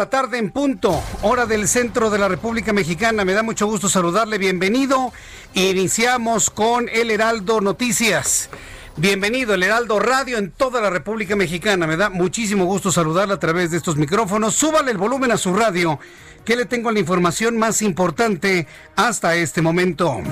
[0.00, 3.22] La tarde en punto, hora del centro de la República Mexicana.
[3.22, 5.12] Me da mucho gusto saludarle, bienvenido.
[5.52, 8.48] Iniciamos con el Heraldo Noticias.
[8.96, 11.86] Bienvenido, el Heraldo Radio en toda la República Mexicana.
[11.86, 14.54] Me da muchísimo gusto saludarle a través de estos micrófonos.
[14.54, 15.98] Súbale el volumen a su radio,
[16.46, 20.22] que le tengo la información más importante hasta este momento.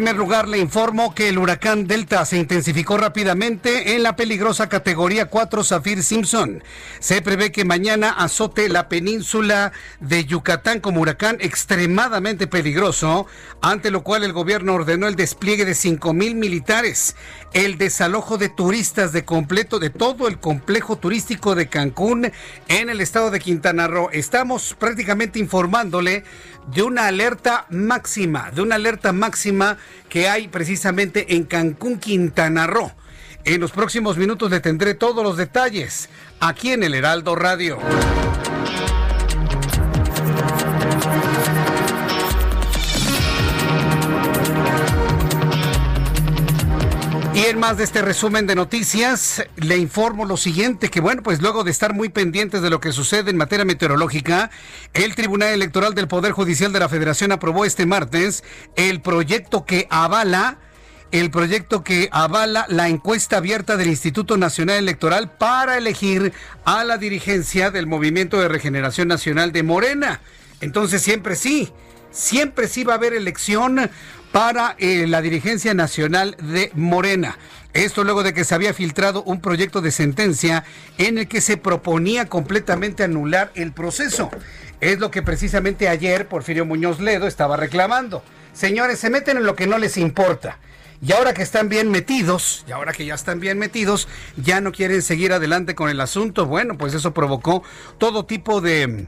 [0.00, 5.26] Primer lugar, le informo que el huracán Delta se intensificó rápidamente en la peligrosa categoría
[5.26, 6.64] 4 Zafir Simpson.
[7.00, 13.26] Se prevé que mañana azote la península de Yucatán como huracán extremadamente peligroso,
[13.60, 17.14] ante lo cual el gobierno ordenó el despliegue de 5 mil militares,
[17.52, 22.32] el desalojo de turistas de completo de todo el complejo turístico de Cancún
[22.68, 24.08] en el estado de Quintana Roo.
[24.12, 26.24] Estamos prácticamente informándole
[26.74, 32.92] de una alerta máxima, de una alerta máxima que hay precisamente en Cancún, Quintana Roo.
[33.44, 36.08] En los próximos minutos le tendré todos los detalles
[36.40, 37.78] aquí en el Heraldo Radio.
[47.56, 51.70] Más de este resumen de noticias, le informo lo siguiente, que bueno, pues luego de
[51.70, 54.50] estar muy pendientes de lo que sucede en materia meteorológica,
[54.94, 58.44] el Tribunal Electoral del Poder Judicial de la Federación aprobó este martes
[58.76, 60.58] el proyecto que avala
[61.10, 66.32] el proyecto que avala la encuesta abierta del Instituto Nacional Electoral para elegir
[66.64, 70.20] a la dirigencia del Movimiento de Regeneración Nacional de Morena.
[70.60, 71.72] Entonces siempre sí,
[72.10, 73.90] siempre sí va a haber elección
[74.32, 77.38] para eh, la dirigencia nacional de Morena.
[77.72, 80.64] Esto luego de que se había filtrado un proyecto de sentencia
[80.98, 84.30] en el que se proponía completamente anular el proceso.
[84.80, 88.24] Es lo que precisamente ayer Porfirio Muñoz Ledo estaba reclamando.
[88.52, 90.58] Señores, se meten en lo que no les importa.
[91.02, 94.06] Y ahora que están bien metidos, y ahora que ya están bien metidos,
[94.36, 96.44] ya no quieren seguir adelante con el asunto.
[96.46, 97.62] Bueno, pues eso provocó
[97.98, 99.06] todo tipo de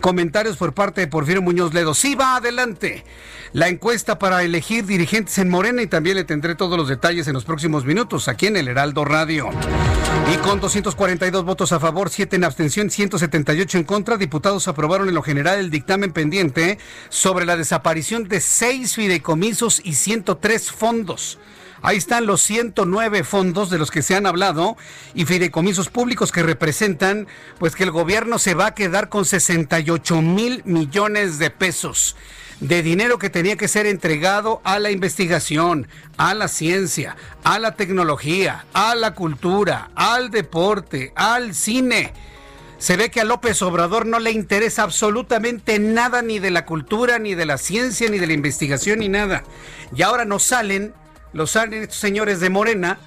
[0.00, 1.94] comentarios por parte de Porfirio Muñoz Ledo.
[1.94, 3.04] Sí, va adelante.
[3.52, 7.34] La encuesta para elegir dirigentes en Morena y también le tendré todos los detalles en
[7.34, 9.50] los próximos minutos aquí en el Heraldo Radio.
[10.32, 15.14] Y con 242 votos a favor, 7 en abstención, 178 en contra, diputados aprobaron en
[15.14, 16.78] lo general el dictamen pendiente
[17.10, 21.38] sobre la desaparición de seis fideicomisos y 103 fondos.
[21.84, 24.78] Ahí están los 109 fondos de los que se han hablado
[25.12, 27.28] y fideicomisos públicos que representan
[27.58, 32.16] pues que el gobierno se va a quedar con 68 mil millones de pesos
[32.60, 35.86] de dinero que tenía que ser entregado a la investigación,
[36.16, 42.14] a la ciencia, a la tecnología, a la cultura, al deporte, al cine.
[42.78, 47.18] Se ve que a López Obrador no le interesa absolutamente nada ni de la cultura,
[47.18, 49.44] ni de la ciencia, ni de la investigación, ni nada.
[49.94, 50.94] Y ahora nos salen,
[51.34, 52.98] los salen estos señores de Morena,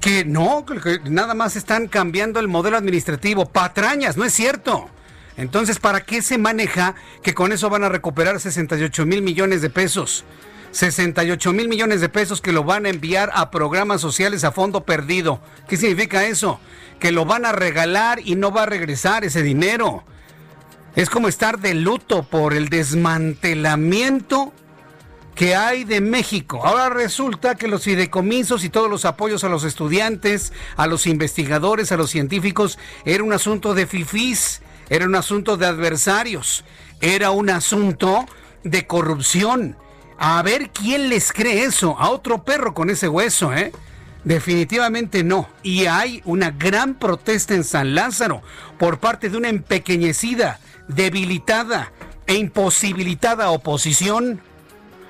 [0.00, 0.66] que no,
[1.04, 3.46] nada más están cambiando el modelo administrativo.
[3.46, 4.90] Patrañas, no es cierto.
[5.36, 9.70] Entonces, ¿para qué se maneja que con eso van a recuperar 68 mil millones de
[9.70, 10.24] pesos?
[10.72, 14.84] 68 mil millones de pesos que lo van a enviar a programas sociales a fondo
[14.84, 15.40] perdido.
[15.68, 16.60] ¿Qué significa eso?
[16.98, 20.04] Que lo van a regalar y no va a regresar ese dinero.
[20.96, 24.52] Es como estar de luto por el desmantelamiento
[25.34, 26.64] que hay de México.
[26.64, 31.92] Ahora resulta que los fideicomisos y todos los apoyos a los estudiantes, a los investigadores,
[31.92, 36.64] a los científicos, era un asunto de fifís, era un asunto de adversarios,
[37.00, 38.26] era un asunto
[38.62, 39.76] de corrupción.
[40.18, 43.72] A ver quién les cree eso, a otro perro con ese hueso, ¿eh?
[44.22, 45.48] Definitivamente no.
[45.62, 48.42] Y hay una gran protesta en San Lázaro
[48.78, 51.92] por parte de una empequeñecida, debilitada
[52.26, 54.40] e imposibilitada oposición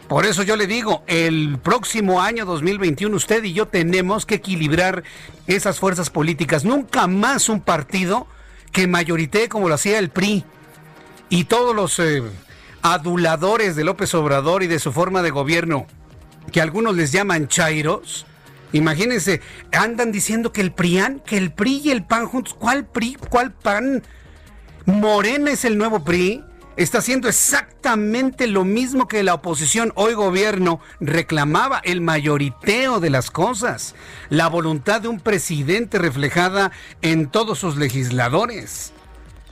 [0.09, 5.03] por eso yo le digo, el próximo año 2021 usted y yo tenemos que equilibrar
[5.47, 6.65] esas fuerzas políticas.
[6.65, 8.27] Nunca más un partido
[8.71, 10.45] que mayoritee como lo hacía el PRI
[11.31, 12.23] y todos los eh,
[12.83, 15.87] aduladores de López Obrador y de su forma de gobierno,
[16.53, 18.27] que algunos les llaman chairos.
[18.73, 19.41] Imagínense,
[19.73, 23.17] andan diciendo que el PRIAN, que el PRI y el PAN juntos, ¿cuál PRI?
[23.31, 24.03] ¿Cuál PAN?
[24.85, 26.45] Morena es el nuevo PRI
[26.77, 33.31] está haciendo exactamente lo mismo que la oposición, hoy gobierno, reclamaba el mayoriteo de las
[33.31, 33.95] cosas,
[34.31, 36.73] la voluntad de un presidente reflejada
[37.03, 38.93] en todos sus legisladores.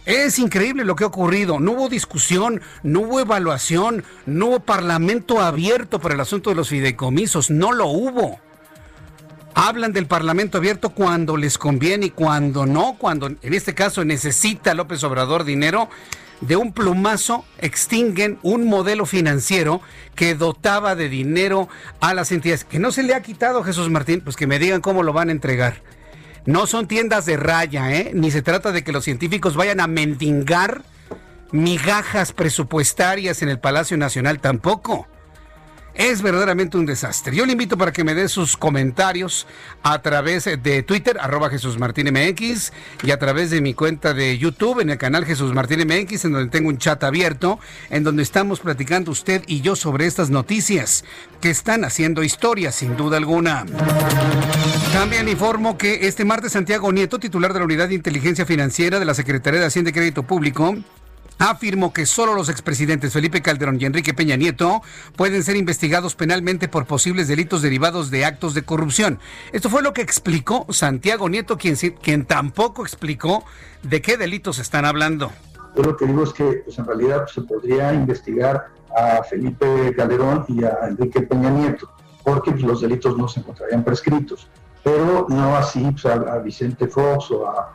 [0.04, 1.60] Es increíble lo que ha ocurrido.
[1.60, 6.70] No hubo discusión, no hubo evaluación, no hubo parlamento abierto para el asunto de los
[6.70, 8.40] fideicomisos, no lo hubo.
[9.54, 14.74] Hablan del Parlamento abierto cuando les conviene y cuando no, cuando en este caso necesita
[14.74, 15.88] López Obrador dinero
[16.40, 19.80] de un plumazo extinguen un modelo financiero
[20.14, 21.68] que dotaba de dinero
[22.00, 22.64] a las entidades.
[22.64, 25.28] Que no se le ha quitado Jesús Martín, pues que me digan cómo lo van
[25.28, 25.82] a entregar.
[26.44, 28.10] No son tiendas de raya, ¿eh?
[28.14, 30.82] Ni se trata de que los científicos vayan a mendigar
[31.52, 35.06] migajas presupuestarias en el Palacio Nacional tampoco
[35.94, 37.34] es verdaderamente un desastre.
[37.36, 39.46] Yo le invito para que me dé sus comentarios
[39.82, 42.72] a través de Twitter, arroba Jesús Martín MX,
[43.02, 46.32] y a través de mi cuenta de YouTube, en el canal Jesús Martín MX, en
[46.32, 47.58] donde tengo un chat abierto,
[47.90, 51.04] en donde estamos platicando usted y yo sobre estas noticias
[51.40, 53.64] que están haciendo historia, sin duda alguna.
[54.92, 59.04] También informo que este martes Santiago Nieto, titular de la Unidad de Inteligencia Financiera de
[59.04, 60.76] la Secretaría de Hacienda y Crédito Público,
[61.38, 64.82] afirmó que solo los expresidentes Felipe Calderón y Enrique Peña Nieto
[65.16, 69.18] pueden ser investigados penalmente por posibles delitos derivados de actos de corrupción.
[69.52, 73.44] Esto fue lo que explicó Santiago Nieto, quien, quien tampoco explicó
[73.82, 75.32] de qué delitos están hablando.
[75.76, 80.44] Yo lo que digo es que pues, en realidad se podría investigar a Felipe Calderón
[80.48, 81.90] y a Enrique Peña Nieto,
[82.24, 84.48] porque pues, los delitos no se encontrarían prescritos,
[84.84, 87.74] pero no así pues, a Vicente Fox o a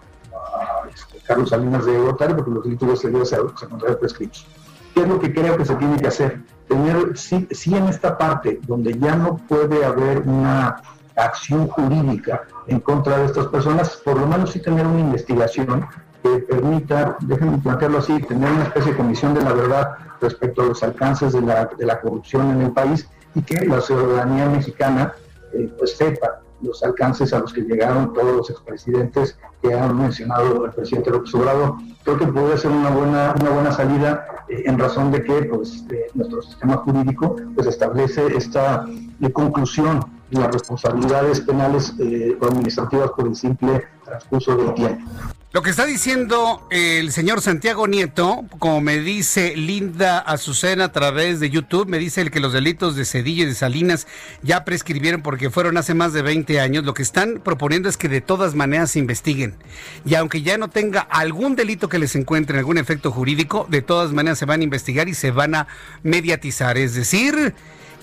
[0.93, 4.47] este, Carlos Salinas de Gortari, porque los delitos de se, encontraron prescritos.
[4.93, 6.41] ¿Qué es lo que creo que se tiene que hacer?
[6.67, 10.81] Tener, sí, en esta parte donde ya no puede haber una
[11.15, 15.85] acción jurídica en contra de estas personas, por lo menos sí tener una investigación
[16.23, 19.91] que permita, déjenme plantearlo así, tener una especie de comisión de la verdad
[20.21, 23.81] respecto a los alcances de la, de la corrupción en el país y que la
[23.81, 25.13] ciudadanía mexicana
[25.53, 30.65] eh, pues sepa los alcances a los que llegaron todos los expresidentes que han mencionado
[30.65, 31.75] el presidente López Obrador.
[32.03, 35.85] Creo que puede ser una buena, una buena salida eh, en razón de que pues,
[36.13, 38.85] nuestro sistema jurídico pues, establece esta
[39.21, 39.99] eh, conclusión
[40.31, 45.09] de las responsabilidades penales eh, o administrativas por el simple transcurso del tiempo.
[45.53, 51.39] Lo que está diciendo el señor Santiago Nieto, como me dice Linda Azucena a través
[51.39, 54.07] de YouTube, me dice el que los delitos de Cedillo y de Salinas
[54.41, 56.83] ya prescribieron porque fueron hace más de 20 años.
[56.83, 59.55] Lo que están proponiendo es que de todas maneras se investiguen.
[60.05, 64.11] Y aunque ya no tenga algún delito que les encuentre algún efecto jurídico, de todas
[64.11, 65.67] maneras se van a investigar y se van a
[66.03, 66.77] mediatizar.
[66.77, 67.55] Es decir,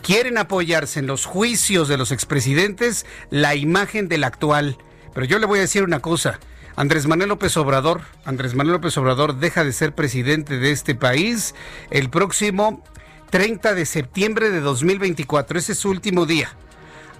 [0.02, 4.78] quieren apoyarse en los juicios de los expresidentes la imagen del actual.
[5.12, 6.40] Pero yo le voy a decir una cosa.
[6.76, 11.54] Andrés Manuel López Obrador, Andrés Manuel López Obrador deja de ser presidente de este país
[11.90, 12.82] el próximo
[13.30, 15.58] 30 de septiembre de 2024.
[15.58, 16.52] Ese es su último día.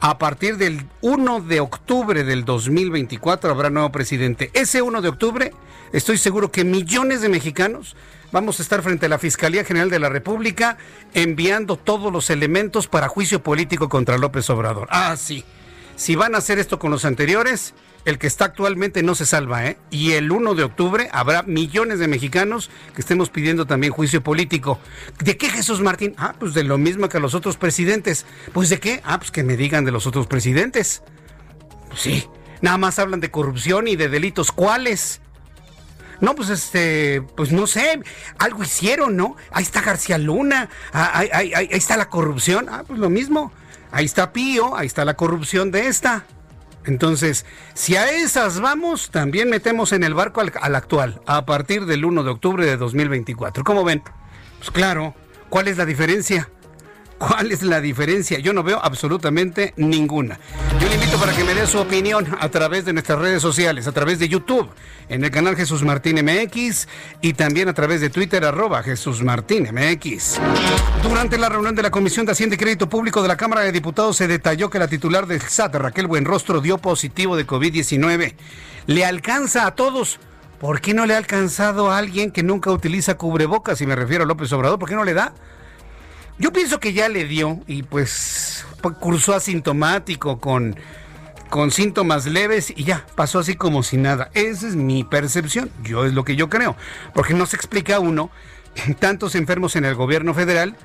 [0.01, 4.51] A partir del 1 de octubre del 2024 habrá nuevo presidente.
[4.55, 5.53] Ese 1 de octubre
[5.93, 7.95] estoy seguro que millones de mexicanos
[8.33, 10.79] vamos a estar frente a la Fiscalía General de la República
[11.15, 14.89] enviando todos los elementos para juicio político contra López Obrador.
[14.91, 15.45] Ah, sí.
[15.95, 17.73] Si van a hacer esto con los anteriores,
[18.05, 19.79] el que está actualmente no se salva, ¿eh?
[19.91, 24.79] Y el 1 de octubre habrá millones de mexicanos que estemos pidiendo también juicio político.
[25.23, 26.15] ¿De qué Jesús Martín?
[26.19, 28.27] Ah, pues de lo mismo que a los otros presidentes.
[28.53, 29.01] ¿Pues de qué?
[29.05, 31.03] Ah, pues que me digan de los otros presidentes.
[31.89, 32.29] Pues sí,
[32.61, 34.53] nada más hablan de corrupción y de delitos.
[34.53, 35.21] ¿Cuáles?
[36.21, 38.01] No, pues este, pues no sé,
[38.39, 39.37] algo hicieron, ¿no?
[39.51, 42.69] Ahí está García Luna, ah, ahí, ahí, ahí está la corrupción.
[42.71, 43.53] Ah, pues lo mismo.
[43.91, 46.27] Ahí está Pío, ahí está la corrupción de esta.
[46.87, 52.05] Entonces, si a esas vamos, también metemos en el barco al, actual, a partir del
[52.05, 53.65] 1 de octubre de 2024.
[53.65, 54.03] ¿Cómo ven?
[54.59, 55.15] Pues claro,
[55.49, 56.51] ¿cuál es la diferencia?
[57.19, 58.39] ¿Cuál es la diferencia?
[58.39, 60.39] Yo no veo absolutamente ninguna.
[60.81, 63.87] Yo le invito para que me dé su opinión a través de nuestras redes sociales,
[63.87, 64.69] a través de YouTube,
[65.09, 66.89] en el canal Jesús Martín MX
[67.23, 70.41] y también a través de Twitter arroba Jesús Martín MX.
[71.03, 73.73] Durante la reunión de la Comisión de Hacienda y Crédito Público de la Cámara de
[73.73, 78.35] Diputados se detalló que la titular del SAT, Raquel Buenrostro, dio positivo de COVID-19.
[78.87, 80.19] Le alcanza a todos.
[80.59, 83.79] ¿Por qué no le ha alcanzado a alguien que nunca utiliza cubrebocas?
[83.79, 85.35] Si me refiero a López Obrador, ¿por qué no le da?
[86.39, 88.67] Yo pienso que ya le dio y pues
[89.01, 90.77] cursó asintomático con,
[91.49, 94.31] con síntomas leves y ya, pasó así como si nada.
[94.35, 96.77] Esa es mi percepción, yo es lo que yo creo,
[97.15, 98.31] porque no se explica uno
[98.99, 100.77] tantos enfermos en el gobierno federal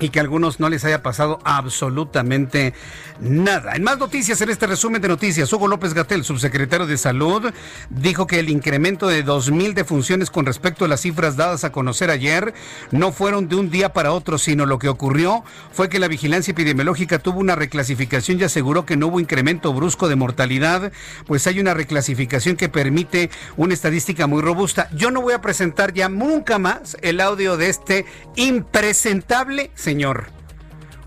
[0.00, 2.74] y que a algunos no les haya pasado absolutamente
[3.20, 3.76] nada.
[3.76, 7.52] En más noticias, en este resumen de noticias, Hugo López Gatel, subsecretario de Salud,
[7.90, 12.10] dijo que el incremento de 2.000 defunciones con respecto a las cifras dadas a conocer
[12.10, 12.54] ayer
[12.90, 16.52] no fueron de un día para otro, sino lo que ocurrió fue que la vigilancia
[16.52, 20.92] epidemiológica tuvo una reclasificación y aseguró que no hubo incremento brusco de mortalidad,
[21.26, 24.88] pues hay una reclasificación que permite una estadística muy robusta.
[24.94, 29.89] Yo no voy a presentar ya nunca más el audio de este impresentable señor.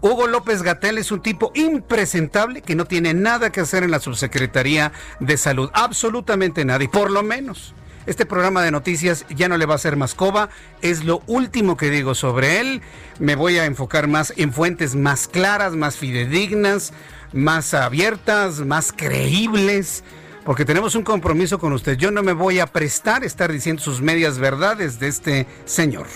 [0.01, 4.01] Hugo López Gatel es un tipo impresentable que no tiene nada que hacer en la
[4.01, 7.73] subsecretaría de salud, absolutamente nada, y por lo menos.
[8.05, 10.49] Este programa de noticias ya no le va a hacer más coba,
[10.81, 12.81] es lo último que digo sobre él,
[13.19, 16.91] me voy a enfocar más en fuentes más claras, más fidedignas,
[17.31, 20.03] más abiertas, más creíbles,
[20.43, 23.81] porque tenemos un compromiso con usted, yo no me voy a prestar a estar diciendo
[23.81, 26.07] sus medias verdades de este señor.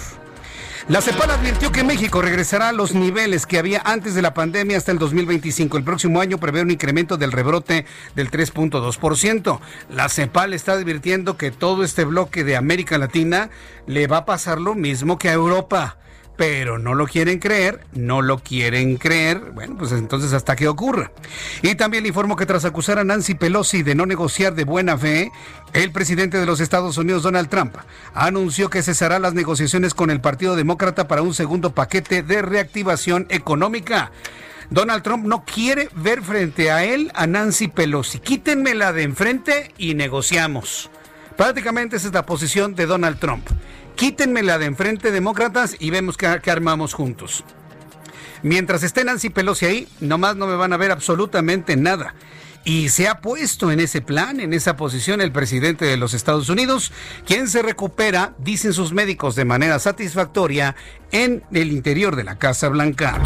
[0.89, 4.77] La CEPAL advirtió que México regresará a los niveles que había antes de la pandemia
[4.77, 5.75] hasta el 2025.
[5.75, 9.59] El próximo año prevé un incremento del rebrote del 3.2%.
[9.89, 13.49] La CEPAL está advirtiendo que todo este bloque de América Latina
[13.85, 15.97] le va a pasar lo mismo que a Europa
[16.37, 21.11] pero no lo quieren creer, no lo quieren creer, bueno, pues entonces hasta que ocurra.
[21.63, 24.97] Y también le informo que tras acusar a Nancy Pelosi de no negociar de buena
[24.97, 25.31] fe,
[25.73, 27.75] el presidente de los Estados Unidos, Donald Trump,
[28.13, 33.25] anunció que cesará las negociaciones con el Partido Demócrata para un segundo paquete de reactivación
[33.29, 34.11] económica.
[34.69, 38.19] Donald Trump no quiere ver frente a él a Nancy Pelosi.
[38.19, 40.91] Quítenmela de enfrente y negociamos.
[41.35, 43.47] Prácticamente esa es la posición de Donald Trump.
[43.97, 47.43] Quítenme la de enfrente, demócratas, y vemos qué, armamos juntos.
[48.43, 52.13] Mientras esté Nancy Pelosi ahí, nomás no me van a ver absolutamente nada.
[52.63, 56.47] Y se ha puesto en ese plan, en esa posición, el presidente de los Estados
[56.49, 56.91] Unidos,
[57.25, 60.75] quien se recupera, dicen sus médicos, de manera satisfactoria
[61.11, 63.19] en el interior de la Casa Blanca.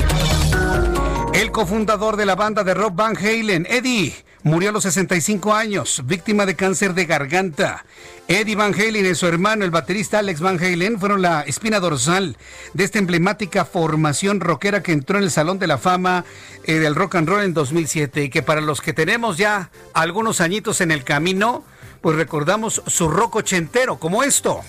[1.33, 6.01] El cofundador de la banda de rock Van Halen, Eddie, murió a los 65 años,
[6.05, 7.85] víctima de cáncer de garganta.
[8.27, 12.37] Eddie Van Halen y su hermano, el baterista Alex Van Halen, fueron la espina dorsal
[12.73, 16.23] de esta emblemática formación rockera que entró en el Salón de la Fama
[16.63, 20.41] eh, del Rock and Roll en 2007 y que para los que tenemos ya algunos
[20.41, 21.63] añitos en el camino,
[22.01, 24.61] pues recordamos su rock ochentero, como esto.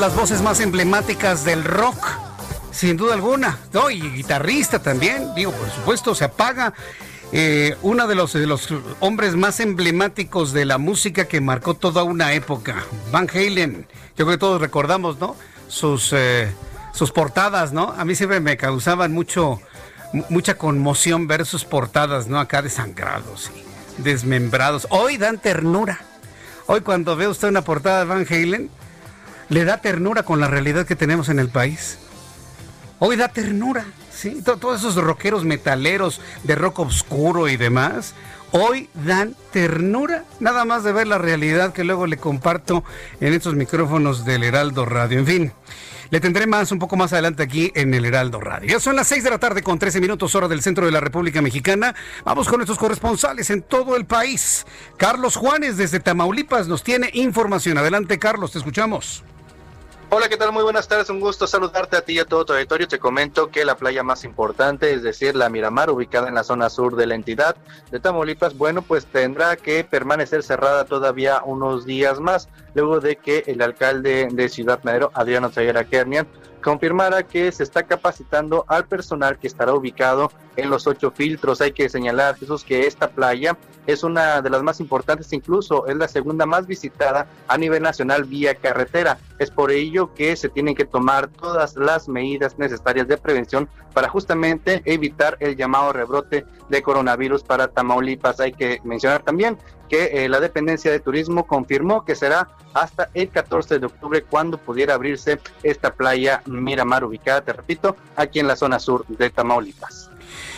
[0.00, 2.06] Las voces más emblemáticas del rock,
[2.70, 3.58] sin duda alguna.
[3.74, 6.72] No, y guitarrista también, digo, por supuesto, se apaga.
[7.32, 8.68] Eh, uno de los, de los
[9.00, 12.76] hombres más emblemáticos de la música que marcó toda una época,
[13.12, 13.86] Van Halen.
[14.16, 15.36] Yo creo que todos recordamos, ¿no?
[15.68, 16.50] Sus, eh,
[16.94, 17.94] sus portadas, ¿no?
[17.98, 19.60] A mí siempre me causaban mucho,
[20.30, 22.40] mucha conmoción ver sus portadas, ¿no?
[22.40, 23.50] Acá desangrados
[23.98, 24.86] y desmembrados.
[24.88, 26.00] Hoy dan ternura.
[26.66, 28.70] Hoy cuando ve usted una portada de Van Halen,
[29.50, 31.98] le da ternura con la realidad que tenemos en el país.
[33.00, 34.42] Hoy da ternura, ¿sí?
[34.42, 38.14] Todos esos rockeros metaleros de rock oscuro y demás,
[38.52, 42.84] hoy dan ternura nada más de ver la realidad que luego le comparto
[43.20, 45.18] en estos micrófonos del Heraldo Radio.
[45.18, 45.52] En fin,
[46.10, 48.68] le tendré más un poco más adelante aquí en el Heraldo Radio.
[48.68, 51.00] Ya son las 6 de la tarde con 13 minutos hora del centro de la
[51.00, 51.94] República Mexicana.
[52.24, 54.64] Vamos con nuestros corresponsales en todo el país.
[54.96, 57.78] Carlos Juanes desde Tamaulipas nos tiene información.
[57.78, 59.24] Adelante Carlos, te escuchamos.
[60.12, 60.50] Hola, ¿qué tal?
[60.50, 62.88] Muy buenas tardes, un gusto saludarte a ti y a todo tu auditorio.
[62.88, 66.68] Te comento que la playa más importante, es decir, la Miramar, ubicada en la zona
[66.68, 67.54] sur de la entidad
[67.92, 73.44] de Tamaulipas, bueno, pues tendrá que permanecer cerrada todavía unos días más, luego de que
[73.46, 76.26] el alcalde de Ciudad Madero, Adriano Zayera Kernian,
[76.60, 81.60] confirmara que se está capacitando al personal que estará ubicado en los ocho filtros.
[81.60, 85.96] Hay que señalar, Jesús, que esta playa es una de las más importantes, incluso es
[85.96, 89.18] la segunda más visitada a nivel nacional vía carretera.
[89.38, 94.08] Es por ello que se tienen que tomar todas las medidas necesarias de prevención para
[94.08, 98.40] justamente evitar el llamado rebrote de coronavirus para Tamaulipas.
[98.40, 103.28] Hay que mencionar también que eh, la dependencia de turismo confirmó que será hasta el
[103.28, 108.56] 14 de octubre cuando pudiera abrirse esta playa Miramar ubicada, te repito, aquí en la
[108.56, 110.09] zona sur de Tamaulipas.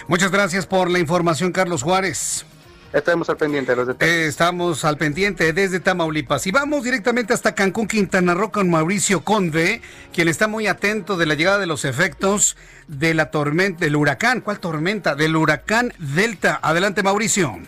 [0.08, 2.44] Muchas gracias por la información, Carlos Juárez.
[2.92, 4.14] Estamos al pendiente de los detalles.
[4.14, 6.46] Eh, estamos al pendiente desde Tamaulipas.
[6.46, 9.80] Y vamos directamente hasta Cancún, Quintana Roo, con Mauricio Conde,
[10.12, 12.56] quien está muy atento de la llegada de los efectos
[12.88, 14.42] de la tormenta, del huracán.
[14.42, 15.14] ¿Cuál tormenta?
[15.14, 16.60] Del huracán Delta.
[16.62, 17.58] Adelante, Mauricio.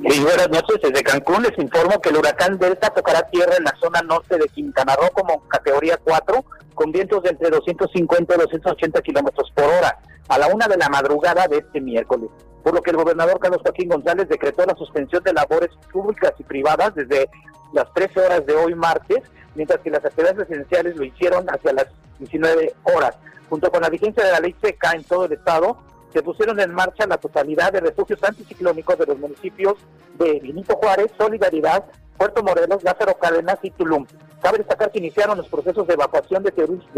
[0.00, 0.80] Muy buenas noches.
[0.80, 4.46] Desde Cancún les informo que el huracán Delta tocará tierra en la zona norte de
[4.46, 9.98] Quintana Roo como categoría 4, con vientos de entre 250 y 280 kilómetros por hora,
[10.28, 12.30] a la una de la madrugada de este miércoles.
[12.62, 16.44] Por lo que el gobernador Carlos Joaquín González decretó la suspensión de labores públicas y
[16.44, 17.28] privadas desde
[17.72, 19.22] las 13 horas de hoy martes,
[19.56, 21.86] mientras que las actividades residenciales lo hicieron hacia las
[22.20, 23.16] 19 horas.
[23.50, 25.76] Junto con la vigencia de la ley seca en todo el estado,
[26.12, 29.74] se pusieron en marcha la totalidad de refugios anticiclónicos de los municipios
[30.18, 31.84] de Benito Juárez, Solidaridad,
[32.16, 34.06] Puerto Morelos, Lázaro Cárdenas y Tulum.
[34.42, 36.52] Cabe destacar que iniciaron los procesos de evacuación de,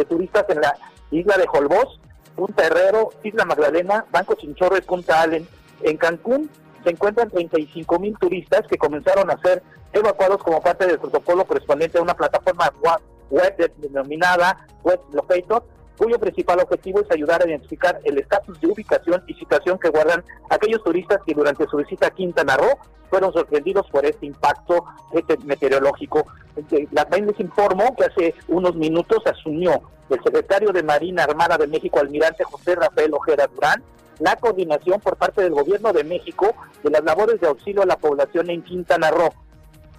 [0.04, 0.76] turistas en la
[1.10, 1.98] isla de Holbox,
[2.36, 5.46] Punta Herrero, Isla Magdalena, Banco Chinchorro y Punta Allen.
[5.82, 6.50] En Cancún
[6.84, 9.62] se encuentran 35 mil turistas que comenzaron a ser
[9.92, 12.70] evacuados como parte del protocolo correspondiente a una plataforma
[13.30, 15.64] web denominada Web Locator,
[16.00, 20.24] cuyo principal objetivo es ayudar a identificar el estatus de ubicación y situación que guardan
[20.48, 22.78] aquellos turistas que durante su visita a Quintana Roo
[23.10, 24.86] fueron sorprendidos por este impacto
[25.44, 26.24] meteorológico.
[26.92, 31.66] La PAIN les informó que hace unos minutos asumió el secretario de Marina Armada de
[31.66, 33.84] México, almirante José Rafael Ojeda Durán,
[34.20, 37.98] la coordinación por parte del gobierno de México de las labores de auxilio a la
[37.98, 39.34] población en Quintana Roo.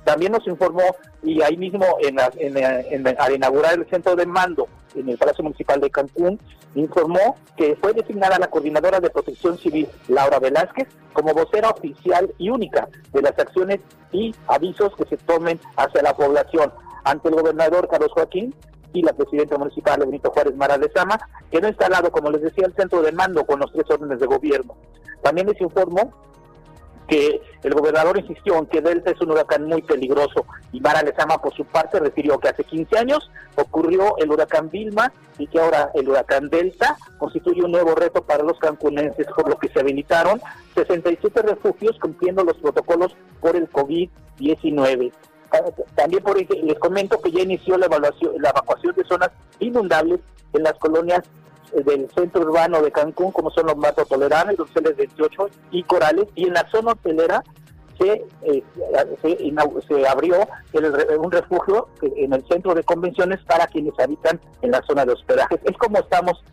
[0.04, 0.84] También nos informó,
[1.22, 5.90] y ahí mismo en, al inaugurar el centro de mando en el Palacio Municipal de
[5.90, 6.40] Cancún,
[6.76, 12.50] informó que fue designada la coordinadora de protección civil, Laura Velázquez, como vocera oficial y
[12.50, 13.80] única de las acciones
[14.12, 16.72] y avisos que se tomen hacia la población.
[17.04, 18.56] Ante el gobernador Carlos Joaquín
[18.94, 22.66] y la presidenta municipal, Benito Juárez Mara de Sama, que no instalado, como les decía,
[22.66, 24.76] el centro de mando con los tres órdenes de gobierno.
[25.22, 26.14] También les informó
[27.12, 31.42] que el gobernador insistió en que Delta es un huracán muy peligroso y Mara Lezama
[31.42, 35.92] por su parte refirió que hace 15 años ocurrió el huracán Vilma y que ahora
[35.94, 40.42] el huracán Delta constituye un nuevo reto para los cancunenses, por lo que se habilitaron
[40.74, 45.12] 67 refugios cumpliendo los protocolos por el COVID-19.
[45.96, 50.22] También por les comento que ya inició la, evaluación, la evacuación de zonas inundables
[50.54, 51.24] en las colonias
[51.74, 55.84] del centro urbano de Cancún, como son los Mato Tolerano y los Celes 28 y
[55.84, 57.44] Corales, y en la zona hotelera
[58.00, 58.64] se, eh,
[59.22, 60.48] se, abrió
[61.20, 65.60] un refugio en el centro de convenciones para quienes habitan en la zona de hospedaje.
[65.64, 66.44] Es como estamos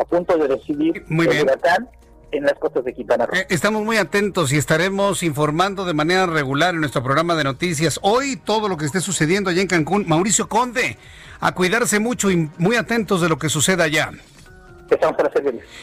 [0.00, 1.88] a punto de decidir Muy el huracán
[2.30, 3.36] en las costas de Quintana Roo.
[3.36, 7.98] Eh, estamos muy atentos y estaremos informando de manera regular en nuestro programa de noticias.
[8.02, 10.04] Hoy todo lo que esté sucediendo allá en Cancún.
[10.06, 10.98] Mauricio Conde,
[11.40, 14.12] a cuidarse mucho y muy atentos de lo que suceda allá.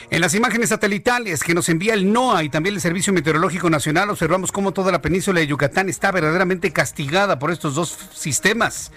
[0.10, 4.10] En las imágenes satelitales que nos envía el NOAA y también el Servicio Meteorológico Nacional,
[4.10, 8.92] observamos cómo toda la península de Yucatán está verdaderamente castigada por estos dos sistemas.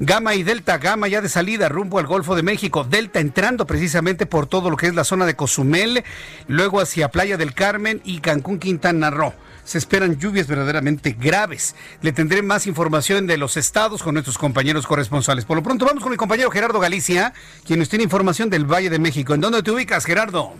[0.00, 4.26] Gama y Delta, Gama ya de salida rumbo al Golfo de México, Delta entrando precisamente
[4.26, 6.04] por todo lo que es la zona de Cozumel,
[6.46, 9.32] luego hacia Playa del Carmen y Cancún, Quintana Roo
[9.68, 11.76] se esperan lluvias verdaderamente graves.
[12.00, 15.44] Le tendré más información de los estados con nuestros compañeros corresponsales.
[15.44, 17.34] Por lo pronto vamos con mi compañero Gerardo Galicia,
[17.66, 19.34] quien nos tiene información del Valle de México.
[19.34, 20.54] ¿En dónde te ubicas, Gerardo?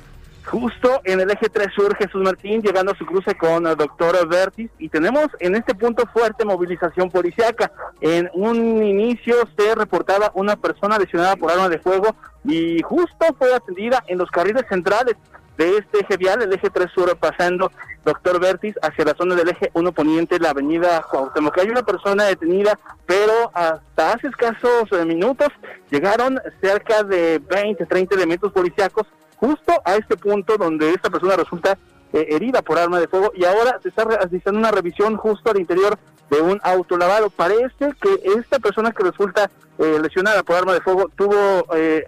[0.44, 4.28] Justo en el eje 3 sur, Jesús Martín, llegando a su cruce con el doctor
[4.28, 7.72] Vertis, y tenemos en este punto fuerte movilización policiaca.
[8.02, 13.54] En un inicio se reportaba una persona lesionada por arma de fuego y justo fue
[13.54, 15.16] atendida en los carriles centrales
[15.58, 17.70] de este eje vial, el eje 3 sur, pasando
[18.08, 21.58] Doctor Vertis hacia la zona del eje 1 poniente, la avenida Cuauhtémoc.
[21.58, 25.48] Hay una persona detenida, pero hasta hace escasos eh, minutos
[25.90, 31.76] llegaron cerca de 20, 30 elementos policíacos justo a este punto donde esta persona resulta
[32.14, 35.60] eh, herida por arma de fuego y ahora se está realizando una revisión justo al
[35.60, 35.98] interior
[36.30, 37.28] de un auto lavado.
[37.28, 41.36] Parece que esta persona que resulta eh, lesionada por arma de fuego tuvo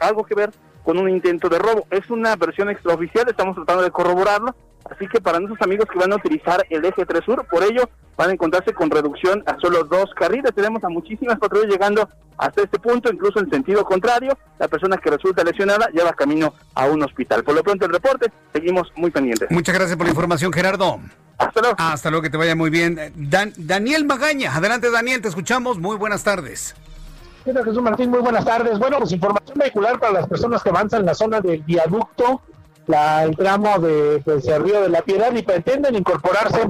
[0.01, 0.51] algo que ver
[0.83, 1.87] con un intento de robo.
[1.91, 4.55] Es una versión extraoficial, estamos tratando de corroborarlo.
[4.91, 7.89] Así que para nuestros amigos que van a utilizar el eje 3 Sur, por ello
[8.17, 10.53] van a encontrarse con reducción a solo dos carriles.
[10.55, 14.37] Tenemos a muchísimas patrullas llegando hasta este punto, incluso en sentido contrario.
[14.59, 17.45] La persona que resulta lesionada lleva camino a un hospital.
[17.45, 19.51] Por lo pronto el reporte, seguimos muy pendientes.
[19.51, 21.01] Muchas gracias por la información, Gerardo.
[21.39, 21.77] Hasta luego.
[21.79, 22.99] Hasta luego, que te vaya muy bien.
[23.57, 25.79] Daniel Magaña, adelante Daniel, te escuchamos.
[25.79, 26.75] Muy buenas tardes.
[27.45, 28.11] Jesús Martín?
[28.11, 28.79] Muy buenas tardes.
[28.79, 32.43] Bueno, pues información vehicular para las personas que avanzan en la zona del viaducto
[32.91, 36.69] la, el tramo de pues, el Río de la Piedad y pretenden incorporarse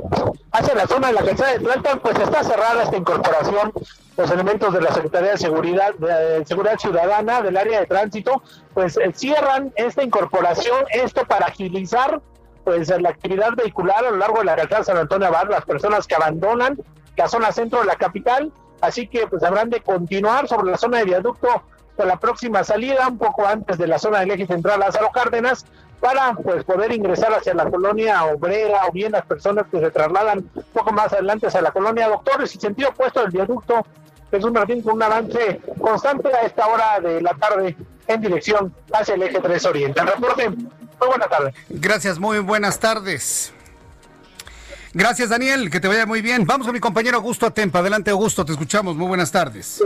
[0.53, 3.73] hacia la zona de la calzada de Tlalpan, pues está cerrada esta incorporación.
[4.17, 8.43] Los elementos de la Secretaría de Seguridad, de Seguridad Ciudadana del área de tránsito,
[8.75, 12.21] pues eh, cierran esta incorporación, esto para agilizar
[12.65, 16.07] pues la actividad vehicular a lo largo de la calzada San Antonio Abad, las personas
[16.07, 16.79] que abandonan
[17.21, 20.99] la zona centro de la capital, así que pues habrán de continuar sobre la zona
[20.99, 21.63] de viaducto
[21.97, 25.67] con la próxima salida, un poco antes de la zona del eje central Lázaro Cárdenas,
[26.01, 30.39] para pues poder ingresar hacia la colonia obrera o bien las personas que se trasladan
[30.55, 33.85] un poco más adelante hacia la colonia Doctores y sentido opuesto del viaducto
[34.31, 37.77] Jesús Martín con un avance constante a esta hora de la tarde
[38.07, 40.01] en dirección hacia el eje 3 Oriente.
[40.01, 41.53] El reporte, muy buena tarde.
[41.69, 43.53] Gracias, muy buenas tardes.
[44.93, 46.47] Gracias, Daniel, que te vaya muy bien.
[46.47, 47.79] Vamos a mi compañero Augusto Atempa.
[47.79, 48.97] Adelante, Augusto, te escuchamos.
[48.97, 49.83] Muy buenas tardes.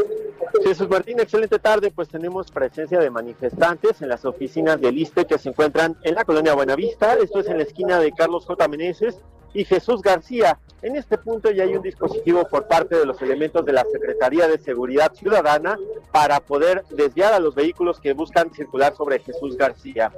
[0.62, 1.90] Jesús Martín, excelente tarde.
[1.90, 6.24] Pues tenemos presencia de manifestantes en las oficinas del ISTE que se encuentran en la
[6.24, 7.14] colonia Buenavista.
[7.14, 8.68] Esto es en la esquina de Carlos J.
[8.68, 9.18] Meneses
[9.52, 10.58] y Jesús García.
[10.82, 14.46] En este punto ya hay un dispositivo por parte de los elementos de la Secretaría
[14.48, 15.78] de Seguridad Ciudadana
[16.12, 20.12] para poder desviar a los vehículos que buscan circular sobre Jesús García.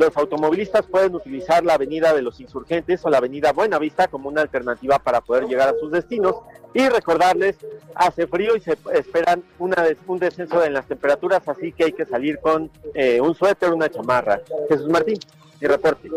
[0.00, 4.40] Los automovilistas pueden utilizar la avenida de los insurgentes o la avenida Buenavista como una
[4.40, 6.36] alternativa para poder llegar a sus destinos
[6.72, 7.58] y recordarles,
[7.94, 12.06] hace frío y se esperan una, un descenso en las temperaturas, así que hay que
[12.06, 14.40] salir con eh, un suéter, una chamarra.
[14.70, 15.18] Jesús Martín.
[15.60, 16.08] Mi reporte.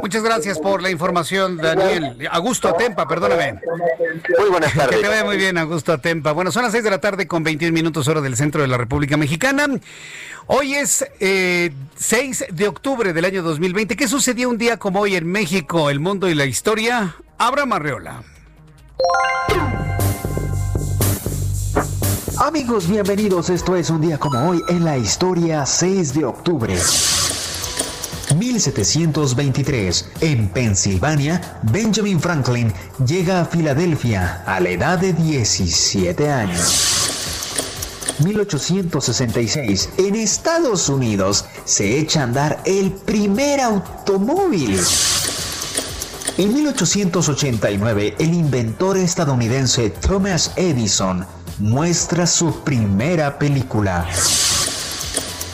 [0.00, 2.28] Muchas gracias por la información, Daniel.
[2.30, 3.60] Augusto Atempa, perdóname.
[4.38, 4.96] Muy buenas tardes.
[4.96, 6.32] Que te vaya muy bien, Augusto Atempa.
[6.32, 8.76] Bueno, son las 6 de la tarde con 21 minutos hora del centro de la
[8.76, 9.68] República Mexicana.
[10.46, 13.94] Hoy es eh, 6 de octubre del año 2020.
[13.94, 17.14] ¿Qué sucedió un día como hoy en México, el mundo y la historia?
[17.38, 18.22] Abraham Arreola.
[22.40, 23.50] Amigos, bienvenidos.
[23.50, 26.74] Esto es un día como hoy en la historia 6 de octubre.
[28.34, 30.08] 1723.
[30.20, 32.72] En Pensilvania, Benjamin Franklin
[33.06, 37.00] llega a Filadelfia a la edad de 17 años.
[38.24, 39.90] 1866.
[39.98, 44.80] En Estados Unidos se echa a andar el primer automóvil.
[46.36, 51.26] En 1889, el inventor estadounidense Thomas Edison
[51.58, 54.06] muestra su primera película.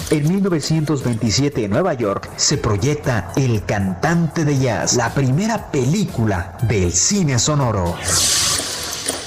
[0.09, 6.92] En 1927 en Nueva York se proyecta El cantante de jazz, la primera película del
[6.92, 7.97] cine sonoro.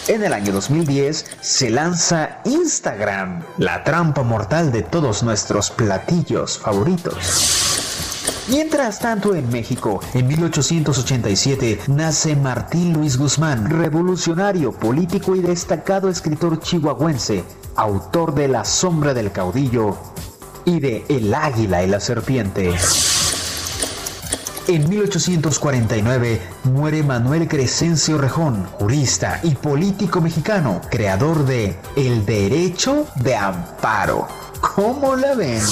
[0.08, 8.46] En el año 2010 se lanza Instagram, la trampa mortal de todos nuestros platillos favoritos.
[8.48, 16.62] Mientras tanto, en México, en 1887, nace Martín Luis Guzmán, revolucionario, político y destacado escritor
[16.62, 17.44] chihuahuense,
[17.76, 19.98] autor de La sombra del caudillo
[20.70, 22.76] y de El águila y la serpiente.
[24.68, 33.36] En 1849 muere Manuel Crescencio Rejón, jurista y político mexicano, creador de El Derecho de
[33.36, 34.28] Amparo.
[34.76, 35.64] ¿Cómo la ven?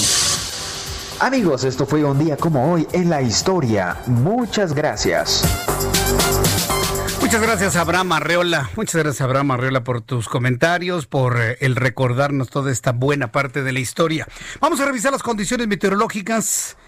[1.20, 3.98] Amigos, esto fue un día como hoy en la historia.
[4.06, 5.44] Muchas gracias.
[7.28, 8.70] Muchas gracias, Abraham Arreola.
[8.74, 13.62] Muchas gracias, Abraham Arreola, por tus comentarios, por eh, el recordarnos toda esta buena parte
[13.62, 14.26] de la historia.
[14.62, 16.78] Vamos a revisar las condiciones meteorológicas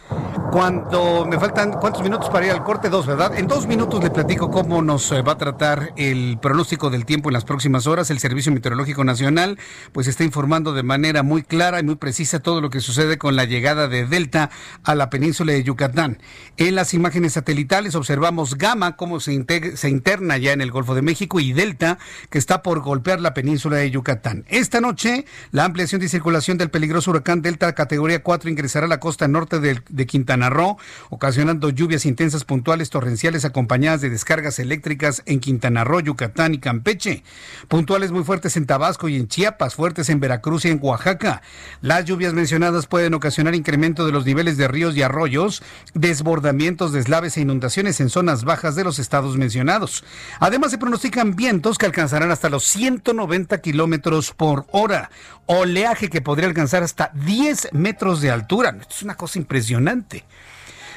[0.51, 2.89] cuando me faltan, ¿cuántos minutos para ir al corte?
[2.89, 3.39] Dos, ¿verdad?
[3.39, 7.29] En dos minutos le platico cómo nos eh, va a tratar el pronóstico del tiempo
[7.29, 8.11] en las próximas horas.
[8.11, 9.59] El Servicio Meteorológico Nacional
[9.93, 13.37] pues está informando de manera muy clara y muy precisa todo lo que sucede con
[13.37, 14.51] la llegada de Delta
[14.83, 16.19] a la península de Yucatán.
[16.57, 19.45] En las imágenes satelitales observamos Gama, cómo se,
[19.77, 23.35] se interna ya en el Golfo de México, y Delta, que está por golpear la
[23.35, 24.45] península de Yucatán.
[24.49, 28.99] Esta noche, la ampliación de circulación del peligroso huracán Delta categoría 4 ingresará a la
[28.99, 30.77] costa norte del de Quintana Roo,
[31.09, 37.23] ocasionando lluvias intensas puntuales torrenciales acompañadas de descargas eléctricas en Quintana Roo, Yucatán y Campeche.
[37.69, 41.43] Puntuales muy fuertes en Tabasco y en Chiapas, fuertes en Veracruz y en Oaxaca.
[41.81, 45.63] Las lluvias mencionadas pueden ocasionar incremento de los niveles de ríos y arroyos,
[45.95, 50.05] desbordamientos, deslaves e inundaciones en zonas bajas de los estados mencionados.
[50.39, 55.11] Además, se pronostican vientos que alcanzarán hasta los 190 kilómetros por hora,
[55.47, 58.77] oleaje que podría alcanzar hasta 10 metros de altura.
[58.81, 59.90] Esto es una cosa impresionante.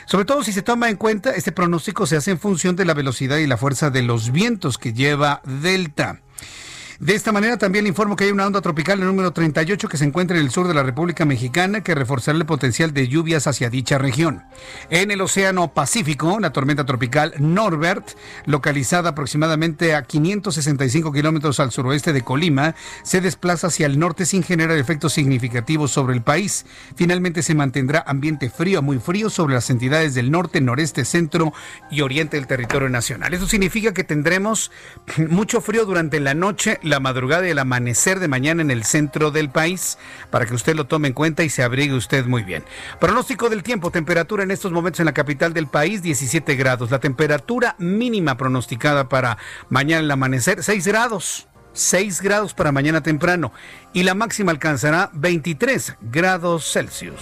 [0.06, 2.94] Sobre todo si se toma en cuenta, este pronóstico se hace en función de la
[2.94, 6.22] velocidad y la fuerza de los vientos que lleva Delta.
[7.00, 9.98] De esta manera también le informo que hay una onda tropical el número 38 que
[9.98, 13.48] se encuentra en el sur de la República Mexicana que reforzará el potencial de lluvias
[13.48, 14.44] hacia dicha región.
[14.90, 18.12] En el Océano Pacífico, la tormenta tropical Norbert,
[18.46, 24.44] localizada aproximadamente a 565 kilómetros al suroeste de Colima, se desplaza hacia el norte sin
[24.44, 26.66] generar efectos significativos sobre el país.
[26.96, 31.54] Finalmente se mantendrá ambiente frío a muy frío sobre las entidades del norte, noreste, centro
[31.90, 33.34] y oriente del territorio nacional.
[33.34, 34.72] Eso significa que tendremos
[35.30, 39.32] mucho frío durante la noche, la madrugada y el amanecer de mañana en el centro
[39.32, 39.98] del país,
[40.30, 42.64] para que usted lo tome en cuenta y se abrigue usted muy bien.
[43.00, 46.92] Pronóstico del tiempo, temperatura en estos momentos en la capital del país, 17 grados.
[46.92, 49.38] La temperatura mínima pronosticada para
[49.70, 51.48] mañana en el amanecer, 6 grados.
[51.74, 53.52] 6 grados para mañana temprano
[53.94, 57.20] y la máxima alcanzará 23 grados Celsius.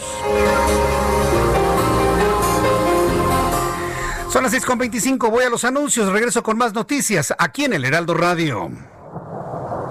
[4.31, 8.13] Son las 6.25, voy a los anuncios, regreso con más noticias aquí en el Heraldo
[8.13, 8.71] Radio.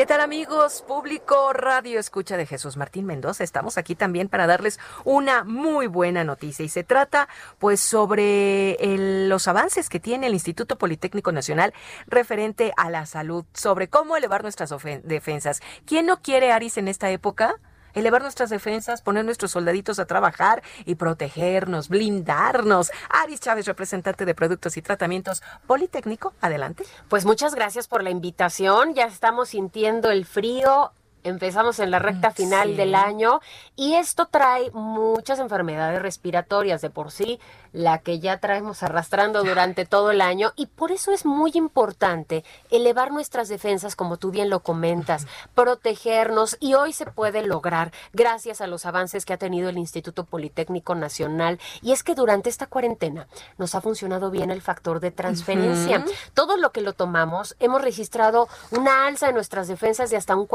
[0.00, 0.82] ¿Qué tal amigos?
[0.88, 3.44] Público Radio Escucha de Jesús Martín Mendoza.
[3.44, 8.78] Estamos aquí también para darles una muy buena noticia y se trata pues sobre
[9.28, 11.74] los avances que tiene el Instituto Politécnico Nacional
[12.06, 15.60] referente a la salud, sobre cómo elevar nuestras defensas.
[15.84, 17.56] ¿Quién no quiere Aris en esta época?
[17.94, 22.90] Elevar nuestras defensas, poner nuestros soldaditos a trabajar y protegernos, blindarnos.
[23.08, 26.84] Aris Chávez, representante de Productos y Tratamientos Politécnico, adelante.
[27.08, 28.94] Pues muchas gracias por la invitación.
[28.94, 30.92] Ya estamos sintiendo el frío.
[31.22, 32.74] Empezamos en la recta final sí.
[32.76, 33.40] del año
[33.76, 37.38] y esto trae muchas enfermedades respiratorias de por sí,
[37.72, 42.44] la que ya traemos arrastrando durante todo el año y por eso es muy importante
[42.70, 48.60] elevar nuestras defensas, como tú bien lo comentas, protegernos y hoy se puede lograr gracias
[48.60, 52.66] a los avances que ha tenido el Instituto Politécnico Nacional y es que durante esta
[52.66, 53.26] cuarentena
[53.58, 56.04] nos ha funcionado bien el factor de transferencia.
[56.34, 60.46] Todo lo que lo tomamos, hemos registrado una alza en nuestras defensas de hasta un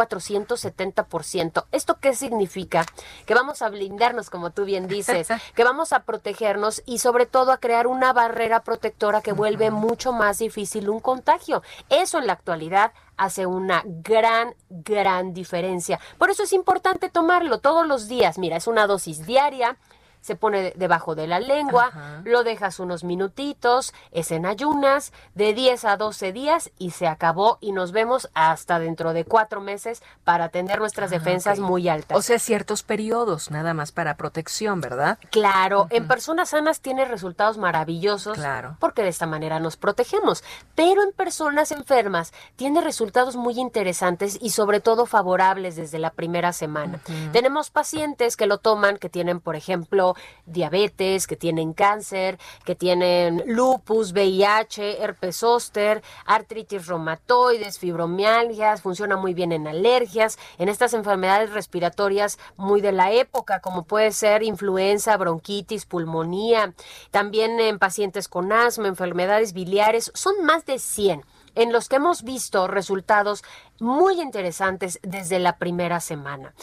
[0.56, 1.66] 470%.
[1.72, 2.86] ¿Esto qué significa?
[3.26, 7.52] Que vamos a blindarnos, como tú bien dices, que vamos a protegernos y sobre todo
[7.52, 11.62] a crear una barrera protectora que vuelve mucho más difícil un contagio.
[11.90, 16.00] Eso en la actualidad hace una gran, gran diferencia.
[16.18, 18.38] Por eso es importante tomarlo todos los días.
[18.38, 19.78] Mira, es una dosis diaria
[20.26, 22.22] se pone de- debajo de la lengua, Ajá.
[22.26, 27.60] lo dejas unos minutitos, es en ayunas, de 10 a 12 días y se acabó
[27.62, 31.68] y nos vemos hasta dentro de cuatro meses para tener nuestras defensas Ah, ok.
[31.70, 32.18] muy altas.
[32.18, 35.20] O sea, ciertos periodos, nada más para protección, ¿verdad?
[35.30, 38.78] Claro, en personas sanas tiene resultados maravillosos Claro.
[38.80, 44.50] porque de esta manera nos protegemos, pero en personas enfermas tiene resultados muy interesantes y
[44.50, 47.00] sobre todo favorables desde la primera semana.
[47.32, 50.15] Tenemos pacientes que lo toman, que tienen, por ejemplo,
[50.46, 59.34] diabetes, que tienen cáncer, que tienen lupus, VIH, herpes zóster, artritis reumatoides, fibromialgias, funciona muy
[59.34, 65.18] bien en alergias, en estas enfermedades respiratorias muy de la época, como puede ser influenza,
[65.18, 66.74] bronquitis, pulmonía,
[67.12, 71.24] también en pacientes con asma, enfermedades biliares, son más de 100
[71.56, 73.44] en los que hemos visto resultados
[73.80, 76.54] muy interesantes desde la primera semana.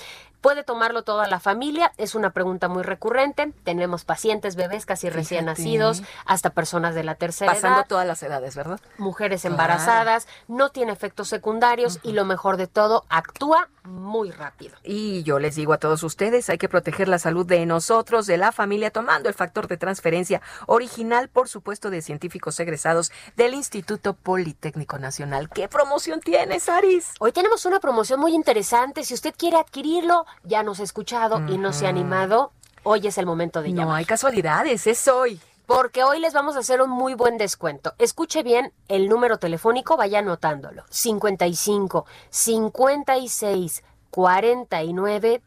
[0.43, 1.93] ¿Puede tomarlo toda la familia?
[1.99, 3.53] Es una pregunta muy recurrente.
[3.63, 8.23] Tenemos pacientes, bebés casi recién nacidos, hasta personas de la tercera Pasando edad todas las
[8.25, 8.81] edades, ¿verdad?
[8.99, 9.55] mujeres Claro.
[9.55, 14.77] embarazadas, no tiene efectos secundarios y lo mejor de todo, actúa muy rápido.
[14.85, 18.37] Y yo les digo a todos ustedes, hay que proteger la salud de nosotros, de
[18.37, 24.14] la familia, tomando el factor de transferencia original, por supuesto, de científicos egresados del Instituto
[24.14, 25.49] Politécnico Nacional.
[25.51, 27.12] ¿Qué promoción tienes, Aris?
[27.18, 29.05] Hoy tenemos una promoción muy interesante.
[29.05, 32.53] Si usted quiere adquirirlo, ya nos ha escuchado y no se ha animado,
[32.85, 33.97] hoy es el momento de No llamar.
[33.99, 35.40] hay casualidades, es hoy.
[35.75, 37.95] Porque hoy les vamos a hacer un muy buen descuento.
[37.97, 40.85] Escuche bien el número telefónico, vaya anotándolo.
[40.91, 45.43] 55 56 49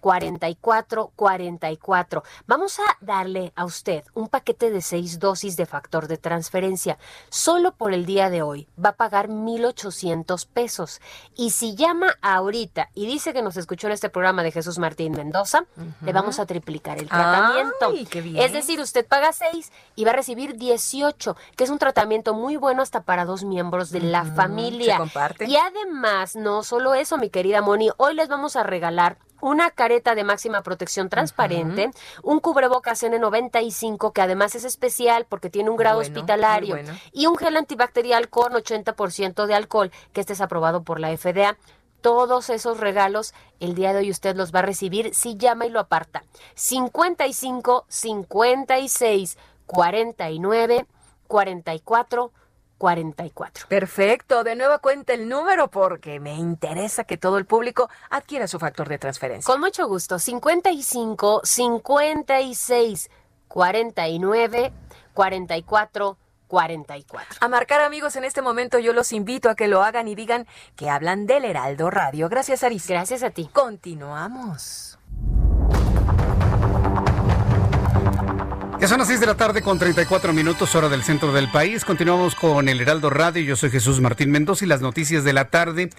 [0.00, 2.22] 44 44.
[2.46, 6.98] Vamos a darle a usted un paquete de seis dosis de factor de transferencia.
[7.28, 11.00] Solo por el día de hoy va a pagar 1,800 pesos.
[11.36, 15.12] Y si llama ahorita y dice que nos escuchó en este programa de Jesús Martín
[15.12, 15.64] Mendoza,
[16.02, 17.90] le vamos a triplicar el tratamiento.
[17.90, 18.36] Ay, qué bien.
[18.36, 22.56] Es decir, usted paga 6 y va a recibir 18, que es un tratamiento muy
[22.56, 24.94] bueno hasta para dos miembros de la familia.
[24.94, 25.46] se comparte.
[25.46, 30.14] Y además, no solo eso, mi querida Moni, hoy les vamos a regalar una careta
[30.14, 31.90] de máxima protección transparente,
[32.22, 36.92] un cubrebocas N95 que además es especial porque tiene un grado Bueno, hospitalario bueno.
[37.12, 41.56] y un gel antibacterial con 80% de alcohol que este es aprobado por la FDA.
[42.00, 45.70] Todos esos regalos el día de hoy usted los va a recibir si llama y
[45.70, 46.22] lo aparta.
[46.54, 50.86] 55 56 49
[51.26, 52.32] 44
[52.78, 53.66] 44.
[53.68, 58.58] Perfecto, de nueva cuenta el número porque me interesa que todo el público adquiera su
[58.58, 59.52] factor de transferencia.
[59.52, 60.18] Con mucho gusto.
[60.18, 63.10] 55 56
[63.48, 64.72] 49
[65.12, 67.38] 44 44.
[67.40, 70.46] A marcar amigos en este momento yo los invito a que lo hagan y digan
[70.76, 72.28] que hablan del Heraldo Radio.
[72.28, 72.86] Gracias Aris.
[72.88, 73.50] Gracias a ti.
[73.52, 74.97] Continuamos.
[78.80, 81.84] Ya son las 6 de la tarde con 34 minutos hora del centro del país.
[81.84, 83.42] Continuamos con el Heraldo Radio.
[83.42, 85.90] Yo soy Jesús Martín Mendoza y las noticias de la tarde.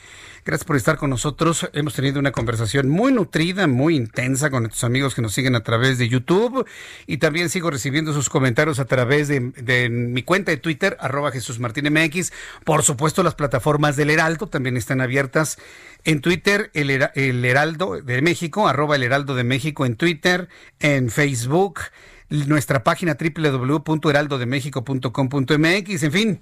[0.46, 1.70] Gracias por estar con nosotros.
[1.74, 5.64] Hemos tenido una conversación muy nutrida, muy intensa con nuestros amigos que nos siguen a
[5.64, 6.66] través de YouTube.
[7.06, 11.60] Y también sigo recibiendo sus comentarios a través de, mi cuenta de Twitter, arroba Jesús
[11.60, 12.32] Martín MX.
[12.64, 15.58] Por supuesto, las plataformas del Heraldo también están abiertas.
[16.06, 20.48] En Twitter, el, el Heraldo de México, arroba el Heraldo de México en Twitter,
[20.80, 21.82] en Facebook,
[22.30, 26.40] nuestra página www.heraldodemexico.com.mx, en fin.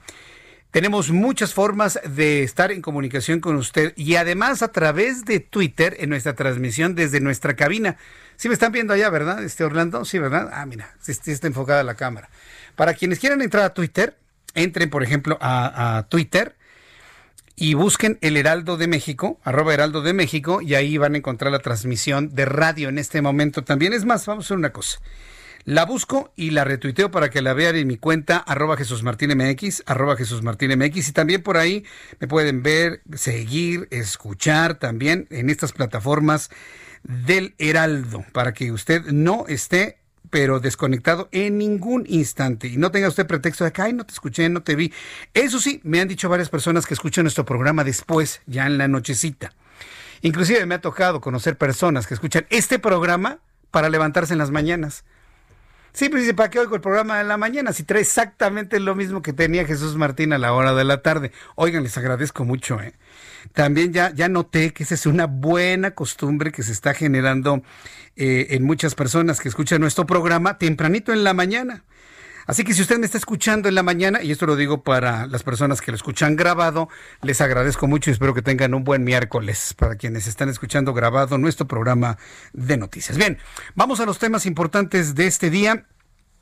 [0.71, 5.95] Tenemos muchas formas de estar en comunicación con usted y además a través de Twitter
[5.99, 7.97] en nuestra transmisión desde nuestra cabina.
[8.35, 9.43] Sí me están viendo allá, ¿verdad?
[9.43, 10.49] Este Orlando, sí, ¿verdad?
[10.53, 12.29] Ah, mira, está enfocada la cámara.
[12.75, 14.17] Para quienes quieran entrar a Twitter,
[14.53, 16.55] entren, por ejemplo, a, a Twitter
[17.55, 21.51] y busquen el Heraldo de México, arroba Heraldo de México, y ahí van a encontrar
[21.51, 23.93] la transmisión de radio en este momento también.
[23.93, 24.99] Es más, vamos a hacer una cosa.
[25.67, 29.83] La busco y la retuiteo para que la vean en mi cuenta, arroba Jesús MX,
[29.85, 31.83] arroba Jesús MX, y también por ahí
[32.21, 36.51] me pueden ver, seguir, escuchar también en estas plataformas
[37.03, 39.97] del Heraldo, para que usted no esté
[40.29, 44.13] pero desconectado en ningún instante y no tenga usted pretexto de que, ay, no te
[44.13, 44.93] escuché, no te vi.
[45.33, 48.87] Eso sí, me han dicho varias personas que escuchan nuestro programa después, ya en la
[48.87, 49.51] nochecita.
[50.21, 55.03] Inclusive me ha tocado conocer personas que escuchan este programa para levantarse en las mañanas.
[55.97, 57.73] Sí, pues dice, ¿para qué oigo el programa de la mañana?
[57.73, 61.31] Si trae exactamente lo mismo que tenía Jesús Martín a la hora de la tarde.
[61.55, 62.79] Oigan, les agradezco mucho.
[62.79, 62.93] ¿eh?
[63.51, 67.63] También ya, ya noté que esa es una buena costumbre que se está generando
[68.15, 71.83] eh, en muchas personas que escuchan nuestro programa tempranito en la mañana.
[72.47, 75.27] Así que si usted me está escuchando en la mañana, y esto lo digo para
[75.27, 76.87] las personas que lo escuchan grabado,
[77.21, 81.37] les agradezco mucho y espero que tengan un buen miércoles para quienes están escuchando grabado
[81.37, 82.17] nuestro programa
[82.53, 83.17] de noticias.
[83.17, 83.37] Bien,
[83.75, 85.85] vamos a los temas importantes de este día.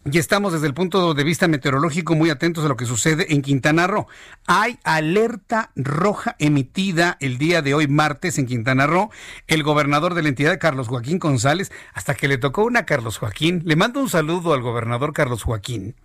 [0.07, 3.41] Y estamos desde el punto de vista meteorológico muy atentos a lo que sucede en
[3.41, 4.05] Quintana Roo.
[4.45, 9.09] Hay alerta roja emitida el día de hoy, martes, en Quintana Roo.
[9.47, 13.63] El gobernador de la entidad, Carlos Joaquín González, hasta que le tocó una Carlos Joaquín.
[13.65, 15.95] Le mando un saludo al gobernador Carlos Joaquín.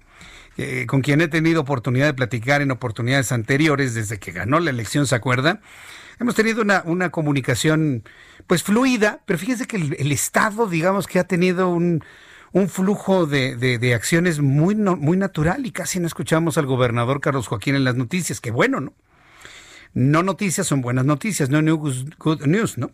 [0.57, 4.71] eh, con quien he tenido oportunidad de platicar en oportunidades anteriores desde que ganó la
[4.71, 5.61] elección, ¿se acuerda?
[6.19, 8.03] Hemos tenido una, una comunicación
[8.47, 12.03] pues fluida, pero fíjense que el Estado, digamos que ha tenido un,
[12.53, 16.67] un flujo de, de- de acciones muy, no- muy natural y casi no escuchamos al
[16.67, 18.41] gobernador Carlos Joaquín en las noticias.
[18.41, 18.93] Qué bueno, ¿no?
[19.93, 22.93] No noticias son buenas noticias, no news, good news, ¿no?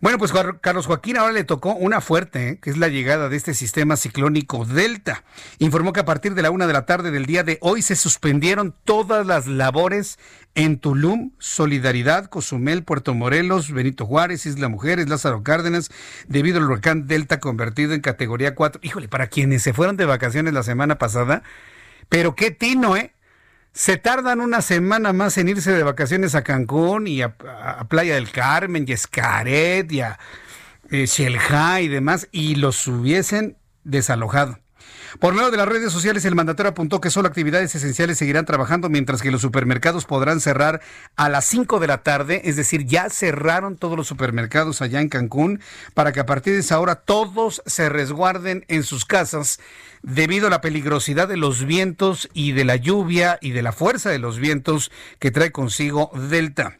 [0.00, 2.58] Bueno, pues Car- Carlos Joaquín ahora le tocó una fuerte, ¿eh?
[2.60, 5.22] que es la llegada de este sistema ciclónico Delta.
[5.60, 7.94] Informó que a partir de la una de la tarde del día de hoy se
[7.94, 10.18] suspendieron todas las labores
[10.56, 15.90] en Tulum, Solidaridad, Cozumel, Puerto Morelos, Benito Juárez, Isla Mujeres, Lázaro Cárdenas,
[16.26, 18.80] debido al huracán Delta convertido en categoría 4.
[18.82, 21.44] Híjole, para quienes se fueron de vacaciones la semana pasada,
[22.08, 23.13] pero qué tino, ¿eh?
[23.74, 27.36] Se tardan una semana más en irse de vacaciones a Cancún y a,
[27.88, 30.18] Playa del Carmen y a Escaret y a
[30.90, 31.06] eh,
[31.82, 34.60] y demás y los hubiesen desalojado.
[35.20, 38.88] Por medio de las redes sociales, el mandatario apuntó que solo actividades esenciales seguirán trabajando,
[38.88, 40.80] mientras que los supermercados podrán cerrar
[41.14, 45.08] a las 5 de la tarde, es decir, ya cerraron todos los supermercados allá en
[45.08, 45.60] Cancún,
[45.94, 49.60] para que a partir de esa hora todos se resguarden en sus casas
[50.02, 54.10] debido a la peligrosidad de los vientos y de la lluvia y de la fuerza
[54.10, 56.78] de los vientos que trae consigo Delta.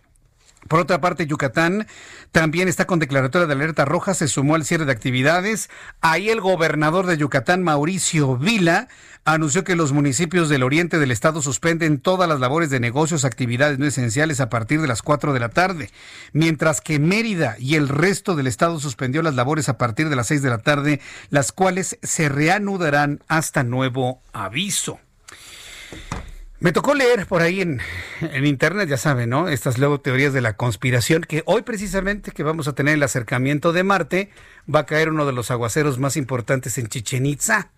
[0.68, 1.86] Por otra parte, Yucatán
[2.32, 5.68] también está con declaratoria de alerta roja, se sumó al cierre de actividades.
[6.00, 8.88] Ahí el gobernador de Yucatán, Mauricio Vila,
[9.24, 13.78] anunció que los municipios del oriente del estado suspenden todas las labores de negocios, actividades
[13.78, 15.90] no esenciales a partir de las 4 de la tarde,
[16.32, 20.26] mientras que Mérida y el resto del estado suspendió las labores a partir de las
[20.28, 24.98] 6 de la tarde, las cuales se reanudarán hasta nuevo aviso.
[26.60, 27.80] Me tocó leer por ahí en,
[28.44, 29.48] internet, ya saben, ¿no?
[29.48, 33.72] Estas luego teorías de la conspiración, que hoy precisamente que vamos a tener el acercamiento
[33.72, 34.30] de Marte,
[34.72, 37.70] va a caer uno de los aguaceros más importantes en Chichen Itza.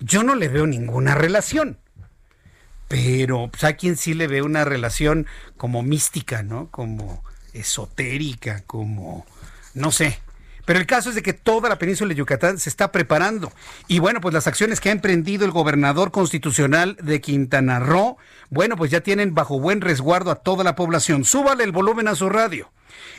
[0.00, 1.78] Yo no le veo ninguna relación,
[2.88, 6.68] pero pues, hay quien sí le ve una relación como mística, ¿no?
[6.70, 9.26] Como esotérica, como,
[9.74, 10.20] no sé,
[10.68, 13.50] pero el caso es de que toda la península de Yucatán se está preparando.
[13.86, 18.18] Y bueno, pues las acciones que ha emprendido el gobernador constitucional de Quintana Roo,
[18.50, 21.24] bueno, pues ya tienen bajo buen resguardo a toda la población.
[21.24, 22.70] Súbale el volumen a su radio.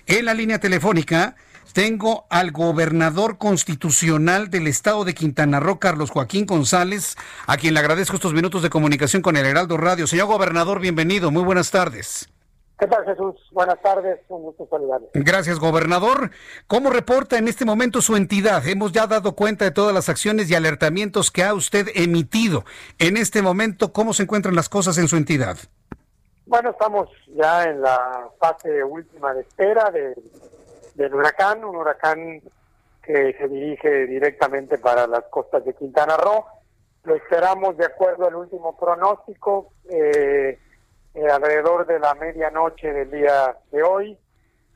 [0.05, 1.37] En la línea telefónica
[1.73, 7.15] tengo al gobernador constitucional del estado de Quintana Roo, Carlos Joaquín González,
[7.47, 10.05] a quien le agradezco estos minutos de comunicación con el Heraldo Radio.
[10.05, 11.31] Señor gobernador, bienvenido.
[11.31, 12.29] Muy buenas tardes.
[12.79, 13.35] ¿Qué tal, Jesús?
[13.51, 15.09] Buenas tardes, un gusto saludarle.
[15.13, 16.31] Gracias, gobernador.
[16.65, 18.65] ¿Cómo reporta en este momento su entidad?
[18.65, 22.63] Hemos ya dado cuenta de todas las acciones y alertamientos que ha usted emitido.
[22.97, 25.57] En este momento, ¿cómo se encuentran las cosas en su entidad?
[26.45, 32.41] Bueno, estamos ya en la fase última de espera del huracán, un huracán
[33.03, 36.45] que se dirige directamente para las costas de Quintana Roo.
[37.03, 39.73] Lo esperamos de acuerdo al último pronóstico.
[39.89, 40.57] Eh,
[41.13, 44.17] eh, alrededor de la medianoche del día de hoy,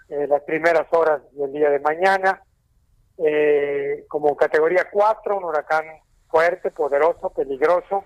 [0.09, 2.41] eh, las primeras horas del día de mañana,
[3.17, 5.85] eh, como categoría 4, un huracán
[6.29, 8.05] fuerte, poderoso, peligroso,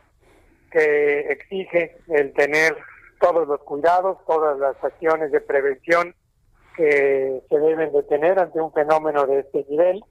[0.71, 2.75] que exige el tener
[3.21, 6.13] todos los cuidados, todas las acciones de prevención
[6.75, 10.03] que se deben de tener ante un fenómeno de este nivel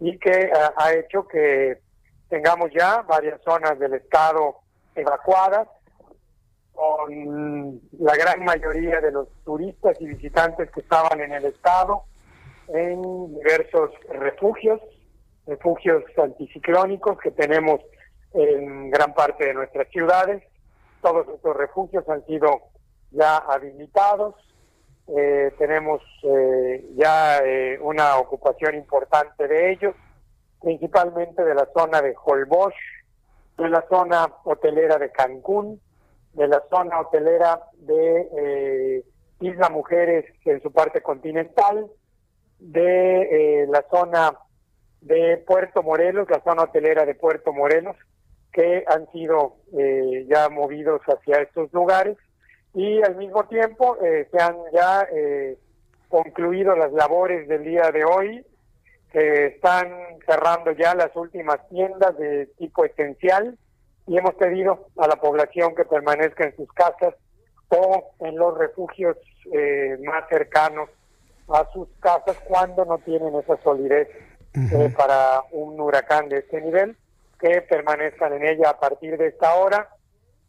[0.00, 1.78] y que ha hecho que
[2.28, 4.56] tengamos ya varias zonas del estado
[4.96, 5.68] evacuadas,
[6.74, 12.04] con la gran mayoría de los turistas y visitantes que estaban en el estado
[12.68, 14.80] en diversos refugios,
[15.46, 17.80] refugios anticiclónicos que tenemos
[18.32, 20.42] en gran parte de nuestras ciudades.
[21.00, 22.62] Todos estos refugios han sido
[23.10, 24.34] ya habilitados.
[25.06, 29.94] Eh, tenemos eh, ya eh, una ocupación importante de ellos,
[30.62, 32.74] principalmente de la zona de Holbox,
[33.58, 35.80] de la zona hotelera de Cancún,
[36.34, 39.04] de la zona hotelera de eh,
[39.40, 41.86] Isla Mujeres en su parte continental,
[42.58, 44.38] de eh, la zona
[45.00, 47.96] de Puerto Morelos, la zona hotelera de Puerto Morelos,
[48.52, 52.16] que han sido eh, ya movidos hacia estos lugares.
[52.72, 55.06] Y al mismo tiempo se han ya
[56.08, 58.44] concluido las labores del día de hoy,
[59.12, 59.92] que están
[60.26, 63.56] cerrando ya las últimas tiendas de tipo esencial,
[64.06, 67.14] y hemos pedido a la población que permanezca en sus casas
[67.68, 69.16] o en los refugios
[69.52, 70.90] eh, más cercanos
[71.48, 74.08] a sus casas cuando no tienen esa solidez
[74.54, 76.96] eh, para un huracán de este nivel,
[77.40, 79.88] que permanezcan en ella a partir de esta hora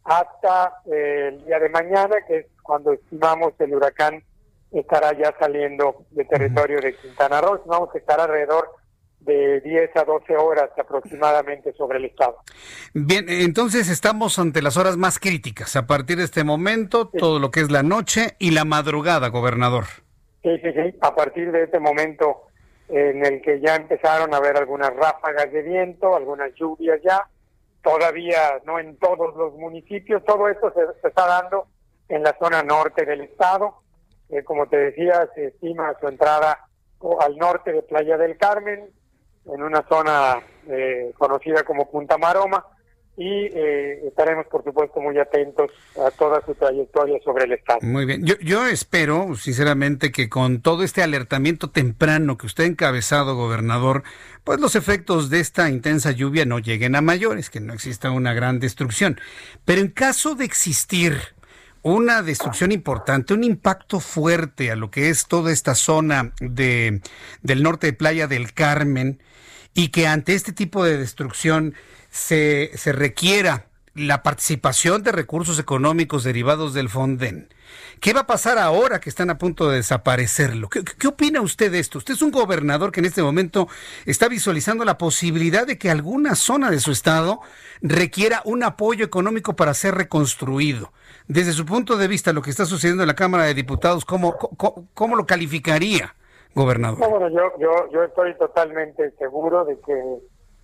[0.04, 4.22] hasta eh, el día de mañana, que es cuando estimamos el huracán
[4.72, 7.62] estará ya saliendo de territorio de Quintana Roo.
[7.66, 8.70] Vamos a estar alrededor
[9.26, 12.38] de 10 a 12 horas aproximadamente sobre el estado.
[12.94, 15.76] Bien, entonces estamos ante las horas más críticas.
[15.76, 19.84] A partir de este momento, todo lo que es la noche y la madrugada, gobernador.
[20.42, 20.96] Sí, sí, sí.
[21.00, 22.42] A partir de este momento
[22.88, 27.28] en el que ya empezaron a haber algunas ráfagas de viento, algunas lluvias ya,
[27.82, 31.66] todavía no en todos los municipios, todo esto se, está dando
[32.08, 33.74] en la zona norte del estado.
[34.28, 36.68] Eh, como te decía, se estima su entrada
[37.20, 38.90] al norte de Playa del Carmen,
[39.52, 42.64] en una zona eh, conocida como Punta Maroma
[43.18, 45.70] y eh, estaremos por supuesto muy atentos
[46.04, 47.80] a toda su trayectoria sobre el estado.
[47.80, 52.66] Muy bien, yo, yo espero sinceramente que con todo este alertamiento temprano que usted ha
[52.66, 54.02] encabezado, gobernador,
[54.44, 58.34] pues los efectos de esta intensa lluvia no lleguen a mayores, que no exista una
[58.34, 59.18] gran destrucción.
[59.64, 61.16] Pero en caso de existir
[61.82, 67.00] una destrucción importante, un impacto fuerte a lo que es toda esta zona de,
[67.42, 69.22] del norte de Playa del Carmen,
[69.76, 71.74] y que ante este tipo de destrucción
[72.10, 77.48] se, se requiera la participación de recursos económicos derivados del Fonden.
[78.00, 80.70] ¿Qué va a pasar ahora que están a punto de desaparecerlo?
[80.70, 81.98] ¿Qué, opina usted de esto?
[81.98, 83.68] Usted es un gobernador que en este momento
[84.06, 87.40] está visualizando la posibilidad de que alguna zona de su estado
[87.82, 90.94] requiera un apoyo económico para ser reconstruido.
[91.28, 94.38] Desde su punto de vista, lo que está sucediendo en la Cámara de Diputados, ¿cómo,
[94.38, 96.14] cómo, cómo lo calificaría,
[96.56, 96.98] gobernador?
[96.98, 100.18] No, bueno, yo, yo, yo estoy totalmente seguro de que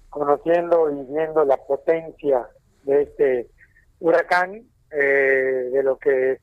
[0.08, 2.48] conociendo y viendo la potencia
[2.82, 3.46] de este
[4.00, 6.38] huracán, eh, de lo que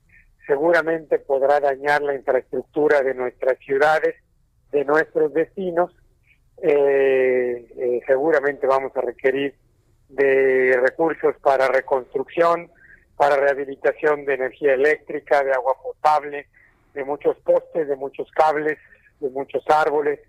[0.46, 4.14] seguramente podrá dañar la infraestructura de nuestras ciudades,
[4.72, 5.94] de nuestros destinos,
[6.62, 9.54] eh, eh, seguramente vamos a requerir
[10.08, 12.70] de recursos para reconstrucción,
[13.16, 16.46] para rehabilitación de energía eléctrica, de agua potable,
[16.94, 18.78] de muchos postes, de muchos cables,
[19.20, 20.20] de muchos árboles,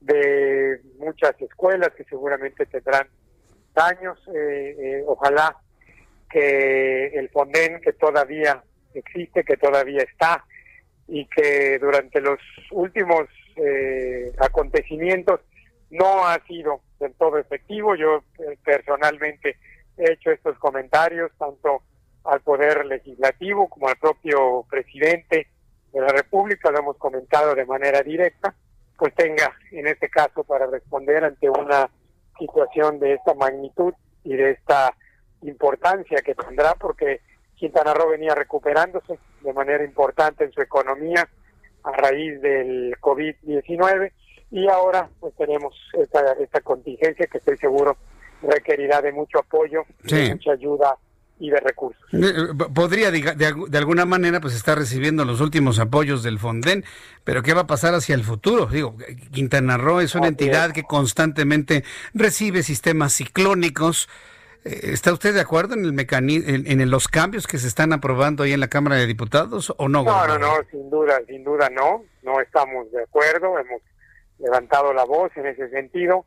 [0.00, 3.08] de muchas escuelas que seguramente tendrán
[3.74, 4.18] daños.
[4.34, 5.56] Eh, eh, ojalá
[6.30, 8.62] que el Fonden, que todavía
[8.94, 10.44] existe, que todavía está,
[11.06, 12.38] y que durante los
[12.70, 15.40] últimos eh, acontecimientos
[15.90, 17.94] no ha sido del todo efectivo.
[17.94, 18.22] Yo
[18.64, 19.56] personalmente
[19.96, 21.82] he hecho estos comentarios tanto
[22.24, 25.48] al Poder Legislativo como al propio presidente
[25.92, 28.54] de la República, lo hemos comentado de manera directa,
[28.96, 31.88] pues tenga en este caso para responder ante una
[32.38, 34.92] situación de esta magnitud y de esta
[35.42, 37.20] importancia que tendrá, porque
[37.54, 41.28] Quintana Roo venía recuperándose de manera importante en su economía
[41.84, 44.12] a raíz del COVID-19
[44.50, 47.96] y ahora pues tenemos esta, esta contingencia que estoy seguro
[48.42, 50.96] requerirá de mucho apoyo, de mucha ayuda
[51.38, 52.02] y de recursos.
[52.12, 52.32] Eh,
[52.74, 53.34] podría, de,
[53.68, 56.84] de, alguna manera, pues estar recibiendo los últimos apoyos del Fonden,
[57.24, 58.66] pero ¿qué va a pasar hacia el futuro?
[58.66, 58.96] Digo,
[59.32, 60.72] Quintana Roo es una Así entidad es.
[60.72, 61.84] que constantemente
[62.14, 64.08] recibe sistemas ciclónicos.
[64.64, 67.92] Eh, ¿Está usted de acuerdo en el mecanismo, en, en, los cambios que se están
[67.92, 70.02] aprobando ahí en la Cámara de Diputados o no?
[70.02, 73.82] No, no, no, sin duda, sin duda no, no estamos de acuerdo, hemos
[74.38, 76.24] levantado la voz en ese sentido.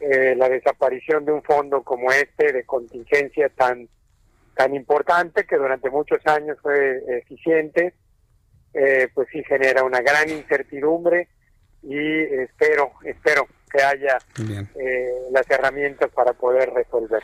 [0.00, 3.88] Eh, la desaparición de un fondo como este de contingencia tan
[4.54, 7.94] tan importante que durante muchos años fue eficiente,
[8.74, 11.28] eh, pues sí genera una gran incertidumbre
[11.82, 17.22] y espero, espero que haya eh, las herramientas para poder resolver.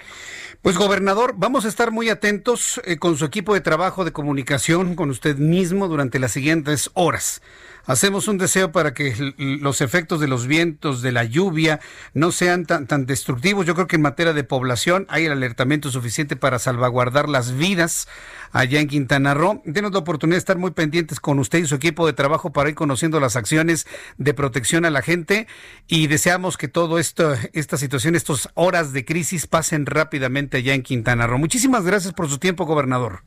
[0.63, 4.95] Pues gobernador, vamos a estar muy atentos eh, con su equipo de trabajo de comunicación,
[4.95, 7.43] con usted mismo durante las siguientes horas.
[7.89, 11.81] Hacemos un deseo para que los efectos de los vientos, de la lluvia,
[12.13, 13.65] no sean tan, tan destructivos.
[13.65, 18.07] Yo creo que en materia de población hay el alertamiento suficiente para salvaguardar las vidas
[18.53, 19.63] allá en Quintana Roo.
[19.65, 22.69] Tenemos la oportunidad de estar muy pendientes con usted y su equipo de trabajo para
[22.69, 23.87] ir conociendo las acciones
[24.19, 25.47] de protección a la gente
[25.87, 30.83] y deseamos que todo esto, esta situación, estas horas de crisis pasen rápidamente allá en
[30.83, 31.39] Quintana Roo.
[31.39, 33.23] Muchísimas gracias por su tiempo, gobernador.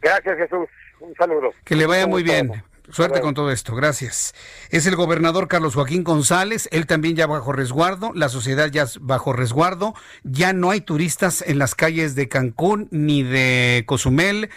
[0.00, 0.66] Gracias, Jesús.
[1.00, 1.52] Un saludo.
[1.64, 2.62] Que le vaya muy bien.
[2.90, 4.34] Suerte con todo esto, gracias.
[4.70, 9.34] Es el gobernador Carlos Joaquín González, él también ya bajo resguardo, la sociedad ya bajo
[9.34, 14.48] resguardo, ya no hay turistas en las calles de Cancún, ni de Cozumel,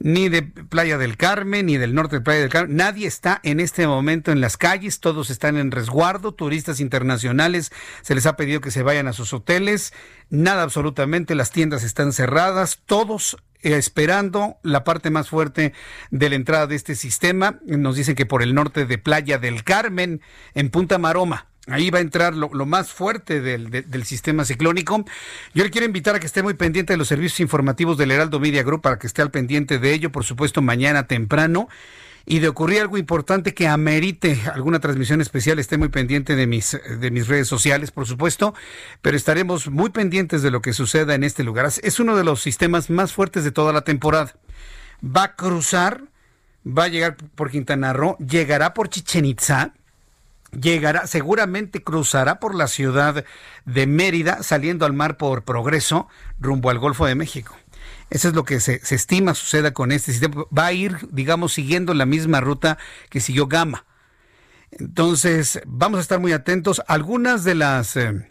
[0.00, 2.76] ni de Playa del Carmen, ni del norte de Playa del Carmen.
[2.76, 7.70] Nadie está en este momento en las calles, todos están en resguardo, turistas internacionales
[8.02, 9.92] se les ha pedido que se vayan a sus hoteles,
[10.30, 15.74] nada absolutamente, las tiendas están cerradas, todos esperando la parte más fuerte
[16.10, 17.60] de la entrada de este sistema.
[17.66, 20.22] Nos dicen que por el norte de Playa del Carmen,
[20.54, 21.49] en Punta Maroma.
[21.70, 25.04] Ahí va a entrar lo, más fuerte del, de, del, sistema ciclónico.
[25.54, 28.40] Yo le quiero invitar a que esté muy pendiente de los servicios informativos del Heraldo
[28.40, 31.68] Media Group para que esté al pendiente de ello, por supuesto, mañana temprano
[32.26, 36.78] y de ocurrir algo importante que amerite alguna transmisión especial, esté muy pendiente de mis,
[37.00, 38.54] de mis redes sociales, por supuesto,
[39.02, 41.70] pero estaremos muy pendientes de lo que suceda en este lugar.
[41.82, 44.34] Es uno de los sistemas más fuertes de toda la temporada.
[45.04, 46.02] Va a cruzar,
[46.66, 49.74] va a llegar por Quintana Roo, llegará por Chichen Itza,
[50.52, 53.24] llegará, seguramente cruzará por la ciudad
[53.64, 57.56] de Mérida, saliendo al mar por Progreso, rumbo al Golfo de México.
[58.10, 60.44] Eso es lo que se, se, estima suceda con este sistema.
[60.56, 62.78] Va a ir, digamos, siguiendo la misma ruta
[63.08, 63.86] que siguió Gama.
[64.72, 66.82] Entonces, vamos a estar muy atentos.
[66.86, 67.96] Algunas de las...
[67.96, 68.29] Eh,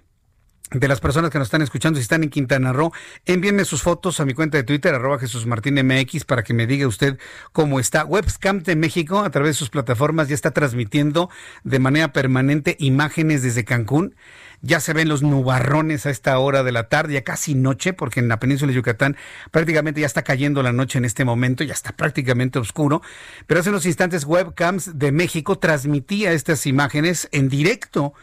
[0.72, 2.92] de las personas que nos están escuchando, si están en Quintana Roo,
[3.26, 6.68] envíenme sus fotos a mi cuenta de Twitter, arroba Jesús Martín MX, para que me
[6.68, 7.18] diga usted
[7.52, 8.06] cómo está.
[8.06, 11.30] Webcam de México, a través de sus plataformas, ya está transmitiendo
[11.64, 14.16] de manera permanente imágenes desde Cancún.
[14.62, 18.20] Ya se ven los nubarrones a esta hora de la tarde, ya casi noche, porque
[18.20, 19.16] en la península de Yucatán
[19.52, 23.02] prácticamente ya está cayendo la noche en este momento, ya está prácticamente oscuro.
[23.48, 28.14] Pero hace unos instantes Webcams de México transmitía estas imágenes en directo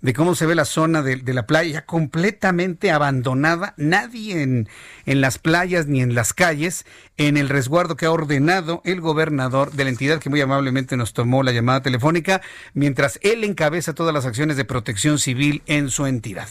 [0.00, 4.68] de cómo se ve la zona de, la playa completamente abandonada, nadie en,
[5.06, 6.84] en las playas ni en las calles,
[7.16, 11.12] en el resguardo que ha ordenado el gobernador de la entidad que muy amablemente nos
[11.12, 12.42] tomó la llamada telefónica,
[12.74, 16.48] mientras él encabeza todas las acciones de protección civil en su entidad.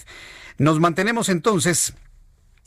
[0.57, 1.93] Nos mantenemos entonces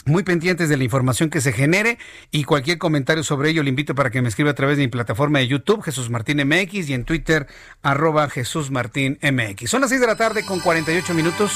[0.09, 1.99] muy pendientes de la información que se genere
[2.31, 4.89] y cualquier comentario sobre ello le invito para que me escriba a través de mi
[4.89, 7.47] plataforma de YouTube, Jesús Martín MX, y en Twitter,
[7.83, 9.71] arroba Jesús Martín MX.
[9.71, 11.53] Son las 6 de la tarde con 48 minutos,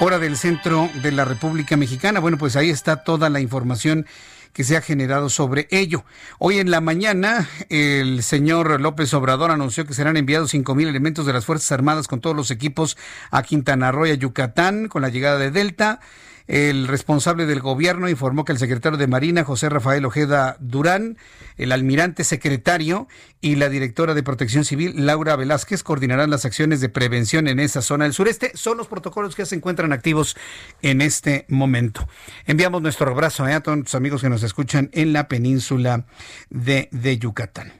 [0.00, 2.20] hora del centro de la República Mexicana.
[2.20, 4.06] Bueno, pues ahí está toda la información
[4.52, 6.04] que se ha generado sobre ello.
[6.38, 11.26] Hoy en la mañana, el señor López Obrador anunció que serán enviados cinco mil elementos
[11.26, 12.96] de las Fuerzas Armadas con todos los equipos
[13.30, 16.00] a Quintana Roo y a Yucatán con la llegada de Delta.
[16.46, 21.16] El responsable del gobierno informó que el secretario de Marina, José Rafael Ojeda Durán,
[21.56, 23.08] el almirante secretario
[23.40, 27.82] y la directora de Protección Civil, Laura Velázquez, coordinarán las acciones de prevención en esa
[27.82, 28.52] zona del sureste.
[28.54, 30.36] Son los protocolos que se encuentran activos
[30.82, 32.08] en este momento.
[32.46, 36.06] Enviamos nuestro abrazo eh, a todos los amigos que nos escuchan en la península
[36.50, 37.72] de, de Yucatán.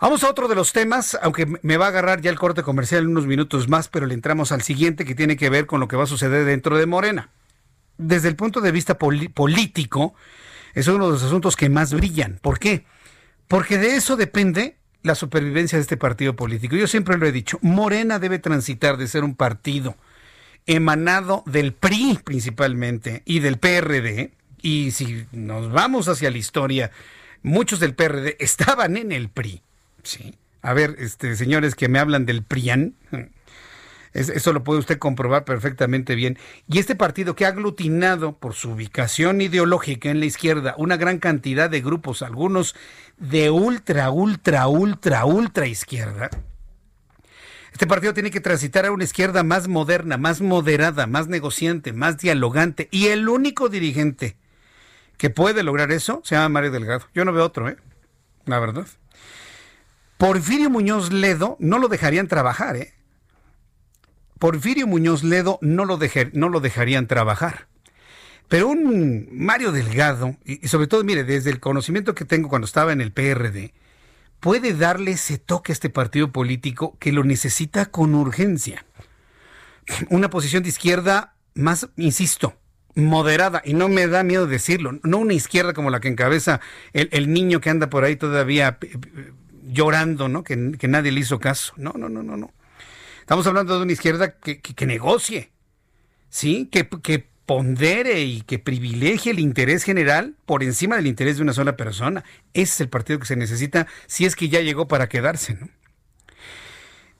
[0.00, 3.02] Vamos a otro de los temas, aunque me va a agarrar ya el corte comercial
[3.02, 5.88] en unos minutos más, pero le entramos al siguiente que tiene que ver con lo
[5.88, 7.30] que va a suceder dentro de Morena
[7.98, 10.14] desde el punto de vista político,
[10.74, 12.38] es uno de los asuntos que más brillan.
[12.40, 12.84] ¿Por qué?
[13.48, 16.76] Porque de eso depende la supervivencia de este partido político.
[16.76, 19.96] Yo siempre lo he dicho, Morena debe transitar de ser un partido
[20.66, 26.90] emanado del PRI principalmente y del PRD, y si nos vamos hacia la historia,
[27.42, 29.62] muchos del PRD estaban en el PRI.
[30.02, 30.34] Sí.
[30.60, 32.94] A ver, este, señores que me hablan del PRIAN,
[34.12, 36.38] eso lo puede usted comprobar perfectamente bien.
[36.66, 41.18] Y este partido que ha aglutinado por su ubicación ideológica en la izquierda una gran
[41.18, 42.74] cantidad de grupos, algunos
[43.16, 46.30] de ultra, ultra, ultra, ultra izquierda,
[47.78, 52.18] este partido tiene que transitar a una izquierda más moderna, más moderada, más negociante, más
[52.18, 52.88] dialogante.
[52.90, 54.36] Y el único dirigente
[55.16, 57.06] que puede lograr eso se llama Mario Delgado.
[57.14, 57.76] Yo no veo otro, ¿eh?
[58.46, 58.86] La verdad.
[60.16, 62.94] Porfirio Muñoz Ledo no lo dejarían trabajar, ¿eh?
[64.38, 65.98] Porfirio Muñoz Ledo no lo,
[66.32, 67.66] no lo dejarían trabajar.
[68.48, 72.92] Pero un Mario Delgado, y, sobre todo, mire, desde el conocimiento que tengo cuando estaba
[72.92, 73.74] en el PRD,
[74.40, 78.86] puede darle ese toque a este partido político que lo necesita con urgencia.
[80.08, 82.54] Una posición de izquierda más, insisto,
[82.94, 86.60] moderada, y no me da miedo decirlo, no una izquierda como la que encabeza
[86.92, 88.78] el, niño que anda por ahí todavía
[89.64, 90.42] llorando, ¿no?
[90.42, 91.74] Que, que nadie le hizo caso.
[91.76, 92.52] No, no, no, no, no.
[93.28, 95.50] Estamos hablando de una izquierda que, negocie,
[96.30, 96.66] ¿sí?
[96.72, 101.52] Que, que pondere y que privilegie el interés general por encima del interés de una
[101.52, 102.24] sola persona.
[102.54, 105.58] Ese es el partido que se necesita si es que ya llegó para quedarse.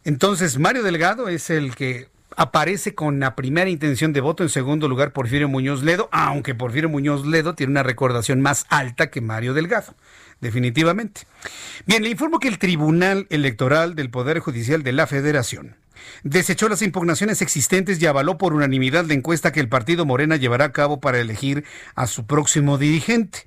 [0.02, 4.42] Entonces, Mario Delgado es el que aparece con la primera intención de voto.
[4.42, 9.10] En segundo lugar, Porfirio Muñoz Ledo, aunque Porfirio Muñoz Ledo tiene una recordación más alta
[9.10, 9.94] que Mario Delgado
[10.40, 11.22] definitivamente.
[11.86, 15.76] Bien, le informo que el Tribunal Electoral del Poder Judicial de la Federación
[16.22, 20.66] desechó las impugnaciones existentes y avaló por unanimidad la encuesta que el partido Morena llevará
[20.66, 21.64] a cabo para elegir
[21.94, 23.46] a su próximo dirigente.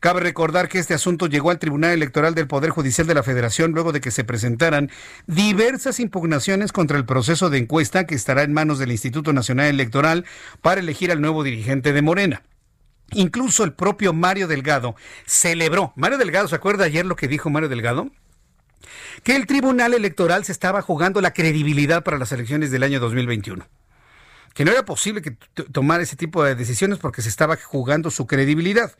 [0.00, 3.72] Cabe recordar que este asunto llegó al Tribunal Electoral del Poder Judicial de la Federación
[3.72, 4.90] luego de que se presentaran
[5.26, 10.24] diversas impugnaciones contra el proceso de encuesta que estará en manos del Instituto Nacional Electoral
[10.60, 12.42] para elegir al nuevo dirigente de Morena.
[13.12, 14.94] Incluso el propio Mario Delgado
[15.26, 15.92] celebró.
[15.96, 18.10] Mario Delgado, ¿se acuerda ayer lo que dijo Mario Delgado?
[19.22, 23.66] Que el Tribunal Electoral se estaba jugando la credibilidad para las elecciones del año 2021.
[24.54, 25.36] Que no era posible que
[25.72, 28.92] tomara ese tipo de decisiones porque se estaba jugando su credibilidad.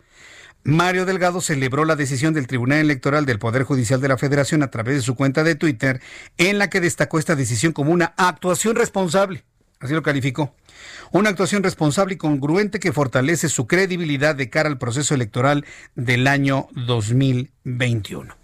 [0.63, 4.71] Mario Delgado celebró la decisión del Tribunal Electoral del Poder Judicial de la Federación a
[4.71, 6.03] través de su cuenta de Twitter,
[6.37, 9.45] en la que destacó esta decisión como una actuación responsable.
[9.81, 10.55] Así lo calificó.
[11.11, 15.65] Una actuación responsable y congruente que fortalece su credibilidad de cara al proceso electoral
[15.95, 18.37] del año 2021.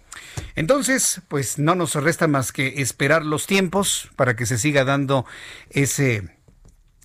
[0.55, 5.25] Entonces, pues no nos resta más que esperar los tiempos para que se siga dando
[5.69, 6.35] ese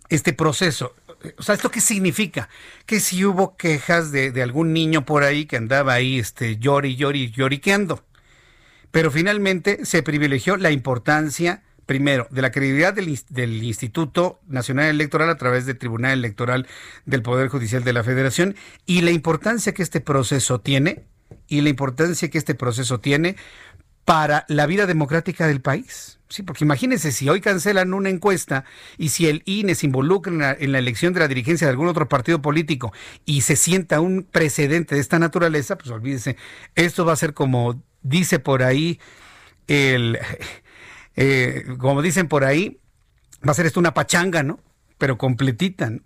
[0.09, 0.95] este proceso.
[1.39, 2.49] O sea, ¿esto qué significa?
[2.87, 7.31] Que si hubo quejas de, algún niño por ahí que andaba ahí, este, llori, llori,
[7.31, 8.05] lloriqueando.
[8.91, 11.63] Pero finalmente se privilegió la importancia
[11.93, 16.67] primero, de la credibilidad del, Instituto Nacional Electoral a través del Tribunal Electoral
[17.05, 21.05] del Poder Judicial de la Federación y la importancia que este proceso tiene
[21.49, 23.37] y la importancia que este proceso tiene
[24.07, 26.19] para la vida democrática del país.
[26.31, 28.65] Sí, porque imagínense si hoy cancelan una encuesta
[28.97, 31.73] y si el INE se involucra en la, en la, elección de la dirigencia de
[31.73, 32.95] algún otro partido político
[33.27, 36.39] y se sienta un precedente de esta naturaleza, pues olvídense,
[36.75, 38.99] esto va a ser como dice por ahí
[39.67, 40.19] el,
[41.17, 42.79] eh, como dicen por ahí,
[43.47, 44.61] Va a ser esto una pachanga, ¿no?
[44.99, 45.91] Pero completita.
[45.91, 46.01] ¿no?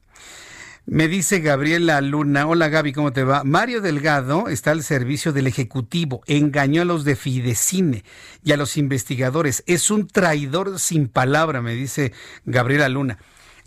[0.87, 3.45] Me dice Gabriela Luna, hola Gaby, ¿cómo te va?
[3.45, 8.05] Mario Delgado está al servicio del Ejecutivo, engañó a los de Fidecine
[8.43, 9.65] y a los investigadores.
[9.67, 12.13] Es un traidor sin palabra, me dice
[12.47, 13.19] Gabriela Luna.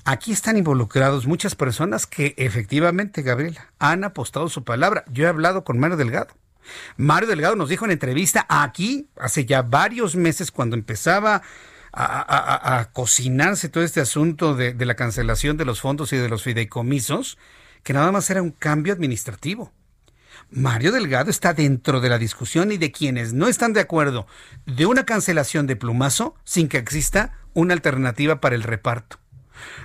[0.05, 5.03] Aquí están involucrados muchas personas que efectivamente, Gabriela, han apostado su palabra.
[5.11, 6.33] Yo he hablado con Mario Delgado.
[6.97, 11.41] Mario Delgado nos dijo en entrevista aquí, hace ya varios meses, cuando empezaba
[11.91, 16.43] a, cocinarse todo este asunto de, de la cancelación de los fondos y de los
[16.43, 17.37] fideicomisos,
[17.83, 19.71] que nada más era un cambio administrativo.
[20.51, 24.25] Mario Delgado está dentro de la discusión y de quienes no están de acuerdo
[24.65, 29.19] de una cancelación de plumazo sin que exista una alternativa para el reparto.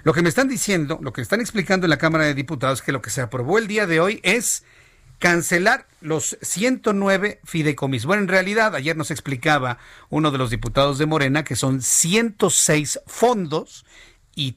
[0.04, 2.92] Lo que me están diciendo, lo que están explicando en la Cámara de Diputados, que
[2.92, 4.64] lo que se aprobó el día de hoy es
[5.18, 8.06] cancelar los 109 fideicomisos.
[8.06, 9.78] Bueno, en realidad, ayer nos explicaba
[10.10, 13.84] uno de los diputados de Morena que son 106 fondos
[14.36, 14.52] y,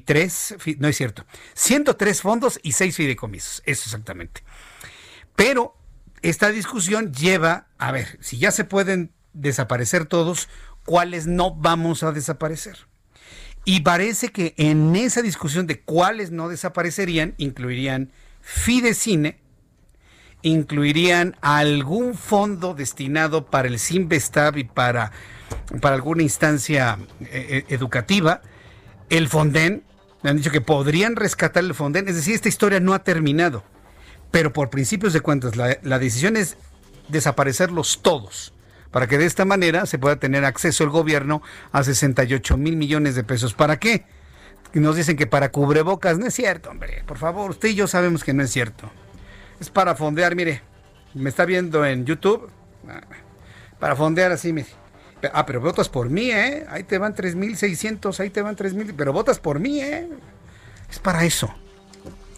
[0.00, 4.42] tres, no es cierto, 103 fondos y 6 fideicomisos, eso exactamente.
[5.36, 5.76] Pero
[6.22, 10.48] esta discusión lleva, a ver, si ya se pueden desaparecer todos,
[10.84, 12.86] ¿cuáles no vamos a desaparecer?
[13.64, 19.38] Y parece que en esa discusión de cuáles no desaparecerían, incluirían Fidecine,
[20.42, 25.12] incluirían algún fondo destinado para el Sinvestab y para,
[25.80, 28.40] para alguna instancia eh, eh, educativa,
[29.08, 29.84] el Fonden,
[30.22, 33.64] me han dicho que podrían rescatar el Fonden, es decir, esta historia no ha terminado,
[34.30, 36.56] pero por principios de cuentas la, la decisión es
[37.08, 38.54] desaparecerlos todos
[38.90, 43.14] para que de esta manera se pueda tener acceso el gobierno a 68 mil millones
[43.14, 43.54] de pesos.
[43.54, 44.04] ¿Para qué?
[44.72, 48.24] Nos dicen que para cubrebocas, no es cierto, hombre, por favor, usted y yo sabemos
[48.24, 48.90] que no es cierto.
[49.60, 50.62] Es para fondear, mire.
[51.14, 52.50] Me está viendo en YouTube.
[53.78, 54.68] Para fondear así, mire.
[55.32, 56.66] Ah, pero votas por mí, ¿eh?
[56.70, 60.08] Ahí te van 3.600, ahí te van 3.000, pero votas por mí, ¿eh?
[60.90, 61.54] Es para eso.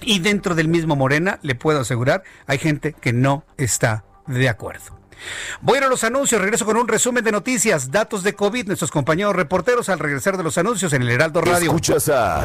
[0.00, 4.98] Y dentro del mismo Morena, le puedo asegurar, hay gente que no está de acuerdo.
[5.60, 9.36] Voy a los anuncios, regreso con un resumen de noticias, datos de COVID, nuestros compañeros
[9.36, 11.70] reporteros al regresar de los anuncios en el Heraldo Radio.
[11.70, 12.44] Escuchas a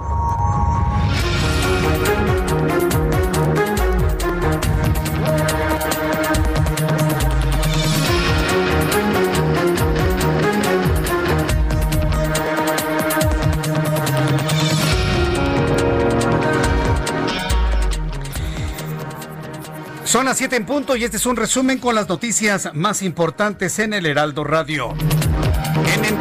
[20.11, 23.79] Son las 7 en punto y este es un resumen con las noticias más importantes
[23.79, 24.93] en el Heraldo Radio.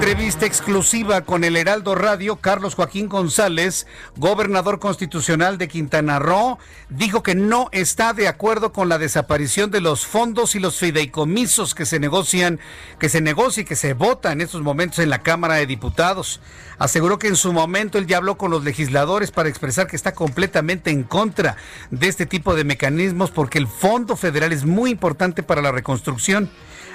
[0.01, 3.87] En entrevista exclusiva con el Heraldo Radio, Carlos Joaquín González,
[4.17, 9.83] gobernador constitucional de Quintana Roo, dijo que no está de acuerdo con la desaparición de
[9.83, 12.61] los fondos y los fideicomisos que se negocian,
[12.99, 16.41] que se negocia y que se vota en estos momentos en la Cámara de Diputados.
[16.79, 20.15] Aseguró que en su momento él ya habló con los legisladores para expresar que está
[20.15, 21.59] completamente en contra
[21.91, 26.51] de este tipo de mecanismos porque el Fondo Federal es muy importante para la reconstrucción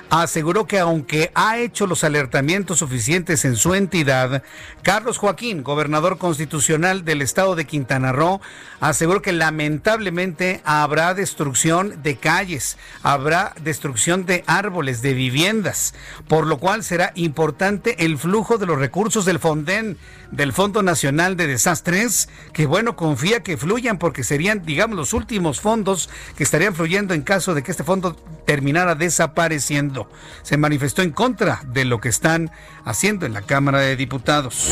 [0.10, 4.44] aseguró que aunque ha hecho los alertamientos suficientes en su entidad,
[4.84, 8.42] Carlos Joaquín, gobernador constitucional del estado de Quintana Roo,
[8.80, 15.94] aseguró que lamentablemente habrá destrucción de calles, habrá destrucción de árboles, de viviendas,
[16.28, 19.98] por lo cual será importante el flujo de los recursos del Fonden,
[20.32, 25.62] del Fondo Nacional de Desastres, que bueno, confía que fluyan porque serían, digamos, los últimos
[25.62, 28.16] fondos que estarían fluyendo en caso de que este fondo
[28.46, 30.10] terminara desapareciendo.
[30.44, 32.52] Se manifestó en contra de lo que están
[32.84, 34.72] haciendo en la Cámara de Diputados.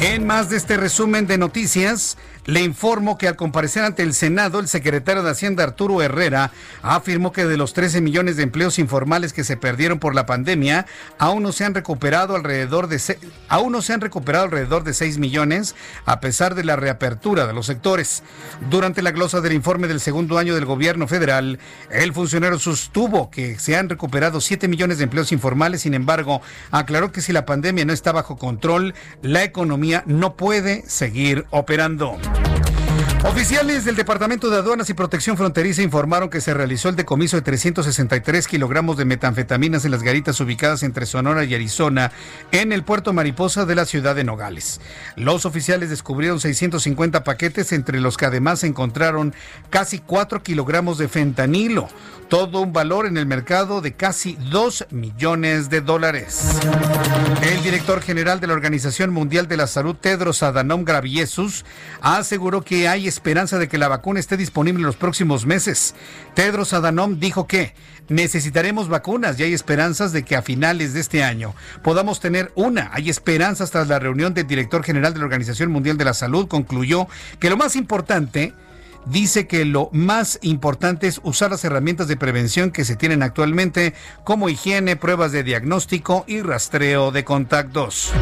[0.00, 4.58] En más de este resumen de noticias, le informo que al comparecer ante el Senado,
[4.58, 6.50] el secretario de Hacienda Arturo Herrera
[6.82, 10.86] afirmó que de los 13 millones de empleos informales que se perdieron por la pandemia,
[11.18, 13.00] aún no se han recuperado alrededor de
[13.48, 15.74] aún no se han recuperado alrededor de 6 millones
[16.04, 18.22] a pesar de la reapertura de los sectores.
[18.70, 21.58] Durante la glosa del informe del segundo año del gobierno federal,
[21.90, 27.12] el funcionario sostuvo que se han recuperado 7 millones de empleos informales, sin embargo, aclaró
[27.12, 32.18] que si la pandemia no está bajo control, la economía no puede seguir operando.
[33.24, 37.42] Oficiales del Departamento de Aduanas y Protección Fronteriza informaron que se realizó el decomiso de
[37.42, 42.10] 363 kilogramos de metanfetaminas en las garitas ubicadas entre Sonora y Arizona
[42.50, 44.80] en el puerto Mariposa de la ciudad de Nogales.
[45.14, 49.34] Los oficiales descubrieron 650 paquetes, entre los que además se encontraron
[49.70, 51.88] casi 4 kilogramos de fentanilo,
[52.28, 56.58] todo un valor en el mercado de casi 2 millones de dólares.
[57.42, 61.64] El director general de la Organización Mundial de la Salud, Tedros Adhanom Ghebreyesus,
[62.00, 65.94] aseguró que hay esperanza de que la vacuna esté disponible en los próximos meses.
[66.34, 67.74] Tedros Adhanom dijo que
[68.08, 72.90] necesitaremos vacunas y hay esperanzas de que a finales de este año podamos tener una.
[72.92, 76.48] Hay esperanzas tras la reunión del director general de la Organización Mundial de la Salud.
[76.48, 77.06] Concluyó
[77.38, 78.54] que lo más importante
[79.06, 83.94] dice que lo más importante es usar las herramientas de prevención que se tienen actualmente,
[84.24, 88.12] como higiene, pruebas de diagnóstico y rastreo de contactos.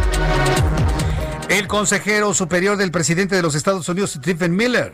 [1.50, 4.92] El consejero superior del presidente de los Estados Unidos, Stephen Miller,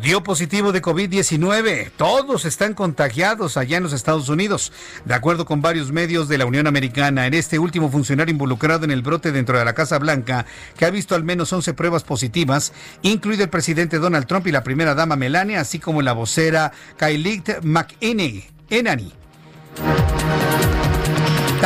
[0.00, 1.90] dio positivo de COVID-19.
[1.96, 4.72] Todos están contagiados allá en los Estados Unidos,
[5.04, 7.26] de acuerdo con varios medios de la Unión Americana.
[7.26, 10.46] En este último funcionario involucrado en el brote dentro de la Casa Blanca,
[10.78, 14.62] que ha visto al menos 11 pruebas positivas, incluido el presidente Donald Trump y la
[14.62, 19.12] primera dama Melania, así como la vocera Kylie McEnany.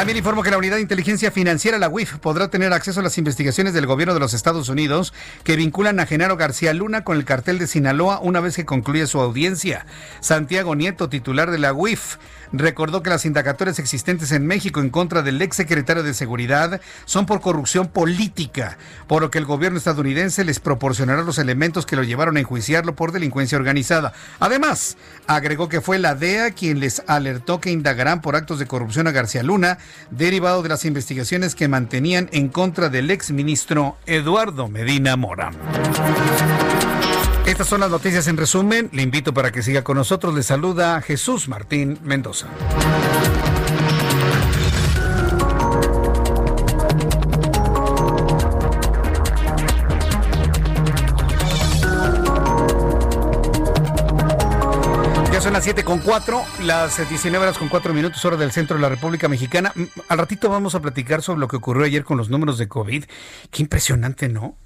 [0.01, 3.18] También informo que la Unidad de Inteligencia Financiera, la UIF, podrá tener acceso a las
[3.18, 5.12] investigaciones del gobierno de los Estados Unidos
[5.44, 9.07] que vinculan a Genaro García Luna con el cartel de Sinaloa una vez que concluya
[9.07, 9.84] su audiencia.
[10.20, 12.16] Santiago Nieto, titular de la UIF,
[12.53, 17.26] recordó que las indagatorias existentes en México en contra del ex secretario de Seguridad son
[17.26, 22.03] por corrupción política, por lo que el gobierno estadounidense les proporcionará los elementos que lo
[22.03, 24.12] llevaron a enjuiciarlo por delincuencia organizada.
[24.38, 24.96] Además,
[25.26, 29.12] agregó que fue la DEA quien les alertó que indagarán por actos de corrupción a
[29.12, 29.78] García Luna,
[30.11, 35.51] derivado de las investigaciones que mantenían en contra del ex ministro Eduardo Medina Mora.
[37.51, 38.88] Estas son las noticias en resumen.
[38.92, 40.32] Le invito para que siga con nosotros.
[40.32, 42.46] Le saluda Jesús Martín Mendoza.
[55.32, 58.76] Ya son las 7 con 4, las 19 horas con 4 minutos, hora del centro
[58.76, 59.72] de la República Mexicana.
[59.74, 62.68] Mm, al ratito vamos a platicar sobre lo que ocurrió ayer con los números de
[62.68, 63.07] COVID.
[63.51, 64.57] Qué impresionante, ¿no?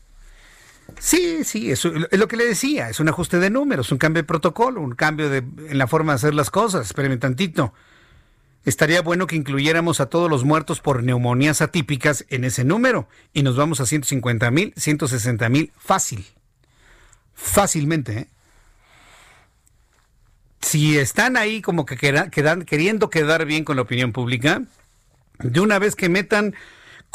[0.99, 4.27] Sí, sí, es lo que le decía, es un ajuste de números, un cambio de
[4.27, 6.87] protocolo, un cambio de, en la forma de hacer las cosas.
[6.87, 7.75] Espérenme tantito.
[8.65, 13.43] Estaría bueno que incluyéramos a todos los muertos por neumonías atípicas en ese número y
[13.43, 16.25] nos vamos a 150 mil, 160 mil, fácil.
[17.35, 18.29] Fácilmente, ¿eh?
[20.63, 24.63] Si están ahí como que quedan, queriendo quedar bien con la opinión pública,
[25.39, 26.55] de una vez que metan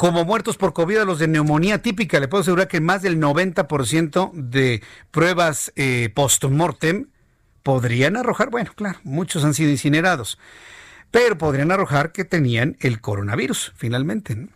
[0.00, 2.18] como muertos por COVID a los de neumonía típica.
[2.20, 7.08] Le puedo asegurar que más del 90% de pruebas eh, post-mortem
[7.62, 10.38] podrían arrojar, bueno, claro, muchos han sido incinerados,
[11.10, 14.48] pero podrían arrojar que tenían el coronavirus, finalmente.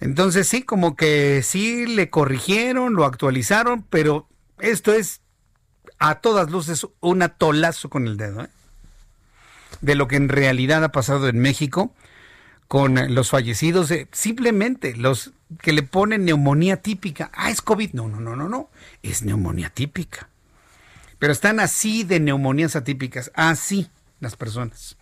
[0.00, 5.22] Entonces sí, como que sí le corrigieron, lo actualizaron, pero esto es
[5.98, 8.42] a todas luces un atolazo con el dedo.
[8.42, 8.48] ¿eh?
[9.80, 11.94] De lo que en realidad ha pasado en México
[12.68, 17.30] con los fallecidos, simplemente los que le ponen neumonía típica.
[17.34, 17.94] Ah, es COVID.
[17.94, 18.70] No, no, no, no, no.
[19.02, 20.28] Es neumonía típica.
[21.18, 23.90] Pero están así de neumonías atípicas, así
[24.20, 24.96] las personas.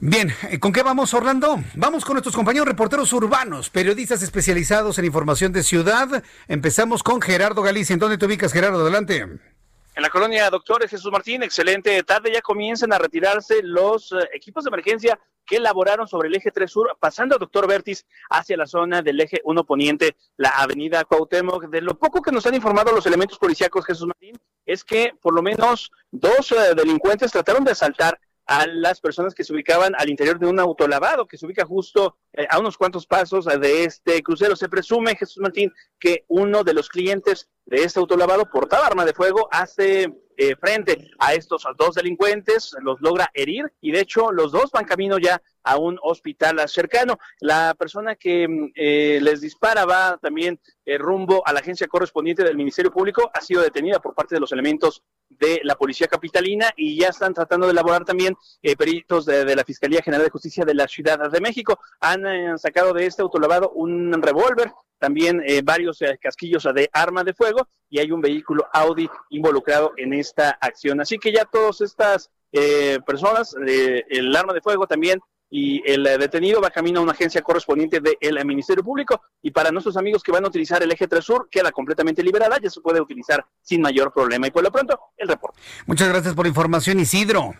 [0.00, 1.62] Bien, eh, ¿con qué vamos, Orlando?
[1.74, 6.22] Vamos con nuestros compañeros reporteros urbanos, periodistas especializados en información de ciudad.
[6.48, 7.94] Empezamos con Gerardo Galicia.
[7.94, 8.80] ¿En dónde te ubicas, Gerardo?
[8.80, 9.53] Adelante.
[9.96, 14.64] En la colonia Doctores Jesús Martín, excelente tarde, ya comienzan a retirarse los eh, equipos
[14.64, 18.66] de emergencia que elaboraron sobre el eje 3 Sur, pasando a Doctor Vertis hacia la
[18.66, 21.66] zona del eje 1 Poniente, la avenida Cuauhtémoc.
[21.66, 24.36] De lo poco que nos han informado los elementos policíacos Jesús Martín,
[24.66, 29.44] es que por lo menos dos eh, delincuentes trataron de asaltar a las personas que
[29.44, 33.06] se ubicaban al interior de un autolavado que se ubica justo eh, a unos cuantos
[33.06, 34.56] pasos de este crucero.
[34.56, 39.14] Se presume, Jesús Martín, que uno de los clientes de este autolavado portaba arma de
[39.14, 44.50] fuego, hace eh, frente a estos dos delincuentes, los logra herir y de hecho los
[44.50, 47.18] dos van camino ya a un hospital cercano.
[47.40, 52.42] La persona que mm, eh, les dispara va también eh, rumbo a la agencia correspondiente
[52.42, 55.02] del Ministerio Público, ha sido detenida por parte de los elementos
[55.38, 58.36] de la Policía Capitalina y ya están tratando de elaborar también
[58.78, 61.78] peritos de, la Fiscalía General de Justicia de la Ciudad de México.
[62.00, 67.98] Han sacado de este autolavado un revólver, también varios casquillos de arma de fuego y
[67.98, 71.00] hay un vehículo Audi involucrado en esta acción.
[71.00, 75.20] Así que ya todas estas eh, personas, eh, el arma de fuego también
[75.56, 79.70] y el eh, detenido va camino a una agencia correspondiente del Ministerio Público y para
[79.70, 82.80] nuestros amigos que van a utilizar el eje 3 Sur queda completamente liberada, ya se
[82.80, 84.48] puede utilizar sin mayor problema.
[84.48, 85.60] Y por lo pronto, el reporte.
[85.86, 87.54] Muchas gracias por la información, Isidro.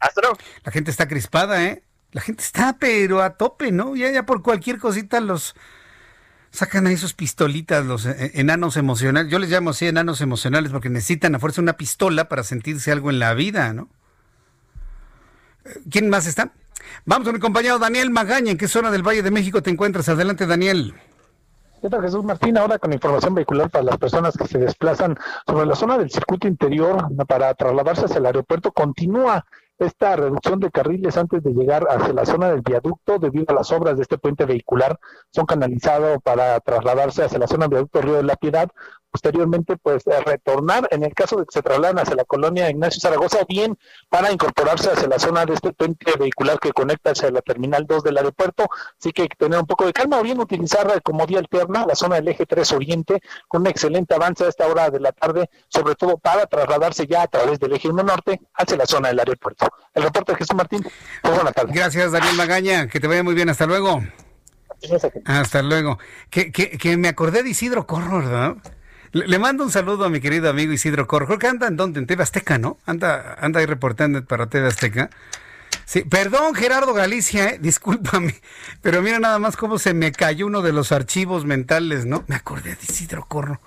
[0.00, 0.38] Hasta luego.
[0.64, 1.84] La gente está crispada, ¿eh?
[2.10, 3.94] La gente está, pero a tope, ¿no?
[3.94, 5.54] Ya, ya por cualquier cosita los
[6.50, 9.30] sacan ahí sus pistolitas, los eh, enanos emocionales.
[9.30, 13.10] Yo les llamo así enanos emocionales porque necesitan a fuerza una pistola para sentirse algo
[13.10, 13.88] en la vida, ¿no?
[15.64, 16.54] Eh, ¿Quién más está?
[17.04, 18.50] Vamos con mi compañero Daniel Magaña.
[18.50, 20.08] ¿En qué zona del Valle de México te encuentras?
[20.08, 20.94] Adelante, Daniel.
[21.80, 22.58] ¿Qué tal, Jesús Martín?
[22.58, 25.16] Ahora con información vehicular para las personas que se desplazan
[25.46, 28.72] sobre la zona del circuito interior para trasladarse hacia el aeropuerto.
[28.72, 29.46] Continúa
[29.78, 33.70] esta reducción de carriles antes de llegar hacia la zona del viaducto debido a las
[33.70, 34.98] obras de este puente vehicular
[35.30, 38.68] son canalizados para trasladarse hacia la zona del viaducto Río de la Piedad
[39.10, 43.00] posteriormente pues eh, retornar en el caso de que se trasladen hacia la colonia Ignacio
[43.00, 43.78] Zaragoza bien
[44.08, 48.02] para incorporarse hacia la zona de este puente vehicular que conecta hacia la terminal 2
[48.02, 51.26] del aeropuerto, así que hay que tener un poco de calma o bien utilizar como
[51.26, 54.90] vía alterna la zona del eje 3 Oriente con un excelente avance a esta hora
[54.90, 58.76] de la tarde, sobre todo para trasladarse ya a través del eje 1 Norte hacia
[58.76, 59.68] la zona del aeropuerto.
[59.94, 60.84] El reporte de Jesús Martín,
[61.22, 61.74] buenas tardes.
[61.74, 64.02] Gracias Daniel Magaña, que te vaya muy bien, hasta luego.
[65.24, 65.98] Hasta luego.
[66.30, 68.56] Que, que, que me acordé de Isidro Corro, ¿verdad?
[69.12, 71.26] Le, mando un saludo a mi querido amigo Isidro Corro.
[71.26, 72.78] Creo que anda en donde, en TV Azteca, ¿no?
[72.86, 75.10] Anda, anda ahí reportando para TV Azteca.
[75.84, 78.34] Sí, perdón Gerardo Galicia, eh, discúlpame,
[78.82, 82.24] pero mira nada más cómo se me cayó uno de los archivos mentales, ¿no?
[82.26, 83.60] Me acordé de Isidro Corro.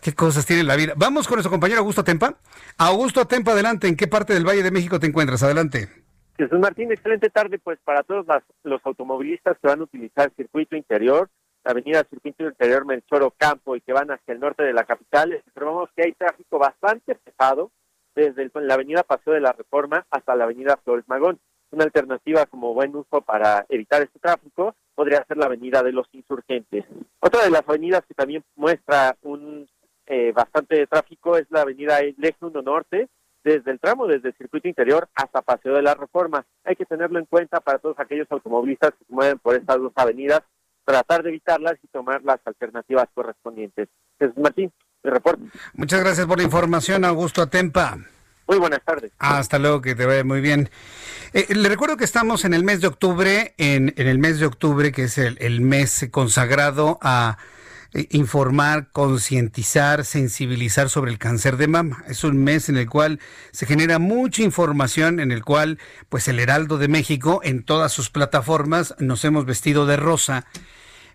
[0.00, 0.94] Qué cosas tiene la vida.
[0.96, 2.36] Vamos con nuestro compañero Augusto Tempa.
[2.78, 3.88] Augusto Tempa, adelante.
[3.88, 5.42] ¿En qué parte del Valle de México te encuentras?
[5.42, 5.88] Adelante.
[6.36, 8.26] Jesús Martín, excelente tarde pues para todos
[8.64, 11.28] los automovilistas que van a utilizar el circuito interior
[11.64, 15.42] la avenida Circuito Interior Melchor Campo y que van hacia el norte de la capital,
[15.46, 17.70] observamos que hay tráfico bastante pesado
[18.14, 21.38] desde la avenida Paseo de la Reforma hasta la avenida Flores Magón.
[21.70, 26.06] Una alternativa como buen uso para evitar este tráfico podría ser la avenida de los
[26.12, 26.84] insurgentes.
[27.20, 29.66] Otra de las avenidas que también muestra un
[30.06, 32.00] eh, bastante tráfico es la avenida
[32.40, 33.08] 1 Norte,
[33.42, 36.44] desde el tramo desde el circuito interior hasta Paseo de la Reforma.
[36.64, 39.92] Hay que tenerlo en cuenta para todos aquellos automovilistas que se mueven por estas dos
[39.96, 40.42] avenidas
[40.84, 43.88] tratar de evitarlas y tomar las alternativas correspondientes.
[44.18, 44.72] Jesús Martín,
[45.02, 45.44] mi reporte.
[45.74, 47.98] Muchas gracias por la información, Augusto Atempa.
[48.48, 49.12] Muy buenas tardes.
[49.18, 50.68] Hasta luego, que te vaya muy bien.
[51.32, 54.46] Eh, le recuerdo que estamos en el mes de octubre, en, en el mes de
[54.46, 57.38] octubre, que es el, el mes consagrado a
[58.10, 62.04] informar, concientizar, sensibilizar sobre el cáncer de mama.
[62.08, 63.20] Es un mes en el cual
[63.52, 65.78] se genera mucha información, en el cual,
[66.08, 70.46] pues, el Heraldo de México, en todas sus plataformas, nos hemos vestido de rosa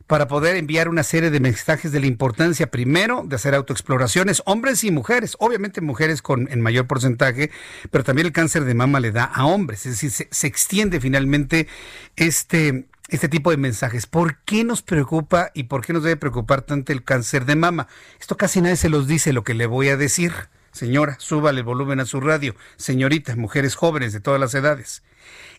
[0.08, 4.86] para poder enviar una serie de mensajes de la importancia, primero, de hacer autoexploraciones, hombres
[4.86, 7.52] y mujeres, obviamente mujeres con en mayor porcentaje,
[7.92, 11.02] pero también el cáncer de mama le da a hombres, es decir, se, se extiende
[11.02, 11.68] finalmente
[12.16, 14.06] este, este tipo de mensajes.
[14.06, 17.88] ¿Por qué nos preocupa y por qué nos debe preocupar tanto el cáncer de mama?
[18.20, 20.34] Esto casi nadie se los dice lo que le voy a decir.
[20.72, 22.56] Señora, súbale el volumen a su radio.
[22.76, 25.04] Señoritas, mujeres jóvenes de todas las edades.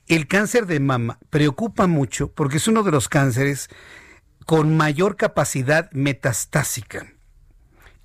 [0.07, 3.69] El cáncer de mama preocupa mucho porque es uno de los cánceres
[4.47, 7.13] con mayor capacidad metastásica.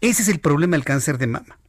[0.02, 1.60] Ese es el problema del cáncer de mama.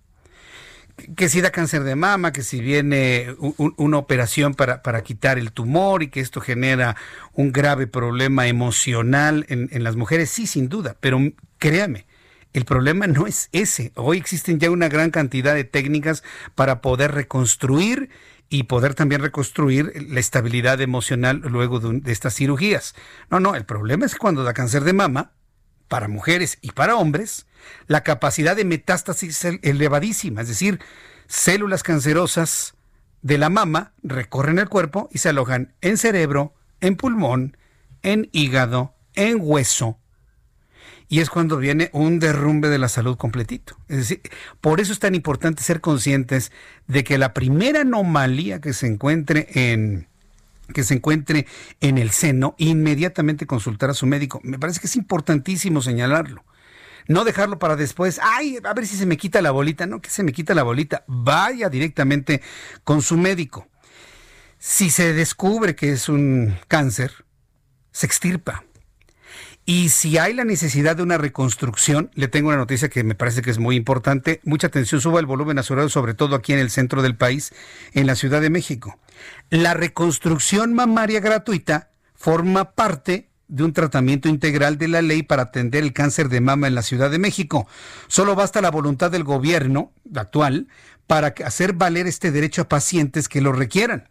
[1.17, 3.35] Que si da cáncer de mama, que si viene
[3.77, 6.97] una operación para, para, quitar el tumor y que esto genera
[7.33, 11.19] un grave problema emocional en, en las mujeres, sí, sin duda, pero
[11.59, 12.07] créame,
[12.53, 13.91] el problema no es ese.
[13.97, 16.23] Hoy existen ya una gran cantidad de técnicas
[16.55, 18.09] para poder reconstruir
[18.49, 22.95] y poder también reconstruir la estabilidad emocional luego de, de, estas cirugías.
[23.31, 25.33] No, no, el problema es que cuando da cáncer de mama,
[25.89, 27.47] para mujeres y para hombres,
[27.87, 30.81] la capacidad de metástasis elevadísima, es decir,
[31.27, 32.75] células cancerosas
[33.23, 37.57] de la mama recorren el cuerpo y se alojan en cerebro, en pulmón,
[38.03, 39.99] en hígado, en hueso,
[41.09, 43.77] y es cuando viene un derrumbe de la salud completito.
[43.89, 44.21] Es decir,
[44.61, 46.51] por eso es tan importante ser conscientes
[46.87, 50.09] de que la primera anomalía que se encuentre en
[50.73, 51.47] que se encuentre
[51.83, 54.41] en el seno, inmediatamente consultar a su médico.
[54.43, 56.43] Me parece que es importantísimo señalarlo.
[57.07, 59.87] No dejarlo para después, ay, a ver si se me quita la bolita.
[59.87, 61.05] No, que se me quita la bolita.
[61.07, 62.43] Vaya directamente
[62.83, 63.69] con su médico.
[64.59, 67.25] Si se descubre que es un cáncer,
[67.93, 68.65] se extirpa
[69.67, 73.41] y si hay la necesidad de una reconstrucción, le tengo una noticia que me parece
[73.41, 74.41] que es muy importante.
[74.45, 77.55] Mucha atención, suba el volumen a sobre todo aquí en el centro del país,
[77.95, 78.99] en la Ciudad de México.
[79.49, 85.85] La reconstrucción mamaria gratuita forma parte de un tratamiento integral de la ley para atender
[85.85, 87.69] el cáncer de mama en la Ciudad de México.
[88.09, 90.67] Solo basta la voluntad del gobierno actual
[91.07, 94.09] para hacer valer este derecho a pacientes que lo requieran.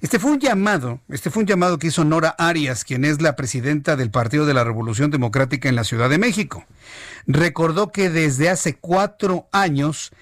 [0.00, 3.34] Este fue un llamado, este fue un llamado que hizo Nora Arias, quien es la
[3.34, 6.64] presidenta del Partido de la Revolución Democrática en la Ciudad de México.
[7.26, 10.12] Recordó que desde hace cuatro años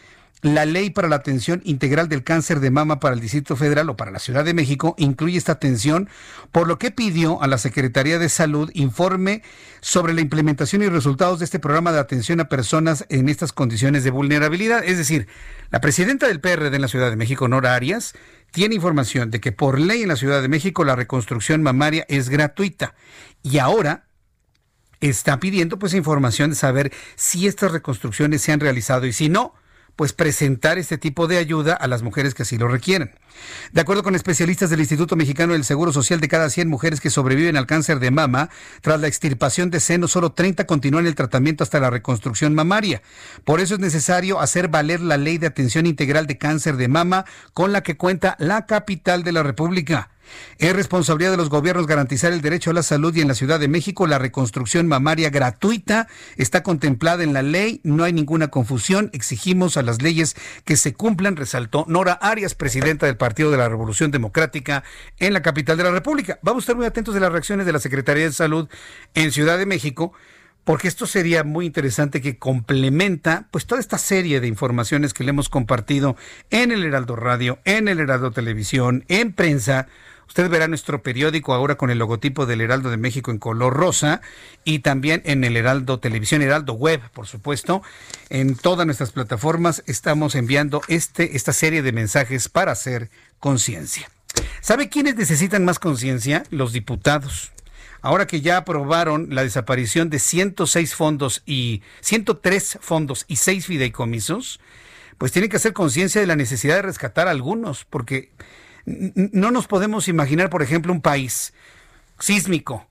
[0.44, 3.96] la ley para la atención integral del cáncer de mama para el Distrito Federal o
[3.96, 6.10] para la Ciudad de México incluye esta atención,
[6.52, 9.42] por lo que pidió a la Secretaría de Salud informe
[9.80, 14.04] sobre la implementación y resultados de este programa de atención a personas en estas condiciones
[14.04, 14.84] de vulnerabilidad.
[14.84, 15.28] Es decir,
[15.70, 18.12] la presidenta del PRD en la Ciudad de México, Nora Arias,
[18.50, 22.28] tiene información de que por ley en la Ciudad de México la reconstrucción mamaria es
[22.28, 22.94] gratuita
[23.42, 24.04] y ahora
[25.00, 29.54] está pidiendo pues información de saber si estas reconstrucciones se han realizado y si no,
[29.96, 33.12] pues presentar este tipo de ayuda a las mujeres que así lo requieren.
[33.72, 37.10] De acuerdo con especialistas del Instituto Mexicano del Seguro Social, de cada 100 mujeres que
[37.10, 41.64] sobreviven al cáncer de mama, tras la extirpación de seno, solo 30 continúan el tratamiento
[41.64, 43.02] hasta la reconstrucción mamaria.
[43.44, 47.24] Por eso es necesario hacer valer la ley de atención integral de cáncer de mama
[47.52, 50.10] con la que cuenta la capital de la República.
[50.58, 53.60] Es responsabilidad de los gobiernos garantizar el derecho a la salud y en la Ciudad
[53.60, 59.10] de México la reconstrucción mamaria gratuita está contemplada en la ley, no hay ninguna confusión,
[59.12, 63.68] exigimos a las leyes que se cumplan, resaltó Nora Arias, presidenta del Partido de la
[63.68, 64.84] Revolución Democrática
[65.18, 66.38] en la capital de la República.
[66.42, 68.68] Vamos a estar muy atentos de las reacciones de la Secretaría de Salud
[69.14, 70.12] en Ciudad de México
[70.64, 75.30] porque esto sería muy interesante que complementa pues toda esta serie de informaciones que le
[75.30, 76.16] hemos compartido
[76.50, 79.88] en el Heraldo Radio, en el Heraldo Televisión, en prensa
[80.34, 84.20] Usted verá nuestro periódico ahora con el logotipo del Heraldo de México en color rosa
[84.64, 87.82] y también en el Heraldo Televisión, Heraldo Web, por supuesto.
[88.30, 94.10] En todas nuestras plataformas estamos enviando este, esta serie de mensajes para hacer conciencia.
[94.60, 96.42] ¿Sabe quiénes necesitan más conciencia?
[96.50, 97.52] Los diputados.
[98.02, 104.58] Ahora que ya aprobaron la desaparición de 106 fondos y 103 fondos y 6 fideicomisos,
[105.16, 108.32] pues tienen que hacer conciencia de la necesidad de rescatar algunos, porque
[108.86, 111.52] no nos podemos imaginar, por ejemplo, un país
[112.18, 112.86] sísmico,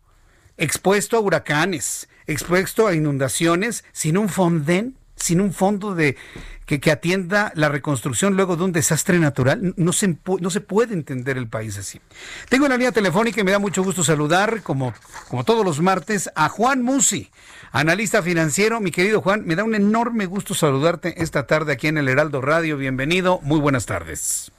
[0.58, 6.18] expuesto a huracanes, expuesto a inundaciones, sin un fonden, sin un fondo de
[6.66, 9.74] que, que, atienda la reconstrucción luego de un desastre natural.
[9.78, 12.02] No se, no se puede entender el país así.
[12.50, 14.94] Tengo una línea telefónica y me da mucho gusto saludar, como,
[15.30, 17.32] como todos los martes, a Juan Musi,
[17.72, 18.80] analista financiero.
[18.82, 22.42] Mi querido Juan, me da un enorme gusto saludarte esta tarde aquí en el Heraldo
[22.42, 22.78] Radio.
[22.78, 24.52] Bienvenido, muy buenas tardes.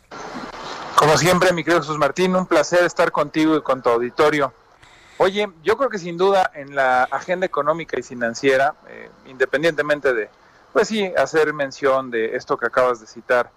[1.05, 4.55] Como siempre, mi querido Jesús Martín, un placer estar contigo y con tu auditorio.
[5.19, 10.31] Oye, yo creo que sin duda en la agenda económica y financiera, eh, independientemente de,
[10.73, 13.51] pues sí, hacer mención de esto que acabas de citar,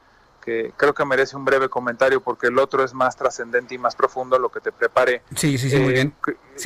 [0.44, 3.96] que creo que merece un breve comentario porque el otro es más trascendente y más
[3.96, 5.22] profundo, lo que te prepare.
[5.34, 6.14] Sí, sí, sí, muy bien.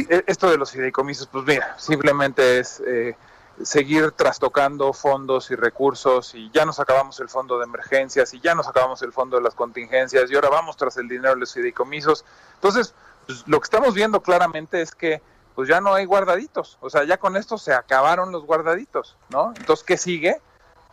[0.10, 2.82] Eh, esto de los fideicomisos, pues mira, simplemente es...
[2.88, 3.16] Eh,
[3.64, 8.56] seguir trastocando fondos y recursos y ya nos acabamos el fondo de emergencias y ya
[8.56, 11.54] nos acabamos el fondo de las contingencias y ahora vamos tras el dinero de los
[11.54, 12.26] fideicomisos.
[12.56, 12.94] Entonces,
[13.26, 15.22] pues, lo que estamos viendo claramente es que
[15.56, 19.54] pues ya no hay guardaditos, o sea, ya con esto se acabaron los guardaditos, ¿no?
[19.58, 20.42] Entonces, ¿qué sigue?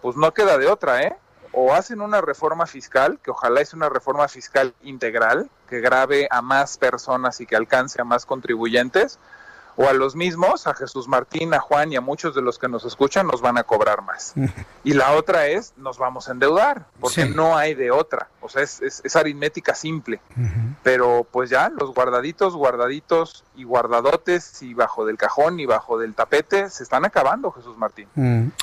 [0.03, 1.17] Pues no queda de otra, ¿eh?
[1.53, 6.43] O hacen una reforma fiscal, que ojalá es una reforma fiscal integral, que grave a
[6.43, 9.19] más personas y que alcance a más contribuyentes,
[9.79, 12.67] o a los mismos, a Jesús Martín, a Juan y a muchos de los que
[12.67, 14.35] nos escuchan, nos van a cobrar más.
[14.85, 18.29] y la otra es, nos vamos a endeudar, porque no hay de otra.
[18.41, 20.21] O sea, es, es, aritmética simple.
[20.83, 26.15] Pero pues ya, los guardaditos, guardaditos y guardadotes y bajo del cajón y bajo del
[26.15, 28.09] tapete se están acabando, Jesús Martín.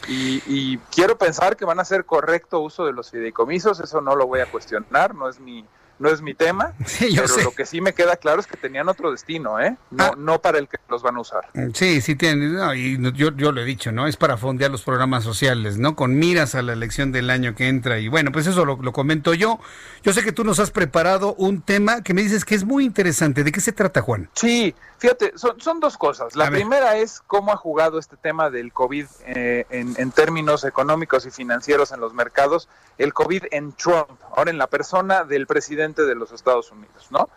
[0.10, 4.18] y, y quiero pensar que van a hacer correcto uso de los fideicomisos, eso no
[4.18, 5.66] lo voy a cuestionar, no es mi
[6.00, 9.12] no es mi tema, pero lo que sí me queda claro es que tenían otro
[9.12, 9.78] destino, ¿eh?
[9.92, 10.16] No, ah.
[10.18, 11.46] no para el que los van a usar.
[11.54, 14.08] Mm, sí, sí tienen, y yo, yo lo he dicho, ¿no?
[14.08, 15.96] Es para fondear los programas sociales, ¿no?
[15.96, 18.00] Con miras a la elección del año que entra.
[18.00, 19.60] Y bueno, pues eso lo, lo comento yo.
[20.04, 22.86] Yo sé que tú nos has preparado un tema que me dices que es muy
[22.86, 23.44] interesante.
[23.44, 24.30] ¿De qué se trata, Juan?
[24.34, 24.76] Sí,
[25.06, 26.36] fíjate, son, son dos cosas.
[26.36, 31.28] La primera es cómo ha jugado este tema del COVID eh, en, en términos económicos
[31.28, 36.04] y financieros en los mercados, el COVID en Trump, ahora en la persona del presidente
[36.04, 37.30] de los Estados Unidos, ¿no?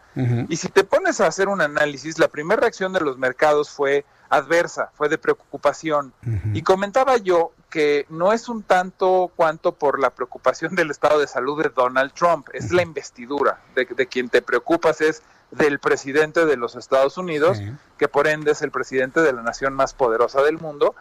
[0.48, 4.04] Y si te pones a hacer un análisis, la primera reacción de los mercados fue
[4.30, 6.12] adversa, fue de preocupación.
[6.54, 11.28] Y comentaba yo que no es un tanto cuanto por la preocupación del estado de
[11.28, 16.56] salud de Donald Trump, es la investidura, de, quien te preocupas es del presidente de
[16.56, 17.60] los Estados Unidos,
[17.96, 20.94] que por ende es el presidente de la nación más poderosa del mundo,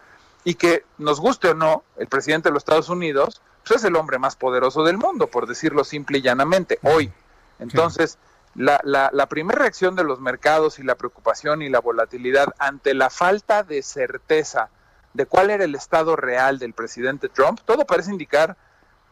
[0.43, 3.98] y que nos guste o no, el presidente de los Estados Unidos pues es el
[3.98, 7.12] hombre más poderoso del mundo, por decirlo simple y llanamente, hoy.
[7.60, 8.18] Entonces,
[8.56, 13.10] la, la, primera reacción de los mercados y la preocupación y la volatilidad ante la
[13.10, 14.70] falta de certeza
[15.14, 18.56] de cuál era el estado real del presidente Trump, todo parece indicar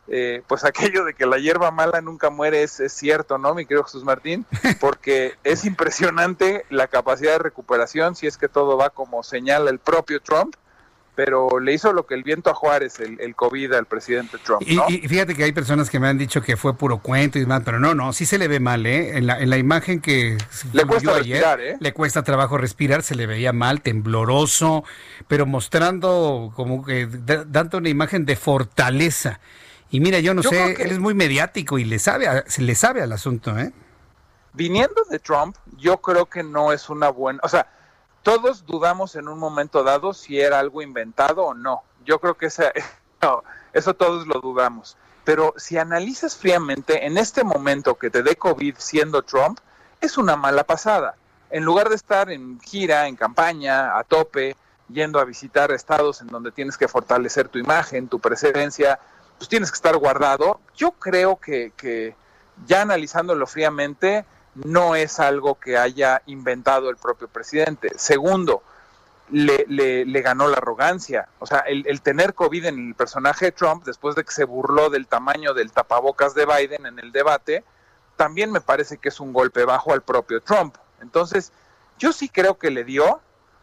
[0.08, 3.66] eh, pues aquello de que la hierba mala nunca muere es, es, cierto, ¿no, mi
[3.66, 4.45] querido Jesús Martín?
[4.80, 9.80] Porque es impresionante la capacidad de recuperación si es que todo va como señala el
[9.80, 10.56] propio Trump
[11.16, 14.62] pero le hizo lo que el viento a Juárez, el, el COVID al presidente Trump.
[14.66, 17.42] Y, y, fíjate que hay personas que me han dicho que fue puro cuento y
[17.42, 19.17] demás, pero no, no, sí se le ve mal, ¿eh?
[19.17, 20.38] En la, en la imagen que
[20.74, 21.78] le cuesta ayer, respirar, ¿eh?
[21.80, 24.84] Le cuesta trabajo respirar, se le veía mal, tembloroso,
[25.28, 29.39] pero mostrando como que dando una imagen de fortaleza.
[29.89, 32.75] Y mira, yo no yo sé, él es muy mediático y le sabe, se le
[32.75, 33.71] sabe al asunto, ¿eh?
[34.53, 37.67] Viniendo de Trump, yo creo que no es una buena, o sea,
[38.24, 41.83] todos dudamos en un momento dado si era algo inventado o no.
[42.05, 42.71] Yo creo que esa,
[43.21, 44.97] no, eso todos lo dudamos.
[45.24, 49.59] Pero si analizas fríamente, en este momento que te dé COVID siendo Trump,
[50.01, 51.16] es una mala pasada.
[51.49, 54.55] En lugar de estar en gira, en campaña, a tope,
[54.89, 58.99] yendo a visitar estados en donde tienes que fortalecer tu imagen, tu presencia,
[59.37, 60.59] pues tienes que estar guardado.
[60.75, 62.16] Yo creo que, que
[62.66, 64.25] ya analizándolo fríamente,
[64.55, 67.91] no es algo que haya inventado el propio presidente.
[67.97, 68.63] Segundo,
[69.29, 71.28] le, ganó la arrogancia.
[71.39, 74.89] O sea, el, tener COVID en el personaje de Trump, después de que se burló
[74.89, 77.63] del tamaño del tapabocas de Biden en el debate,
[78.16, 80.75] también me parece que es un golpe bajo al propio Trump.
[81.01, 81.51] Entonces,
[81.97, 83.20] yo sí creo que le dio.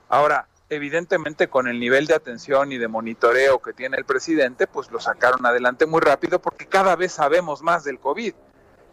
[0.08, 4.90] Ahora, evidentemente con el nivel de atención y de monitoreo que tiene el presidente, pues
[4.90, 8.32] lo sacaron adelante muy rápido porque cada vez sabemos más del COVID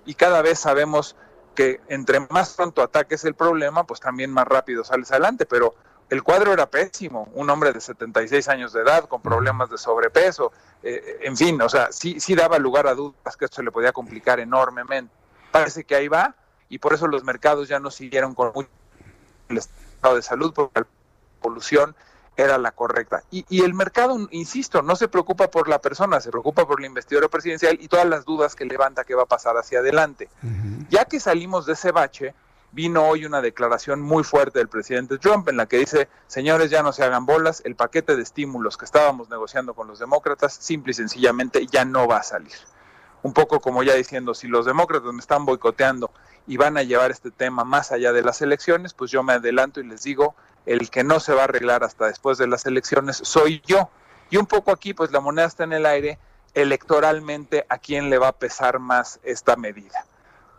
[0.06, 1.15] y cada vez sabemos
[1.56, 5.73] que entre más pronto ataques el problema, pues también más rápido sales adelante, pero
[6.10, 10.51] el cuadro era pésimo, un hombre de 76 años de edad con problemas de sobrepeso,
[10.84, 13.72] eh, en fin, o sea, sí, sí daba lugar a dudas que esto se le
[13.72, 15.14] podía complicar enormemente.
[15.51, 16.35] Parece que ahí va
[16.68, 18.69] y por eso los mercados ya no siguieron con mucho
[19.47, 20.99] el estado de salud porque la
[21.40, 21.95] polución
[22.38, 23.24] era la correcta.
[23.32, 26.88] Y, y, el mercado, insisto, no se preocupa por la persona, se preocupa por la
[26.88, 30.30] investidura presidencial y todas las dudas que levanta que va a pasar hacia adelante.
[30.41, 30.88] Uh -huh.
[30.90, 32.34] Ya que salimos de ese bache,
[32.72, 36.84] vino hoy una declaración muy fuerte del presidente Trump en la que dice, señores, ya
[36.84, 40.91] no se hagan bolas, el paquete de estímulos que estábamos negociando con los demócratas simple
[40.91, 42.53] y sencillamente ya no va a salir.
[43.22, 46.11] Un poco como ya diciendo, si los demócratas me están boicoteando
[46.48, 49.82] y van a llevar este tema más allá de las elecciones, pues yo me adelanto
[49.82, 50.36] y les digo,
[50.70, 53.90] el que no se va a arreglar hasta después de las elecciones soy yo.
[54.30, 56.20] Y un poco aquí, pues la moneda está en el aire,
[56.54, 60.06] electoralmente, ¿a quién le va a pesar más esta medida?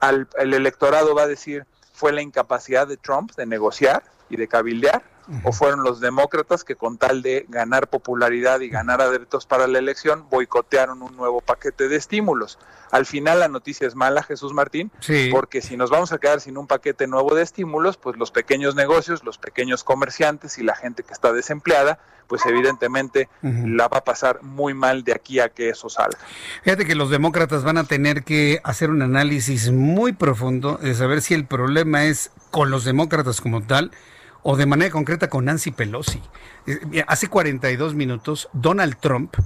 [0.00, 4.48] Al, el electorado va a decir, fue la incapacidad de Trump de negociar y de
[4.48, 5.04] cabildear.
[5.44, 9.78] O fueron los demócratas que con tal de ganar popularidad y ganar adeptos para la
[9.78, 12.58] elección, boicotearon un nuevo paquete de estímulos.
[12.90, 15.28] Al final la noticia es mala, Jesús Martín, sí.
[15.30, 18.74] porque si nos vamos a quedar sin un paquete nuevo de estímulos, pues los pequeños
[18.74, 23.76] negocios, los pequeños comerciantes y la gente que está desempleada, pues evidentemente uh -huh.
[23.76, 26.18] la va a pasar muy mal de aquí a que eso salga.
[26.62, 31.22] Fíjate que los demócratas van a tener que hacer un análisis muy profundo de saber
[31.22, 33.90] si el problema es con los demócratas como tal
[34.42, 36.20] o de manera concreta con Nancy Pelosi.
[37.06, 39.36] Hace 42 minutos, Donald Trump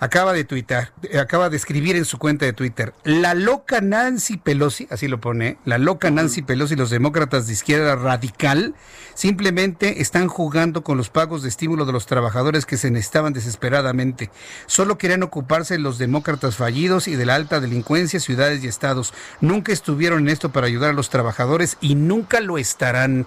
[0.00, 4.88] acaba de tuitar, acaba de escribir en su cuenta de Twitter, la loca Nancy Pelosi,
[4.90, 8.74] así lo pone, la loca Nancy Pelosi y los demócratas de izquierda radical
[9.12, 14.30] simplemente están jugando con los pagos de estímulo de los trabajadores que se necesitaban desesperadamente.
[14.64, 19.12] Solo querían ocuparse los demócratas fallidos y de la alta delincuencia, ciudades y estados.
[19.42, 23.26] Nunca estuvieron en esto para ayudar a los trabajadores y nunca lo estarán.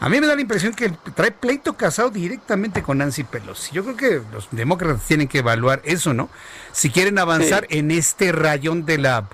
[0.00, 3.72] A mí me da la impresión que trae pleito casado directamente con Nancy Pelosi.
[3.72, 6.28] Yo creo que los demócratas tienen que evaluar eso, ¿no?
[6.72, 7.78] Si quieren avanzar sí.
[7.78, 9.28] en este rayón de la,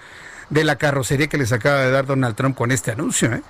[0.49, 3.43] de la carrocería que les acaba de dar Donald Trump con este anuncio, ¿eh?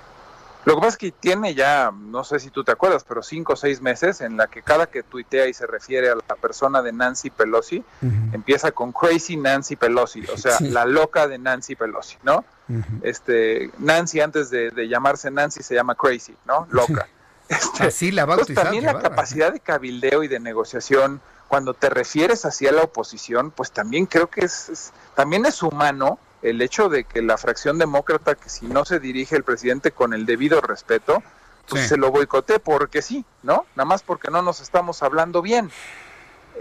[0.65, 3.53] Lo que pasa es que tiene ya, no sé si tú te acuerdas, pero cinco
[3.53, 6.81] o seis meses en la que cada que tuitea y se refiere a la persona
[6.81, 8.33] de Nancy Pelosi, uh -huh.
[8.33, 10.69] empieza con Crazy Nancy Pelosi, o sea, sí.
[10.69, 12.43] la loca de Nancy Pelosi, ¿no?
[12.67, 12.99] Uh -huh.
[13.03, 16.67] Este, Nancy antes de, de, llamarse Nancy se llama Crazy, ¿no?
[16.71, 17.07] Loca.
[17.47, 21.89] Este, Así la va pues también la capacidad de cabildeo y de negociación, cuando te
[21.89, 26.89] refieres hacia la oposición, pues también creo que es, es también es humano el hecho
[26.89, 30.61] de que la fracción demócrata, que si no se dirige el presidente con el debido
[30.61, 31.23] respeto,
[31.67, 31.89] pues sí.
[31.89, 33.65] se lo boicotee porque sí, ¿no?
[33.75, 35.71] Nada más porque no nos estamos hablando bien.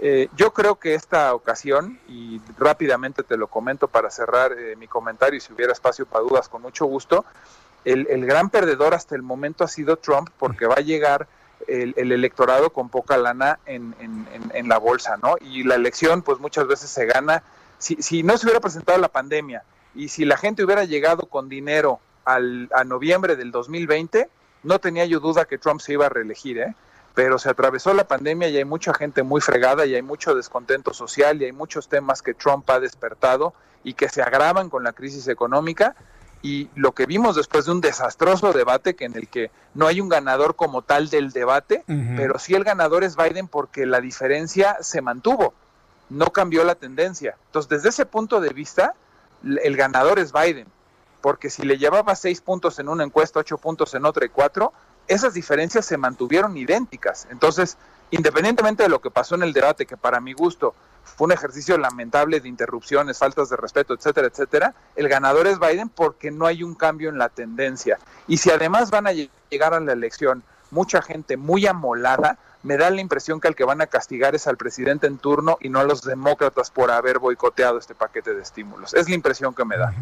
[0.03, 4.89] Eh, yo creo que esta ocasión, y rápidamente te lo comento para cerrar eh, mi
[4.89, 7.25] comentario, y si hubiera espacio para dudas, con mucho gusto,
[7.85, 11.29] el, el, gran perdedor hasta el momento ha sido Trump porque va a llegar
[11.69, 15.37] el, el electorado con poca lana en, en, en, en, la bolsa, ¿no?
[15.41, 17.43] Y la elección, pues muchas veces se gana.
[17.79, 19.65] Si, si no se hubiera presentado la pandemia
[19.95, 24.29] y si la gente hubiera llegado con dinero al, a noviembre del 2020,
[24.63, 26.75] no tenía yo duda que Trump se iba a reelegir, ¿eh?
[27.15, 30.93] Pero se atravesó la pandemia y hay mucha gente muy fregada y hay mucho descontento
[30.93, 33.55] social y hay muchos temas que Trump ha despertado
[33.85, 35.95] y que se agravan con la crisis económica
[36.43, 40.03] y lo que vimos después de un desastroso debate que en el que no hay
[40.03, 44.77] un ganador como tal del debate, pero sí el ganador es Biden porque la diferencia
[44.81, 45.55] se mantuvo,
[46.11, 47.37] no cambió la tendencia.
[47.47, 48.95] Entonces, desde ese punto de vista,
[49.43, 50.67] el ganador es Biden,
[51.23, 54.75] porque si le llevaba seis puntos en una encuesta, ocho puntos en otra y cuatro,
[55.09, 57.27] esas diferencias se mantuvieron idénticas.
[57.31, 57.77] Entonces,
[58.11, 60.75] independientemente de lo que pasó en el debate, que para mi gusto
[61.05, 64.75] fue un ejercicio lamentable de interrupciones, faltas de respeto, etcétera, etcétera.
[64.97, 67.99] El ganador es Biden porque no hay un cambio en la tendencia.
[68.27, 72.91] Y si además van a llegar a la elección mucha gente muy amolada, me da
[72.91, 75.81] la impresión que al que van a castigar es al presidente en turno y no
[75.81, 78.95] a los demócratas por haber boicoteado este paquete de estímulos.
[78.95, 79.93] Es la impresión que me da.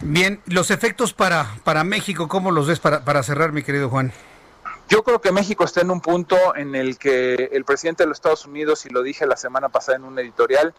[0.00, 4.12] Bien, los efectos para, para México, ¿cómo los ves para, para cerrar, mi querido Juan?
[4.88, 8.18] Yo creo que México está en un punto en el que el presidente de los
[8.18, 10.74] Estados Unidos, y lo dije la semana pasada en un editorial,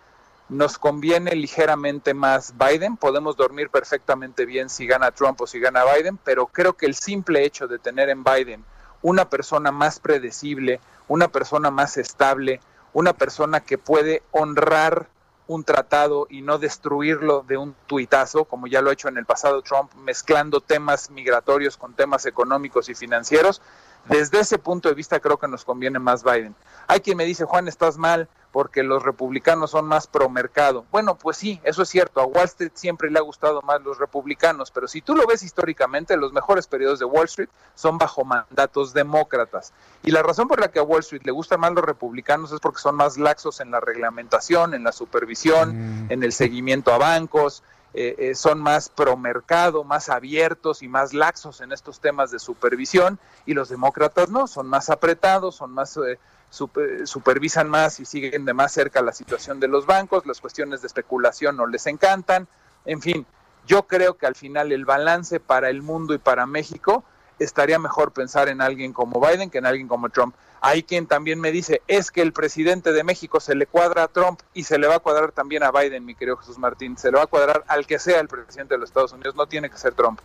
[0.49, 2.95] nos conviene ligeramente más Biden.
[2.95, 6.95] Podemos dormir perfectamente bien si gana Trump o si gana Biden, pero creo que el
[6.95, 8.63] simple hecho de tener en Biden
[9.01, 12.61] una persona más predecible, una persona más estable,
[12.93, 15.09] una persona que puede honrar
[15.47, 19.25] un tratado y no destruirlo de un tuitazo, como ya lo ha hecho en el
[19.25, 23.61] pasado Trump, mezclando temas migratorios con temas económicos y financieros,
[24.05, 26.55] desde ese punto de vista creo que nos conviene más Biden.
[26.87, 30.85] Hay quien me dice, Juan, estás mal porque los republicanos son más pro mercado.
[30.91, 32.21] Bueno, pues sí, eso es cierto.
[32.21, 35.43] A Wall Street siempre le ha gustado más los republicanos, pero si tú lo ves
[35.43, 39.73] históricamente, los mejores periodos de Wall Street son bajo mandatos demócratas.
[40.03, 42.59] Y la razón por la que a Wall Street le gustan más los republicanos es
[42.59, 46.11] porque son más laxos en la reglamentación, en la supervisión, mm.
[46.11, 47.63] en el seguimiento a bancos,
[47.93, 52.37] eh, eh, son más pro mercado, más abiertos y más laxos en estos temas de
[52.37, 56.19] supervisión y los demócratas no, son más apretados, son más eh,
[56.49, 60.87] supervisan más y siguen de más cerca la situación de los bancos, las cuestiones de
[60.87, 62.47] especulación no les encantan,
[62.85, 63.25] en fin,
[63.67, 67.03] yo creo que al final el balance para el mundo y para México
[67.37, 70.35] estaría mejor pensar en alguien como Biden que en alguien como Trump.
[70.61, 74.07] Hay quien también me dice, es que el presidente de México se le cuadra a
[74.07, 76.97] Trump y se le va a cuadrar también a Biden, mi querido Jesús Martín.
[76.97, 79.45] Se le va a cuadrar al que sea el presidente de los Estados Unidos, no
[79.45, 80.19] tiene que ser Trump.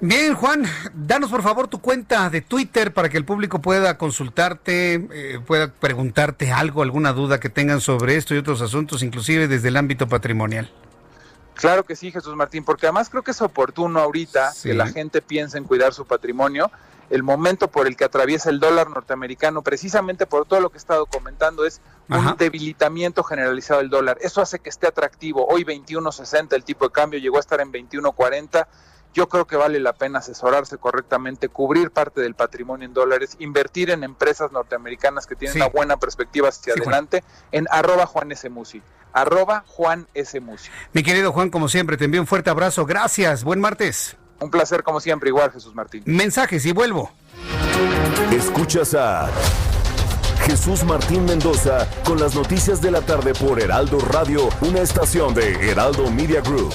[0.00, 5.08] Bien, Juan, danos por favor tu cuenta de Twitter para que el público pueda consultarte,
[5.10, 9.68] eh, pueda preguntarte algo, alguna duda que tengan sobre esto y otros asuntos, inclusive desde
[9.68, 10.70] el ámbito patrimonial.
[11.54, 15.22] Claro que sí, Jesús Martín, porque además creo que es oportuno ahorita que la gente
[15.22, 16.70] piense en cuidar su patrimonio.
[17.08, 20.78] El momento por el que atraviesa el dólar norteamericano, precisamente por todo lo que he
[20.78, 24.18] estado comentando, es un debilitamiento generalizado del dólar.
[24.20, 25.46] Eso hace que esté atractivo.
[25.48, 28.66] Hoy 21.60 el tipo de cambio llegó a estar en 21.40
[29.16, 33.88] yo creo que vale la pena asesorarse correctamente, cubrir parte del patrimonio en dólares, invertir
[33.88, 38.46] en empresas norteamericanas que tienen una buena perspectiva hacia adelante en arroba Juan S.
[38.50, 38.82] Musi.
[39.14, 40.38] Arroba Juan S.
[40.40, 40.68] Musi.
[40.92, 42.84] Mi querido Juan, como siempre, te envío un fuerte abrazo.
[42.84, 43.42] Gracias.
[43.42, 44.18] Buen martes.
[44.38, 46.02] Un placer, como siempre, igual, Jesús Martín.
[46.04, 47.10] Mensajes y vuelvo.
[48.30, 49.30] Escuchas a
[50.44, 55.70] Jesús Martín Mendoza con las noticias de la tarde por Heraldo Radio, una estación de
[55.70, 56.74] Heraldo Media Group.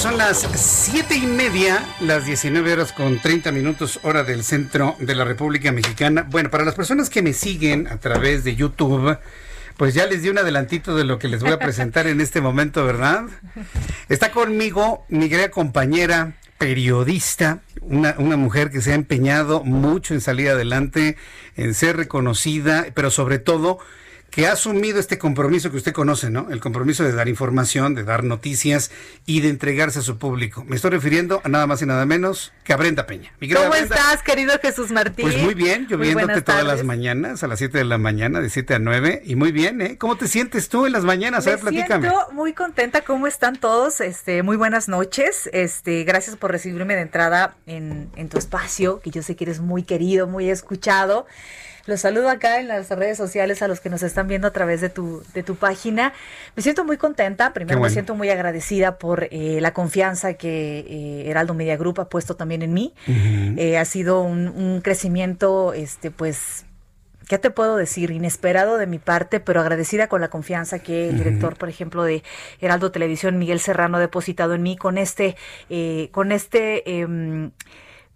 [0.00, 5.14] Son las siete y media, las 19 horas con 30 minutos, hora del centro de
[5.14, 6.26] la República Mexicana.
[6.26, 9.18] Bueno, para las personas que me siguen a través de YouTube,
[9.76, 12.40] pues ya les di un adelantito de lo que les voy a presentar en este
[12.40, 13.24] momento, ¿verdad?
[14.08, 20.22] Está conmigo mi querida compañera, periodista, una, una mujer que se ha empeñado mucho en
[20.22, 21.18] salir adelante,
[21.56, 23.80] en ser reconocida, pero sobre todo
[24.30, 26.48] que ha asumido este compromiso que usted conoce, ¿no?
[26.50, 28.90] El compromiso de dar información, de dar noticias
[29.26, 30.64] y de entregarse a su público.
[30.64, 33.32] Me estoy refiriendo a nada más y nada menos que a Brenda Peña.
[33.40, 35.24] ¿Cómo estás, querido Jesús Martín?
[35.24, 38.50] Pues muy bien, yo viéndote todas las mañanas, a las 7 de la mañana, de
[38.50, 39.98] 7 a 9, y muy bien, ¿eh?
[39.98, 41.46] ¿Cómo te sientes tú en las mañanas?
[41.46, 42.08] a ver, platícame.
[42.08, 44.00] Siento muy contenta, ¿cómo están todos?
[44.00, 45.50] Este, muy buenas noches.
[45.52, 49.60] Este, gracias por recibirme de entrada en, en tu espacio, que yo sé que eres
[49.60, 51.26] muy querido, muy escuchado.
[51.86, 54.80] Los saludo acá en las redes sociales a los que nos están viendo a través
[54.80, 56.12] de tu, de tu página.
[56.56, 61.30] Me siento muy contenta, primero me siento muy agradecida por eh, la confianza que eh,
[61.30, 62.94] Heraldo Media Group ha puesto también en mí.
[63.06, 66.64] Eh, ha sido un, un crecimiento, este, pues
[67.30, 68.10] ¿qué te puedo decir?
[68.10, 72.24] Inesperado de mi parte, pero agradecida con la confianza que el director, por ejemplo, de
[72.60, 75.36] Heraldo Televisión, Miguel Serrano, ha depositado en mí con este,
[75.68, 77.52] eh, con este, em,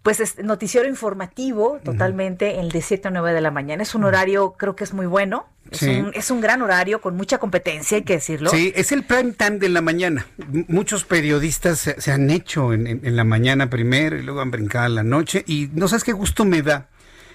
[0.05, 3.81] pues es noticiero informativo totalmente el de 7 a 9 de la mañana.
[3.81, 5.47] Es un horario, creo que es muy bueno.
[5.71, 5.89] Es, Sí.
[5.89, 8.51] un, es un gran horario con mucha competencia, hay que decirlo.
[8.51, 10.27] Sí, es el prime time de la mañana.
[10.37, 14.41] M- Muchos periodistas se, se han hecho en, en- en la mañana primero y luego
[14.41, 15.43] han brincado a la noche.
[15.47, 16.87] Y no sabes qué gusto me da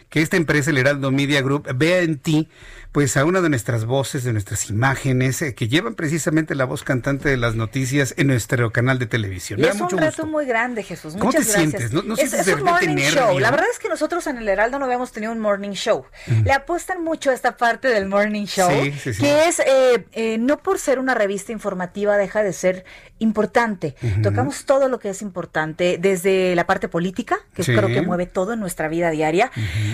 [0.08, 2.48] que esta empresa, el Heraldo Media Group, vea en ti
[2.92, 6.82] pues a una de nuestras voces, de nuestras imágenes, eh, que llevan precisamente la voz
[6.82, 9.60] cantante de las noticias en nuestro canal de televisión.
[9.60, 10.26] Y es un reto gusto.
[10.26, 11.12] muy grande, Jesús.
[11.12, 11.70] ¿Cómo Muchas te gracias.
[11.70, 11.92] sientes?
[11.92, 13.10] ¿No- no es, sientes es de un morning nervio?
[13.28, 13.38] show.
[13.38, 16.04] La verdad es que nosotros en el Heraldo no habíamos tenido un morning show.
[16.44, 19.20] Le apuestan mucho a esta parte del morning show, Sí, sí, sí.
[19.22, 22.84] que es, eh, eh, no por ser una revista informativa, deja de ser
[23.20, 23.94] importante.
[24.22, 28.54] Tocamos todo lo que es importante, desde la parte política, que creo que mueve todo
[28.54, 29.50] en nuestra vida diaria,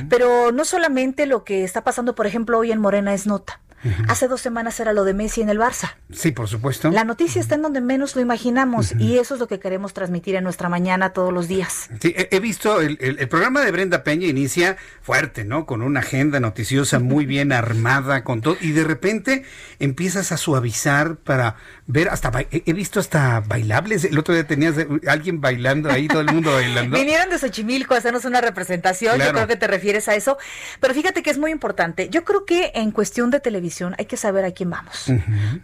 [0.08, 3.65] pero no solamente lo que está pasando, por ejemplo, hoy en Morena es nota.
[4.08, 5.94] Hace dos semanas era lo de Messi en el Barça.
[6.12, 6.90] Sí, por supuesto.
[6.90, 10.34] La noticia está en donde menos lo imaginamos y eso es lo que queremos transmitir
[10.34, 11.88] en nuestra mañana todos los días.
[12.00, 15.66] Sí, he, he visto el, el- el programa de Brenda Peña inicia fuerte, ¿no?
[15.66, 19.44] Con una agenda noticiosa muy bien armada, con todo, y de repente
[19.78, 24.04] empiezas a suavizar para ver hasta, he visto hasta bailables.
[24.04, 24.74] El otro día tenías
[25.06, 26.96] alguien bailando ahí, todo el mundo bailando.
[26.98, 29.30] Vinieron de Xochimilco a hacernos una representación, Claro.
[29.30, 30.38] yo creo que te refieres a eso,
[30.80, 32.08] pero fíjate que es muy importante.
[32.08, 33.65] Yo creo que en cuestión de televisión
[33.98, 35.06] hay que saber a quién vamos.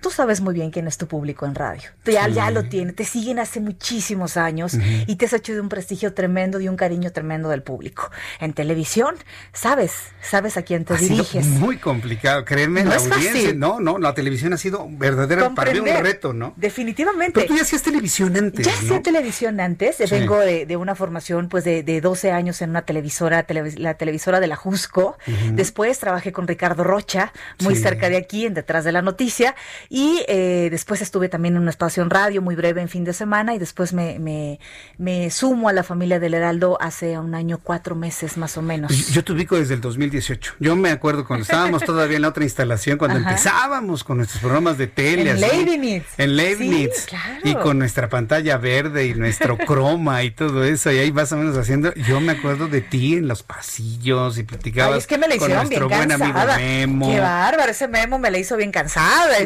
[0.00, 1.90] Tú sabes muy bien quién es tu público en radio.
[2.04, 2.32] Ya, Sí.
[2.34, 4.76] ya lo tiene, te siguen hace muchísimos años
[5.06, 8.10] y te has hecho de un prestigio tremendo y un cariño tremendo del público.
[8.40, 9.14] En televisión,
[9.52, 9.92] sabes,
[10.22, 11.46] sabes a quién te Ha sido diriges.
[11.46, 13.32] muy complicado, créeme, No la es audiencia.
[13.32, 13.58] fácil.
[13.58, 16.54] No, no, la televisión ha sido verdadera para mí un reto, ¿no?
[16.56, 17.32] Definitivamente.
[17.34, 18.78] Pero tú ya hacías televisión antes, Ya ¿no?
[18.78, 20.04] hacía televisión antes, Sí.
[20.10, 23.94] vengo de, de una formación pues de, de 12 años en una televisora, televis- la
[23.94, 25.16] televisora de la Jusco.
[25.52, 27.82] Después trabajé con Ricardo Rocha, muy Sí.
[27.82, 29.54] cerca de aquí, en Detrás de la Noticia.
[29.88, 33.12] Y eh, después estuve también en un espacio en radio muy breve en fin de
[33.12, 34.58] semana y después me, me,
[34.98, 38.92] me sumo a la familia del Heraldo hace un año, cuatro meses más o menos.
[38.92, 40.54] Pues Yo te ubico desde el 2018.
[40.60, 43.30] Yo me acuerdo cuando estábamos todavía en la otra instalación, cuando Ajá.
[43.30, 45.30] empezábamos con nuestros programas de tele.
[45.30, 46.04] En Leibniz.
[46.18, 46.90] En Leibniz.
[46.94, 47.40] Sí, claro.
[47.44, 50.90] Y con nuestra pantalla verde y nuestro croma y todo eso.
[50.90, 51.92] Y ahí más o menos haciendo.
[51.94, 55.36] Yo me acuerdo de ti en los pasillos y platicabas Ay, es que me la
[55.36, 57.10] con nuestro bien buen amigo Memo.
[57.10, 59.36] Qué bárbaro, ese Memo me la hizo bien cansada.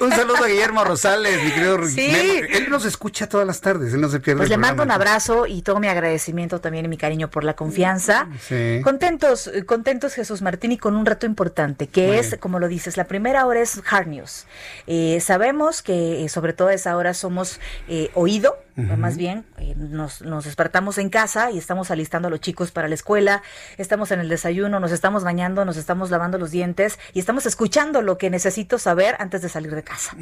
[0.00, 2.08] Un saludo a Guillermo Rosales, mi querido Sí.
[2.12, 2.46] Memo.
[2.52, 4.90] Él nos escucha todas las tardes, él no se pierde Pues el le mando un
[4.90, 8.28] abrazo y todo mi agradecimiento también y mi cariño por la confianza.
[8.46, 8.80] Sí.
[8.84, 12.40] Contentos, eh, contentos Jesús Martín y con un reto importante, que Muy es, bien.
[12.40, 14.46] como lo dices, la primera hora es hard news.
[14.86, 18.96] Eh, sabemos que eh, sobre todo a esa hora somos eh, oído, Ujú.
[18.96, 22.86] más bien, eh, nos, nos despertamos en casa y estamos alistando a los chicos para
[22.86, 23.42] la escuela,
[23.76, 28.02] estamos en el desayuno, nos estamos bañando, nos estamos lavando los dientes y estamos escuchando
[28.02, 30.16] lo que necesito saber antes de salir de casa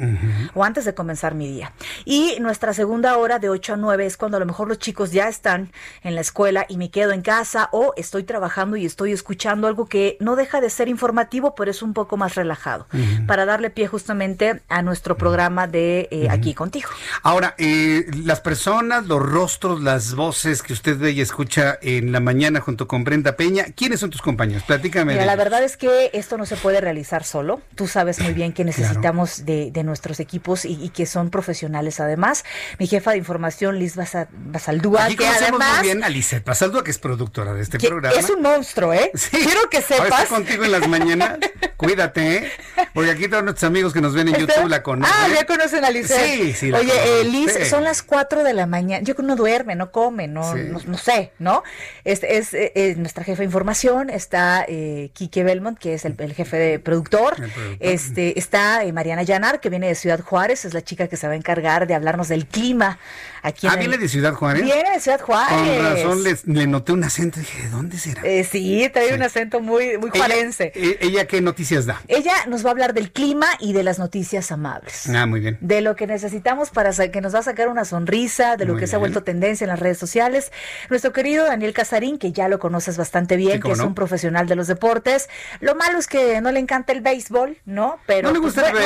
[0.55, 1.73] o antes de comenzar mi día.
[2.03, 5.11] Y nuestra segunda hora de 8 a 9 es cuando a lo mejor los chicos
[5.11, 5.71] ya están
[6.01, 9.85] en la escuela y me quedo en casa o estoy trabajando y estoy escuchando algo
[9.85, 12.87] que no deja de ser informativo, pero es un poco más relajado,
[13.27, 16.89] para darle pie justamente a nuestro programa de eh, Aquí contigo.
[17.23, 22.21] Ahora, eh, las personas, los rostros, las voces que usted ve y escucha en la
[22.21, 24.63] mañana junto con Brenda Peña, ¿quiénes son tus compañeros?
[24.63, 25.11] Platícame.
[25.11, 25.43] Mira, de la ellos.
[25.43, 27.61] verdad es que esto no se puede realizar solo.
[27.75, 31.99] Tú sabes muy bien que necesitamos de, de nuestros equipos y, y que son profesionales
[31.99, 32.45] además.
[32.79, 36.45] Mi jefa de información, Liz Basa- Basaldúa, Aquí que conocemos además muy bien a Lisette
[36.45, 38.15] Basaldúa, que es productora de este que programa.
[38.17, 39.11] es un monstruo, ¿eh?
[39.29, 40.25] Quiero que Ahora sepas.
[40.27, 41.37] contigo en las mañanas.
[41.75, 42.51] Cuídate, ¿eh?
[42.93, 45.13] Porque aquí todos nuestros amigos que nos ven en YouTube la conocen.
[45.19, 46.07] Ah, ya conocen a Liz.
[46.07, 46.71] Sí, sí.
[46.71, 47.23] la Oye, eh.
[47.25, 47.65] Liz, Sí.
[47.65, 49.03] son las 4 de la mañana.
[49.03, 50.59] Yo que no duerme, no come, no, Sí.
[50.69, 51.63] no, no sé, ¿no?
[52.03, 56.15] Es, es, eh, eh, nuestra jefa de información, está eh, Quique Belmont, que es el,
[56.19, 57.35] el jefe de productor.
[57.79, 61.27] Este, está eh, Mariana Llanar, que viene de Ciudad Juárez, es la chica que se
[61.27, 62.99] va a encargar de hablarnos del clima
[63.43, 64.63] aquí Ah, en el- viene de Ciudad Juárez.
[64.63, 65.57] Viene de Ciudad Juárez.
[65.57, 65.83] Con
[66.23, 66.23] razón
[66.53, 68.21] le noté un acento dije, ¿de dónde será?
[68.23, 70.71] Eh, sí, trae un acento muy, muy Ella- juarense.
[70.75, 72.01] eh, ¿Ella qué noticias da?
[72.07, 75.07] Ella nos va a hablar del clima y de las noticias amables.
[75.09, 75.57] Ah, muy bien.
[75.61, 78.87] De lo que necesitamos para que nos va a sacar una sonrisa, de lo que
[78.87, 80.51] se ha vuelto tendencia en las redes sociales.
[80.89, 84.55] Nuestro querido Daniel Casarín, que ya lo conoces bastante bien, que es un profesional de
[84.55, 85.29] los deportes.
[85.59, 87.99] Lo malo es que no le encanta el béisbol, ¿no?
[88.07, 88.83] Pero no le gusta, pues,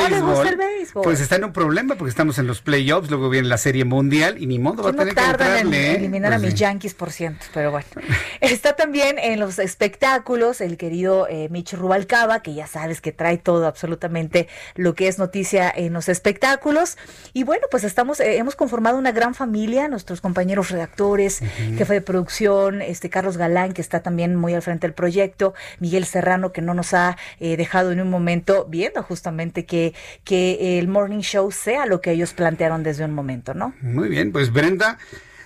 [0.47, 1.03] el, béisbol.
[1.03, 4.35] Pues está en un problema porque estamos en los playoffs, luego viene la Serie Mundial
[4.37, 7.11] y ni modo va a tener que entrarle, en eliminar a pues mis Yankees, por
[7.11, 7.87] ciento, pero bueno.
[8.41, 13.37] está también en los espectáculos el querido eh, Mitch Rubalcaba, que ya sabes que trae
[13.37, 16.97] todo absolutamente lo que es noticia en los espectáculos.
[17.31, 22.01] Y bueno, pues estamos, eh, hemos conformado una gran familia, nuestros compañeros redactores, jefe de
[22.01, 26.61] producción, este Carlos Galán, que está también muy al frente del proyecto, Miguel Serrano, que
[26.61, 29.93] no nos ha eh, dejado en un momento viendo justamente que,
[30.23, 33.73] que el morning show sea lo que ellos plantearon desde un momento, ¿no?
[33.81, 34.97] Muy bien, pues Brenda.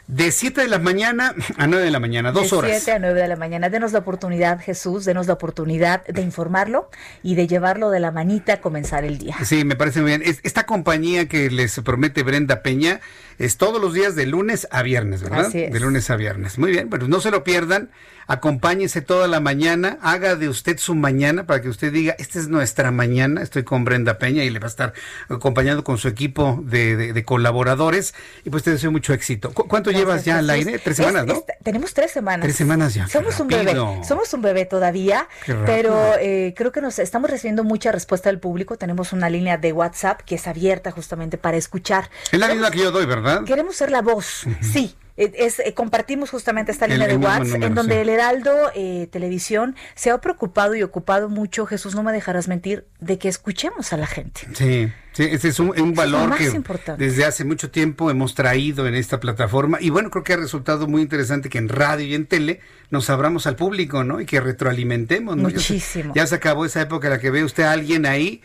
[0.07, 2.69] De 7 de la mañana a 9 de la mañana, dos horas.
[2.69, 3.69] De 7 a 9 de la mañana.
[3.69, 6.91] Denos la oportunidad, Jesús, denos la oportunidad de informarlo
[7.23, 9.36] y de llevarlo de la manita a comenzar el día.
[9.44, 10.22] Sí, me parece muy bien.
[10.44, 13.02] Esta compañía que les promete Brenda Peña
[13.40, 15.48] es todos los días de lunes a viernes, ¿verdad?
[15.48, 15.73] Así es.
[15.73, 16.60] De lunes a viernes.
[16.60, 17.90] Muy bien, pero no se lo pierdan.
[18.27, 22.47] Acompáñese toda la mañana, haga de usted su mañana para que usted diga, esta es
[22.47, 24.93] nuestra mañana, estoy con Brenda Peña y le va a estar
[25.30, 29.53] acompañando con su equipo de, colaboradores y pues te deseo mucho éxito.
[29.53, 30.80] ¿Cuánto llevas ya al aire?
[30.80, 31.43] Tres semanas, ¿no?
[31.64, 32.43] tenemos tres semanas.
[32.43, 33.07] Tres semanas ya.
[33.07, 33.76] Somos un bebé,
[34.07, 35.27] somos un bebé todavía,
[35.65, 38.77] pero eh, creo que nos estamos recibiendo mucha respuesta del público.
[38.77, 42.10] Tenemos una línea de WhatsApp que es abierta justamente para escuchar.
[42.31, 43.43] Es la misma que yo doy, ¿verdad?
[43.43, 44.95] Queremos ser la voz, sí.
[45.18, 49.76] Eh, es, eh, compartimos justamente esta línea de WhatsApp en donde el Heraldo eh, Televisión
[49.96, 53.98] se ha preocupado y ocupado mucho, Jesús, no me dejarás mentir, de que escuchemos a
[53.98, 54.42] la gente.
[54.54, 56.62] Sí, sí ese es un, valor que
[56.98, 60.88] desde hace mucho tiempo hemos traído en esta plataforma y bueno, creo que ha resultado
[60.88, 62.60] muy interesante que en radio y en tele
[62.90, 64.20] nos abramos al público, ¿no?
[64.20, 65.44] Y que retroalimentemos, ¿no?
[65.44, 66.14] Muchísimo.
[66.14, 68.42] Ya se, acabó esa época en la que ve usted a alguien ahí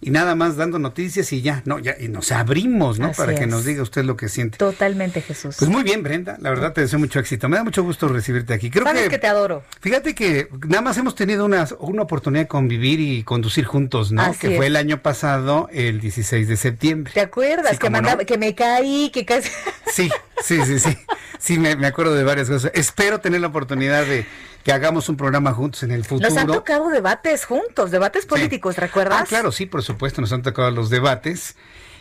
[0.00, 3.12] y nada más dando noticias y ya, no, ya, y nos abrimos, ¿no?
[3.12, 4.56] Para que nos diga usted lo que siente.
[4.56, 5.56] Totalmente, Jesús.
[5.58, 7.48] Pues muy bien, Brenda, la verdad te deseo mucho éxito.
[7.48, 8.70] Me da mucho gusto recibirte aquí.
[8.70, 9.64] Creo Sabes que, te adoro.
[9.80, 14.32] Fíjate que nada más hemos tenido una, una oportunidad de convivir y conducir juntos, ¿no?
[14.38, 17.12] que fue el año pasado, el 16 de septiembre.
[17.12, 17.78] ¿Te acuerdas?
[17.78, 19.50] que, mandaba, que me caí, que casi...
[19.90, 20.10] Sí,
[20.42, 20.96] sí, sí, sí.
[21.38, 22.70] Sí, me, me acuerdo de varias cosas.
[22.74, 24.26] Espero tener la oportunidad de
[24.68, 26.28] que hagamos un programa juntos en el futuro.
[26.28, 29.22] Nos han tocado debates juntos, debates políticos, ¿recuerdas?
[29.22, 31.56] Ah, claro, sí, por supuesto, nos han tocado los debates.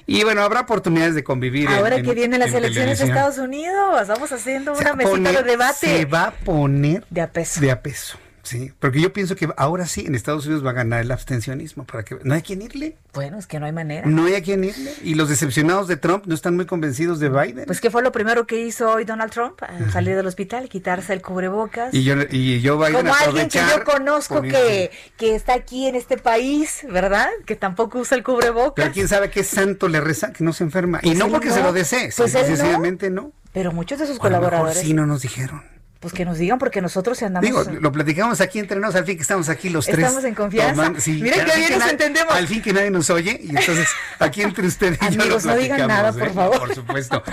[0.05, 1.69] Y bueno, habrá oportunidades de convivir.
[1.69, 5.87] Ahora que vienen las elecciones de Estados Unidos, vamos haciendo una mesita de debate.
[5.87, 7.61] Se va a poner de a peso.
[7.61, 8.17] De a peso.
[8.47, 11.83] Sí, porque yo pienso que ahora sí en Estados Unidos va a ganar el abstencionismo,
[11.83, 12.95] para que no hay quien irle.
[13.13, 14.07] Bueno, es que no hay manera.
[14.07, 14.93] No hay a quien irle.
[15.03, 17.65] Y los decepcionados de Trump no están muy convencidos de Biden.
[17.65, 21.11] Pues ¿qué fue lo primero que hizo hoy Donald Trump al salir del hospital, quitarse
[21.11, 21.93] el cubrebocas.
[21.93, 25.95] Y yo y yo Biden Como alguien que yo conozco que, que está aquí en
[25.95, 27.27] este país, ¿verdad?
[27.45, 28.75] Que tampoco usa el cubrebocas.
[28.75, 30.99] Pero quién sabe qué santo le reza que no se enferma.
[31.01, 33.33] y pues no porque se lo desee, pues sencillamente no.
[33.51, 35.76] Pero muchos de sus colaboradores sí no nos dijeron.
[35.99, 37.47] Pues que nos digan, porque nosotros andamos.
[37.47, 39.99] Digo, lo platicamos aquí entre nosotros, al fin que estamos aquí los tres.
[39.99, 40.91] Estamos en confianza.
[41.07, 42.33] Mira que bien nos entendemos.
[42.33, 43.87] Al fin que nadie nos oye, y entonces
[44.19, 46.31] aquí entre ustedes y yo lo no digan nada, por ¿eh?
[46.33, 46.59] favor.
[46.59, 47.23] Por supuesto.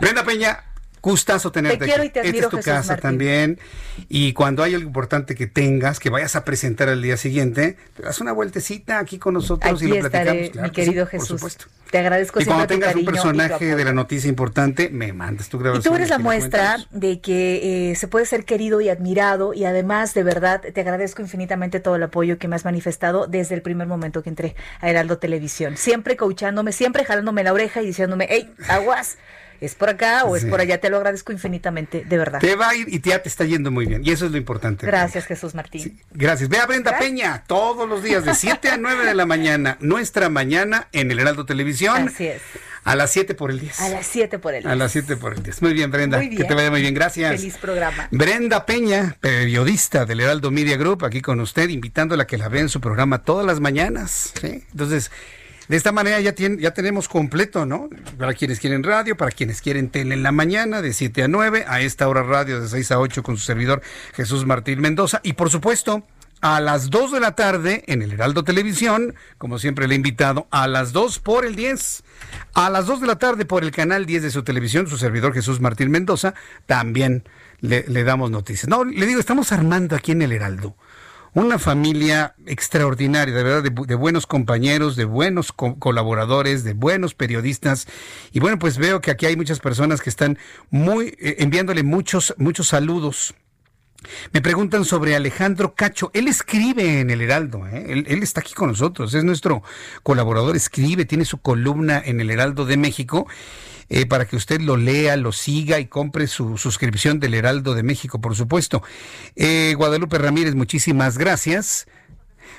[0.00, 0.64] Brenda Peña,
[1.02, 3.58] Gustazo tenerte te quiero Y te Esta es tu casa también.
[4.08, 8.02] Y cuando hay algo importante que tengas, que vayas a presentar al día siguiente, te
[8.02, 10.54] das una vueltecita aquí con nosotros y lo platicamos.
[10.54, 11.28] mi querido Jesús.
[11.28, 11.66] Por supuesto.
[11.90, 15.82] Te agradezco y cuando tengas un personaje de la noticia importante, me mandas tu grabación.
[15.82, 19.64] Y tú eres la muestra de que eh, se puede ser querido y admirado y
[19.64, 23.62] además, de verdad, te agradezco infinitamente todo el apoyo que me has manifestado desde el
[23.62, 25.78] primer momento que entré a Heraldo Televisión.
[25.78, 29.16] Siempre coachándome, siempre jalándome la oreja y diciéndome, hey, aguas
[29.60, 30.78] es por acá o es por allá.
[30.80, 32.40] Te lo agradezco infinitamente, de verdad.
[32.40, 34.02] Te va a ir y ya te está yendo muy bien.
[34.04, 34.86] Y eso es lo importante.
[34.86, 36.00] Gracias, Jesús Martín.
[36.12, 36.48] gracias.
[36.48, 39.76] Ve a Brenda Peña todos los días de 7 a 9 de la mañana.
[39.80, 42.08] Nuestra mañana en el Heraldo Televisión.
[42.08, 42.42] Así es.
[42.84, 43.80] A las 7 por el 10.
[43.80, 44.72] A las 7 por el 10.
[44.72, 45.62] A las 7 por el 10.
[45.62, 46.18] Muy bien, Brenda.
[46.18, 46.40] Muy bien.
[46.40, 46.94] Que te vaya muy bien.
[46.94, 47.36] Gracias.
[47.36, 48.08] Feliz programa.
[48.10, 52.62] Brenda Peña, periodista del Heraldo Media Group, aquí con usted, invitándola a que la vea
[52.62, 54.32] en su programa todas las mañanas.
[54.40, 54.64] ¿sí?
[54.70, 55.10] Entonces,
[55.68, 57.90] de esta manera ya, tiene, ya tenemos completo, ¿no?
[58.18, 61.66] Para quienes quieren radio, para quienes quieren tele en la mañana, de 7 a 9,
[61.68, 63.82] a esta hora radio de 6 a 8 con su servidor
[64.14, 65.20] Jesús Martín Mendoza.
[65.22, 66.04] Y por supuesto,
[66.40, 70.46] a las 2 de la tarde en el Heraldo Televisión, como siempre le he invitado,
[70.50, 72.02] a las 2 por el 10.
[72.54, 75.34] A las 2 de la tarde por el canal 10 de su televisión, su servidor
[75.34, 76.32] Jesús Martín Mendoza,
[76.64, 77.24] también
[77.60, 78.68] le, le damos noticias.
[78.68, 80.76] No, le digo, estamos armando aquí en el Heraldo
[81.34, 87.86] una familia extraordinaria, de verdad, de, buenos compañeros, de buenos colaboradores, de buenos periodistas.
[88.32, 90.38] Y bueno, pues veo que aquí hay muchas personas que están
[90.70, 93.34] muy eh, enviándole muchos, muchos saludos
[94.32, 96.10] Me preguntan sobre Alejandro Cacho.
[96.14, 97.86] Él escribe en el Heraldo, ¿eh?
[97.88, 99.62] él, él, está aquí con nosotros, es nuestro
[100.02, 103.26] colaborador, escribe, tiene su columna en el Heraldo de México.
[103.90, 107.82] Eh, para que usted lo lea, lo siga y compre su suscripción del Heraldo de
[107.82, 108.82] México, por supuesto.
[109.34, 111.86] Eh, Guadalupe Ramírez, muchísimas gracias.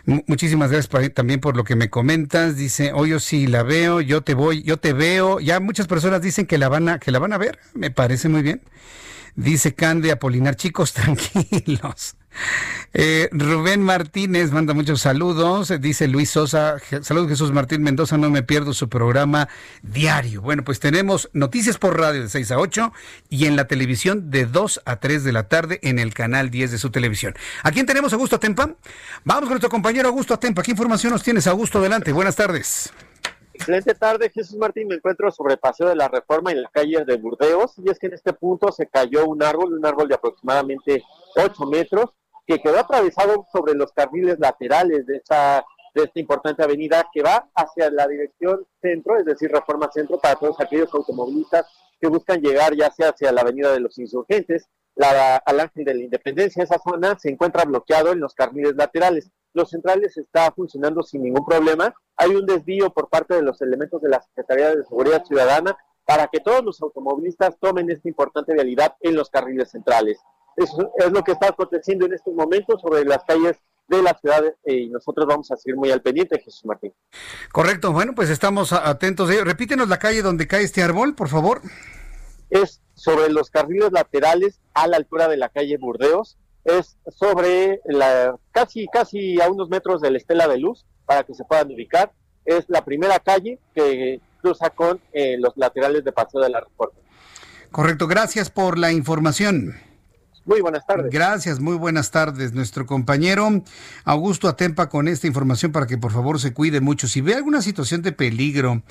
[0.06, 2.56] muchísimas gracias también por lo que me comentas.
[2.56, 5.40] Dice, oye, yo sí la veo, yo te voy, yo te veo.
[5.40, 7.60] Ya muchas personas dicen que la van a, que la van a ver.
[7.74, 8.62] Me parece muy bien.
[9.36, 12.16] Dice Cande Apolinar, chicos, tranquilos.
[12.94, 15.72] Eh, Rubén Martínez manda muchos saludos.
[15.80, 19.48] Dice Luis Sosa, saludos Jesús Martín Mendoza, no me pierdo su programa
[19.84, 20.41] diario.
[20.41, 22.91] Bueno, pues tenemos noticias por radio de 6 a 8
[23.30, 26.72] y en la televisión de 2 a 3 de la tarde en el canal 10
[26.72, 27.36] de su televisión.
[27.64, 28.76] ¿A quién tenemos, Augusto Atempa?
[29.24, 30.64] Vamos con nuestro compañero Augusto Atempa.
[30.64, 31.80] ¿Qué información nos tienes, Augusto?
[31.80, 32.91] Adelante, buenas tardes.
[33.53, 34.88] Excelente tarde, Jesús Martín.
[34.88, 37.99] Me encuentro sobre el Paseo de la Reforma en la calle de Burdeos y es
[37.99, 41.03] que en este punto se cayó un árbol, un árbol de aproximadamente
[41.36, 42.11] 8 metros
[42.50, 45.64] que quedó atravesado sobre los carriles laterales de esta,
[46.16, 50.92] importante avenida que va hacia la dirección centro, es decir, Reforma Centro, para todos aquellos
[50.92, 51.68] automovilistas
[52.02, 55.94] que buscan llegar ya sea hacia la avenida de los insurgentes, la, al Ángel de
[55.94, 59.30] la Independencia, esa zona se encuentra bloqueado en los carriles laterales.
[59.54, 61.94] Los centrales está funcionando sin ningún problema.
[62.18, 66.28] Hay un desvío por parte de los elementos de la Secretaría de Seguridad Ciudadana para
[66.28, 70.20] que todos los automovilistas tomen esta importante vialidad en los carriles centrales.
[70.60, 73.57] Eso es lo que está aconteciendo en estos momentos sobre las calles
[73.88, 76.94] de la ciudad eh, y nosotros vamos a seguir muy al pendiente, Jesús Martín.
[77.52, 79.30] Correcto, bueno, pues estamos atentos.
[79.44, 81.61] Repítenos la calle donde cae este árbol, por favor.
[82.49, 88.36] Es sobre los carriles laterales a la altura de la calle Burdeos, es sobre la
[88.52, 92.11] casi casi a unos metros de la estela de luz para que se puedan ubicar.
[92.44, 96.99] Es la primera calle que cruza con eh, los laterales de Paseo de la Reforma.
[97.72, 99.89] Correcto, gracias por la información.
[100.50, 101.12] Muy buenas tardes.
[101.12, 102.54] Gracias, muy buenas tardes.
[102.54, 103.62] Nuestro compañero
[104.04, 107.08] Augusto Atempa con esta información para que por favor se cuide mucho.
[107.08, 108.82] Si ve alguna situación de peligro,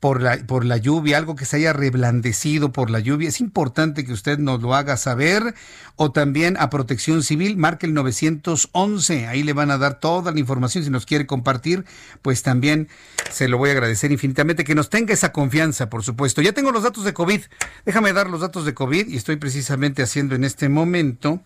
[0.00, 4.04] por la, por la lluvia, algo que se haya reblandecido por la lluvia, es importante
[4.04, 5.54] que usted nos lo haga saber
[5.96, 10.40] o también a Protección Civil, marque el 911, ahí le van a dar toda la
[10.40, 11.84] información, si nos quiere compartir,
[12.20, 12.88] pues también
[13.30, 16.42] se lo voy a agradecer infinitamente, que nos tenga esa confianza, por supuesto.
[16.42, 17.40] Ya tengo los datos de COVID,
[17.86, 21.42] déjame dar los datos de COVID y estoy precisamente haciendo en este momento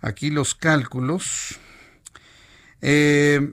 [0.00, 1.58] aquí los cálculos.
[2.82, 3.52] Eh,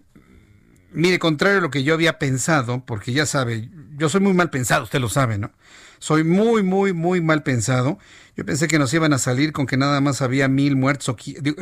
[0.94, 4.50] Mire, contrario a lo que yo había pensado, porque ya sabe, yo soy muy mal
[4.50, 5.52] pensado, usted lo sabe, ¿no?
[6.00, 7.98] Soy muy, muy, muy mal pensado.
[8.36, 11.16] Yo pensé que nos iban a salir con que nada más había mil muertos, o
[11.26, 11.56] eh,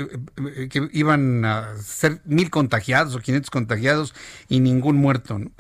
[0.56, 4.16] eh, que iban a ser mil contagiados o quinientos contagiados
[4.50, 5.52] y ningún muerto, ¿no?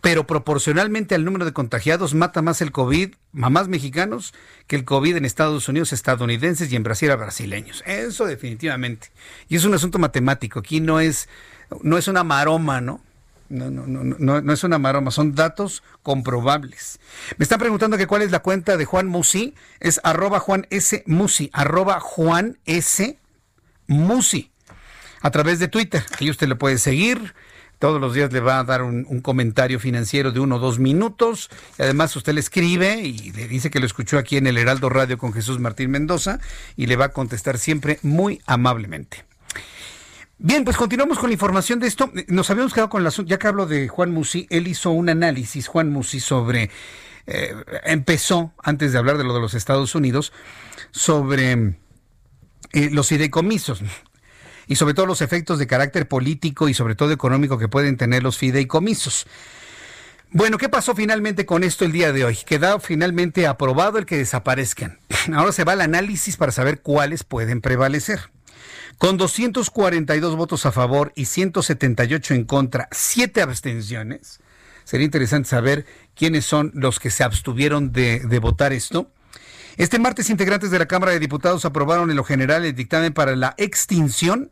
[0.00, 4.34] pero proporcionalmente al número de contagiados mata más el COVID mamás mexicanos
[4.66, 7.82] que el COVID en Estados Unidos estadounidenses y en Brasil a brasileños.
[7.86, 9.10] Eso definitivamente.
[9.48, 10.60] Y es un asunto matemático.
[10.60, 11.28] Aquí no es,
[11.82, 13.00] no es una maroma, ¿no?
[13.48, 16.98] No, no, no, no, es una maroma, son datos comprobables.
[17.36, 19.54] Me están preguntando que cuál es la cuenta de Juan Musi.
[19.78, 21.02] Es arroba Juan S.
[21.06, 23.18] Musi, arroba Juan S.
[23.88, 24.50] Musi
[25.20, 26.02] a través de Twitter.
[26.18, 27.34] Ahí usted le puede seguir.
[27.82, 31.50] Todos los días le va a dar un, comentario financiero de uno o dos minutos.
[31.80, 34.88] Y además usted le escribe y le dice que lo escuchó aquí en el Heraldo
[34.88, 36.38] Radio con Jesús Martín Mendoza
[36.76, 39.24] y le va a contestar siempre muy amablemente.
[40.38, 42.12] Bien, pues continuamos con la información de esto.
[42.28, 45.66] Nos habíamos quedado con la ya que hablo de Juan Musi, él hizo un análisis,
[45.66, 46.70] Juan Musi, sobre
[47.26, 47.52] eh,
[47.82, 50.32] empezó antes de hablar de lo de los Estados Unidos
[50.92, 51.74] sobre
[52.74, 53.82] eh, los fideicomisos
[54.66, 58.22] y sobre todo los efectos de carácter político y sobre todo económico que pueden tener
[58.22, 59.26] los fideicomisos.
[60.34, 62.38] Bueno, ¿qué pasó finalmente con esto el día de hoy?
[62.46, 64.98] Quedó finalmente aprobado el que desaparezcan.
[65.34, 68.30] Ahora se va al análisis para saber cuáles pueden prevalecer.
[68.96, 74.40] Con 242 votos a favor y 178 en contra, 7 abstenciones.
[74.84, 79.10] Sería interesante saber quiénes son los que se abstuvieron de, de votar esto.
[79.76, 83.36] Este martes, integrantes de la Cámara de Diputados aprobaron en lo general el dictamen para
[83.36, 84.50] la extinción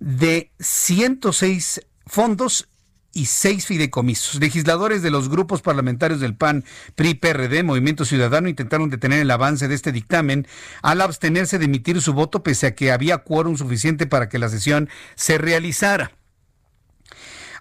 [0.00, 2.68] de 106 fondos
[3.16, 4.40] y seis fideicomisos.
[4.40, 6.64] Legisladores de los grupos parlamentarios del PAN,
[6.96, 10.46] PRI, PRD, Movimiento Ciudadano intentaron detener el avance de este dictamen
[10.82, 14.50] al abstenerse de emitir su voto pese a que había quórum suficiente para que la
[14.50, 16.12] sesión se realizara.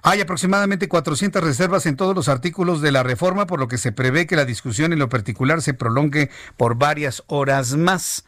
[0.08, 3.92] Hay aproximadamente 400 reservas en todos los artículos de la reforma, por lo que se
[3.92, 8.24] prevé que la discusión en lo particular se prolongue por varias horas más.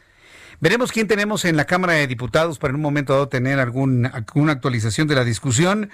[0.58, 4.10] Veremos quién tenemos en la Cámara de Diputados para en un momento dado tener alguna
[4.50, 5.90] actualización de la discusión.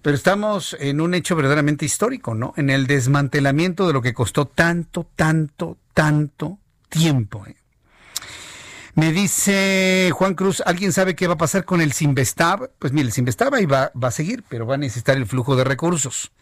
[0.00, 2.54] Pero estamos en un hecho verdaderamente histórico, ¿no?
[2.56, 7.44] En el desmantelamiento de lo que costó tanto, tanto, tanto tiempo.
[7.46, 7.56] ¿eh?
[8.94, 12.70] Me dice Juan Cruz, ¿alguien sabe qué va a pasar con el Sinvestab?
[12.78, 15.54] Pues mire, el Sinvestab ahí va, va a seguir, pero va a necesitar el flujo
[15.54, 16.32] de recursos.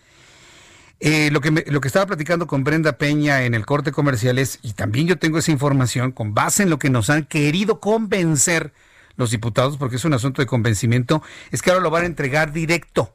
[1.00, 4.58] Eh, lo, que lo que estaba platicando con Brenda Peña en el corte comercial es,
[4.62, 8.72] y también yo tengo esa información con base en lo que nos han querido convencer
[9.16, 12.52] los diputados, porque es un asunto de convencimiento, es que ahora lo van a entregar
[12.52, 13.14] directo,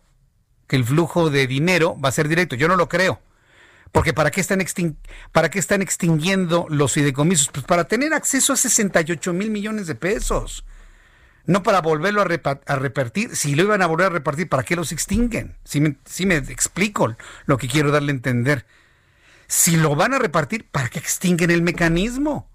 [0.68, 2.56] que el flujo de dinero va a ser directo.
[2.56, 3.20] Yo no lo creo.
[3.94, 4.60] Porque ¿para qué están,
[5.32, 7.50] ¿para qué están extinguiendo los fideicomisos?
[7.50, 10.66] Pues para tener acceso a 68 mil millones de pesos.
[11.46, 13.36] No para volverlo a, repartir.
[13.36, 15.58] Si lo iban a volver a repartir, ¿para qué los extinguen?
[15.64, 17.16] Si me, si me explico
[17.46, 18.66] lo que quiero darle a entender.
[19.46, 22.50] Si lo van a repartir, ¿para qué extinguen el mecanismo?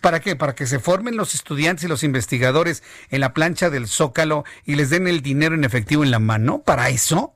[0.00, 0.36] ¿Para qué?
[0.36, 4.76] ¿Para que se formen los estudiantes y los investigadores en la plancha del zócalo y
[4.76, 6.62] les den el dinero en efectivo en la mano?
[6.62, 7.34] ¿Para eso?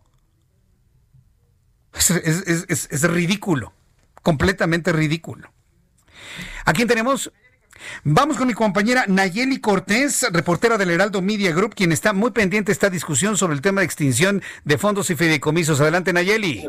[1.98, 3.72] Es, ridículo,
[4.22, 5.52] completamente ridículo.
[6.64, 7.32] ¿A tenemos?
[8.04, 12.68] Vamos con mi compañera Nayeli Cortés, reportera del Heraldo Media Group, quien está muy pendiente
[12.68, 15.80] de esta discusión sobre el tema de extinción de fondos y fideicomisos.
[15.80, 16.68] Adelante, Nayeli.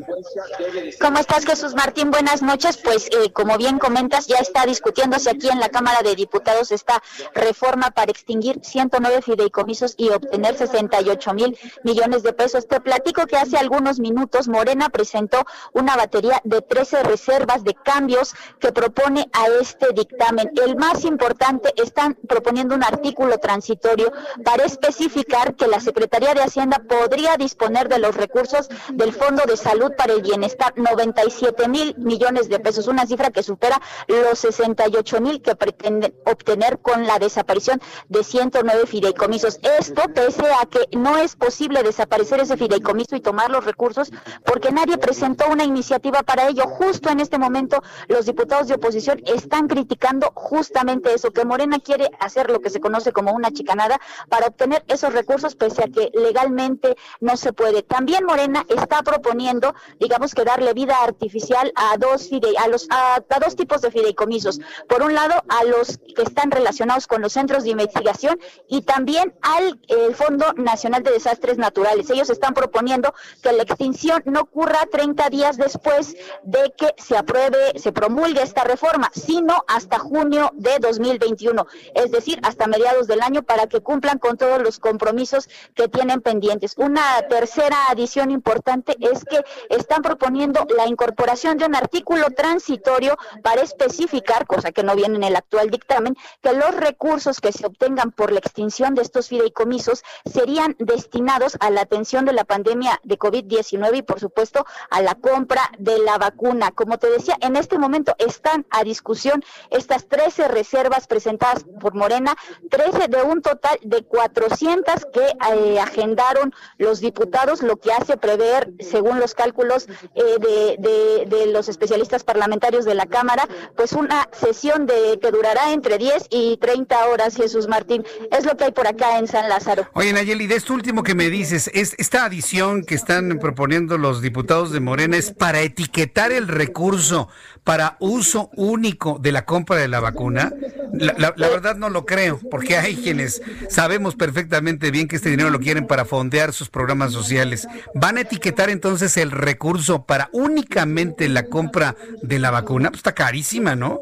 [1.00, 2.12] ¿Cómo estás, Jesús Martín?
[2.12, 2.78] Buenas noches.
[2.78, 7.02] Pues, eh, como bien comentas, ya está discutiéndose aquí en la Cámara de Diputados esta
[7.34, 12.68] reforma para extinguir 109 fideicomisos y obtener 68 mil millones de pesos.
[12.68, 18.34] Te platico que hace algunos minutos Morena presentó una batería de 13 reservas de cambios
[18.60, 20.52] que propone a este dictamen.
[20.64, 24.12] El más importante, están proponiendo un artículo transitorio
[24.44, 29.58] para especificar que la Secretaría de Hacienda podría disponer de los recursos del Fondo de
[29.58, 35.22] Salud para el Bienestar, 97 mil millones de pesos, una cifra que supera los 68
[35.22, 39.60] mil que pretenden obtener con la desaparición de 109 fideicomisos.
[39.80, 44.12] Esto pese a que no es posible desaparecer ese fideicomiso y tomar los recursos
[44.46, 46.64] porque nadie presentó una iniciativa para ello.
[46.68, 52.10] Justo en este momento los diputados de oposición están criticando justamente eso, que Morena quiere
[52.20, 54.00] hacer lo que se conoce como una chicanada
[54.30, 57.84] para obtener esos recursos pese a que legalmente no se puede.
[57.84, 63.56] También Morena está proponiendo, digamos que darle vida artificial a dos a los a, dos
[63.56, 64.60] tipos de fideicomisos.
[64.88, 69.34] Por un lado, a los que están relacionados con los centros de investigación y también
[69.42, 69.80] al
[70.16, 72.10] Fondo Nacional de Desastres Naturales.
[72.10, 77.78] Ellos están proponiendo que la extinción no ocurra 30 días después de que se apruebe,
[77.78, 83.44] se promulgue esta reforma, sino hasta junio de 2021, es decir, hasta mediados del año
[83.44, 86.76] para que cumplan con todos los compromisos que tienen pendientes.
[86.78, 93.62] Una tercera adición importante es que están proponiendo la incorporación de un artículo transitorio para
[93.62, 98.12] especificar, cosa que no viene en el actual dictamen, que los recursos que se obtengan
[98.12, 103.18] por la extinción de estos fideicomisos serían destinados a la atención de la pandemia de
[103.18, 106.72] COVID-19 y, por supuesto, a la compra de la vacuna.
[106.72, 112.36] Como te decía, en este momento están a discusión estas 13 reservas presentadas por Morena,
[112.70, 118.74] 13 de un total de 400 que eh, agendaron los diputados, lo que hace prever,
[118.80, 124.86] según los cálculos eh, de, de, los especialistas parlamentarios de la Cámara, pues una sesión
[124.86, 128.06] de que durará entre 10 y 30 horas, Jesús Martín.
[128.32, 129.88] Es lo que hay por acá en San Lázaro.
[129.94, 134.22] Oye, Nayeli, de esto último que me dices, es, esta adición que están proponiendo los
[134.22, 137.30] diputados de Morena es para etiquetar el recurso
[137.64, 140.49] para uso único de la compra de la vacuna?
[140.94, 145.60] La, verdad no lo creo, porque hay quienes sabemos perfectamente bien que este dinero lo
[145.60, 147.68] quieren para fondear sus programas sociales.
[147.94, 152.90] ¿Van a etiquetar entonces el recurso para únicamente la compra de la vacuna?
[152.90, 154.00] Pues está carísima, ¿no?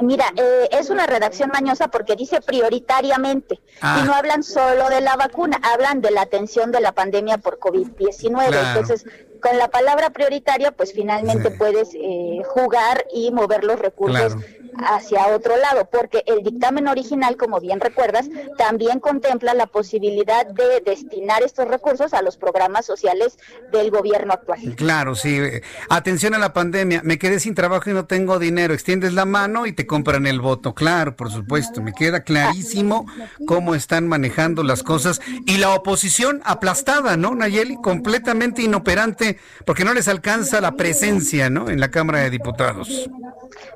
[0.00, 4.00] Mira, eh, es una redacción mañosa porque dice prioritariamente ah.
[4.00, 7.58] y no hablan solo de la vacuna, hablan de la atención de la pandemia por
[7.58, 8.68] COVID-19.
[8.68, 9.06] Entonces,
[9.40, 14.36] con la palabra prioritaria, pues finalmente puedes eh, jugar y mover los recursos
[14.84, 20.82] hacia otro lado, porque el dictamen original, como bien recuerdas, también contempla la posibilidad de
[20.84, 23.38] destinar estos recursos a los programas sociales
[23.72, 24.74] del gobierno actual.
[24.76, 25.40] Claro, sí.
[25.88, 29.66] Atención a la pandemia, me quedé sin trabajo y no tengo dinero, extiendes la mano
[29.66, 30.74] y te compran el voto.
[30.74, 33.06] Claro, por supuesto, me queda clarísimo
[33.46, 37.76] cómo están manejando las cosas y la oposición aplastada, ¿no, Nayeli?
[37.76, 39.25] Completamente inoperante
[39.64, 41.70] porque no les alcanza la presencia, ¿no?
[41.70, 43.08] En la Cámara de Diputados.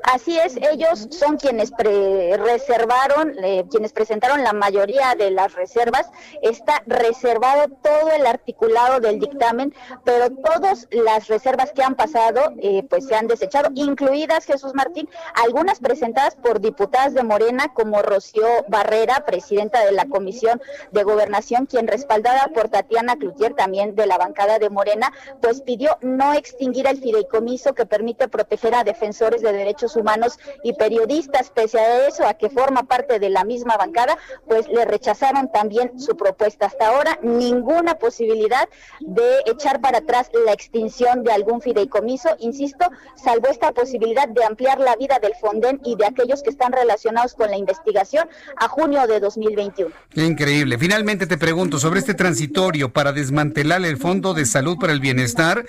[0.02, 6.10] Así es, ellos son quienes reservaron, eh, quienes presentaron la mayoría de las reservas.
[6.42, 9.74] Está reservado todo el articulado del dictamen,
[10.04, 15.08] pero todas las reservas que han pasado, eh, pues se han desechado, incluidas Jesús Martín,
[15.34, 20.60] algunas presentadas por diputadas de Morena, como Rocío Barrera, presidenta de la Comisión
[20.92, 25.96] de Gobernación, quien respaldada por Tatiana Cloutier, también de la bancada de Morena, pues pidió
[26.02, 31.50] no extinguir el fideicomiso que permite proteger a defensores de derechos humanos y periodistas.
[31.50, 35.98] Pese a eso, a que forma parte de la misma bancada, pues le rechazaron también
[35.98, 36.66] su propuesta.
[36.66, 38.68] Hasta ahora, ninguna posibilidad
[39.00, 42.86] de echar para atrás la extinción de algún fideicomiso, insisto,
[43.16, 47.34] salvo esta posibilidad de ampliar la vida del Fonden y de aquellos que están relacionados
[47.34, 49.90] con la investigación a junio de 2021.
[50.14, 50.78] Increíble.
[50.78, 55.29] Finalmente te pregunto sobre este transitorio para desmantelar el Fondo de Salud para el Bienestar
[55.30, 55.64] estar.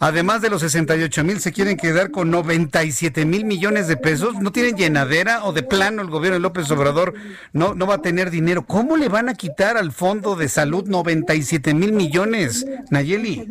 [0.00, 4.34] Además de los 68 mil, se quieren quedar con 97 mil millones de pesos.
[4.40, 7.14] ¿No tienen llenadera o de plano el gobierno de López Obrador
[7.52, 8.66] no, no va a tener dinero?
[8.66, 13.46] ¿Cómo le van a quitar al Fondo de Salud 97 mil millones, Nayeli?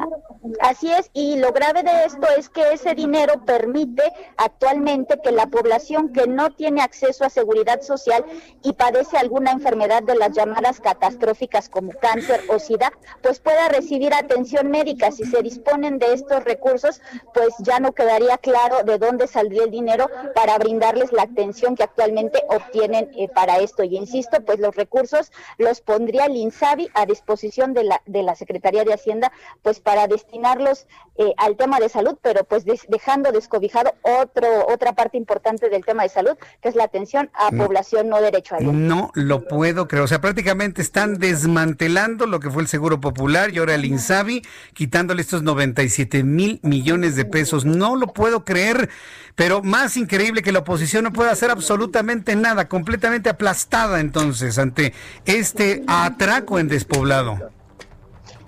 [0.62, 4.04] Así es, y lo grave de esto es que ese dinero permite
[4.38, 8.24] actualmente que la población que no tiene acceso a seguridad social
[8.64, 12.92] y padece alguna enfermedad de las llamadas catastróficas como cáncer o sida,
[13.22, 15.12] pues pueda recibir atención médica.
[15.12, 17.02] Si se disponen de estos recursos,
[17.34, 21.84] pues ya no quedaría claro de dónde saldría el dinero para brindarles la atención que
[21.84, 23.84] actualmente obtienen eh, para esto.
[23.84, 28.36] Y insisto, pues los recursos los pondría el INSABI a disposición de la, de la
[28.36, 29.32] Secretaría de Hacienda,
[29.62, 30.88] pues para destinarlos
[31.18, 36.04] eh, al tema de salud, pero pues dejando descobijado otro, otra parte importante del tema
[36.04, 40.04] de salud, que es la atención a población no derecho a No lo puedo creer.
[40.04, 44.42] O sea, prácticamente están desmantelando lo que fue el Seguro Popular y ahora el INSABI,
[44.74, 47.66] quitándole estos 97 mil millones de pesos.
[47.66, 48.90] No lo puedo creer,
[49.36, 54.94] pero más increíble que la oposición no pueda hacer absolutamente nada, completamente aplastada entonces ante
[55.26, 57.55] este atraco en despoblado.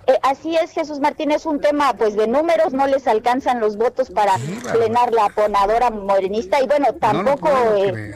[0.07, 3.75] Eh, así es, Jesús Martín, es un tema pues de números, no les alcanzan los
[3.75, 4.35] votos para
[4.71, 8.15] plenar la ponadora morenista y bueno, tampoco eh,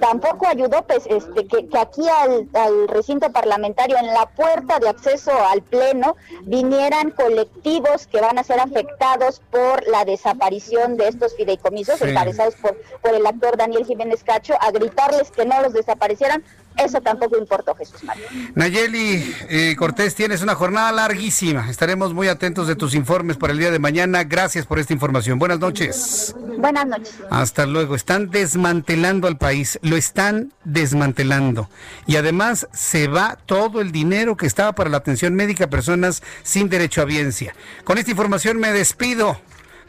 [0.00, 5.62] tampoco ayudó pues este que, aquí al, recinto parlamentario en la puerta de acceso al
[5.62, 12.54] pleno vinieran colectivos que van a ser afectados por la desaparición de estos fideicomisos encabezados
[12.56, 16.44] por, por el actor Daniel Jiménez Cacho a gritarles que no los desaparecieran
[16.76, 18.26] eso tampoco importó, Jesús María.
[18.54, 21.68] Nayeli eh, Cortés, tienes una jornada larguísima.
[21.68, 24.24] Estaremos muy atentos de tus informes para el día de mañana.
[24.24, 25.38] Gracias por esta información.
[25.38, 26.34] Buenas noches.
[26.58, 27.14] Buenas noches.
[27.30, 27.94] Hasta luego.
[27.94, 29.78] Están desmantelando al país.
[29.82, 31.68] Lo están desmantelando.
[32.06, 36.22] Y además se va todo el dinero que estaba para la atención médica a personas
[36.42, 37.54] sin derecho a biencia.
[37.84, 39.40] Con esta información me despido.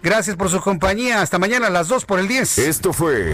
[0.04, 1.22] Gracias por su compañía.
[1.22, 2.58] Hasta mañana a las 2 por el 10.
[2.58, 3.34] Esto fue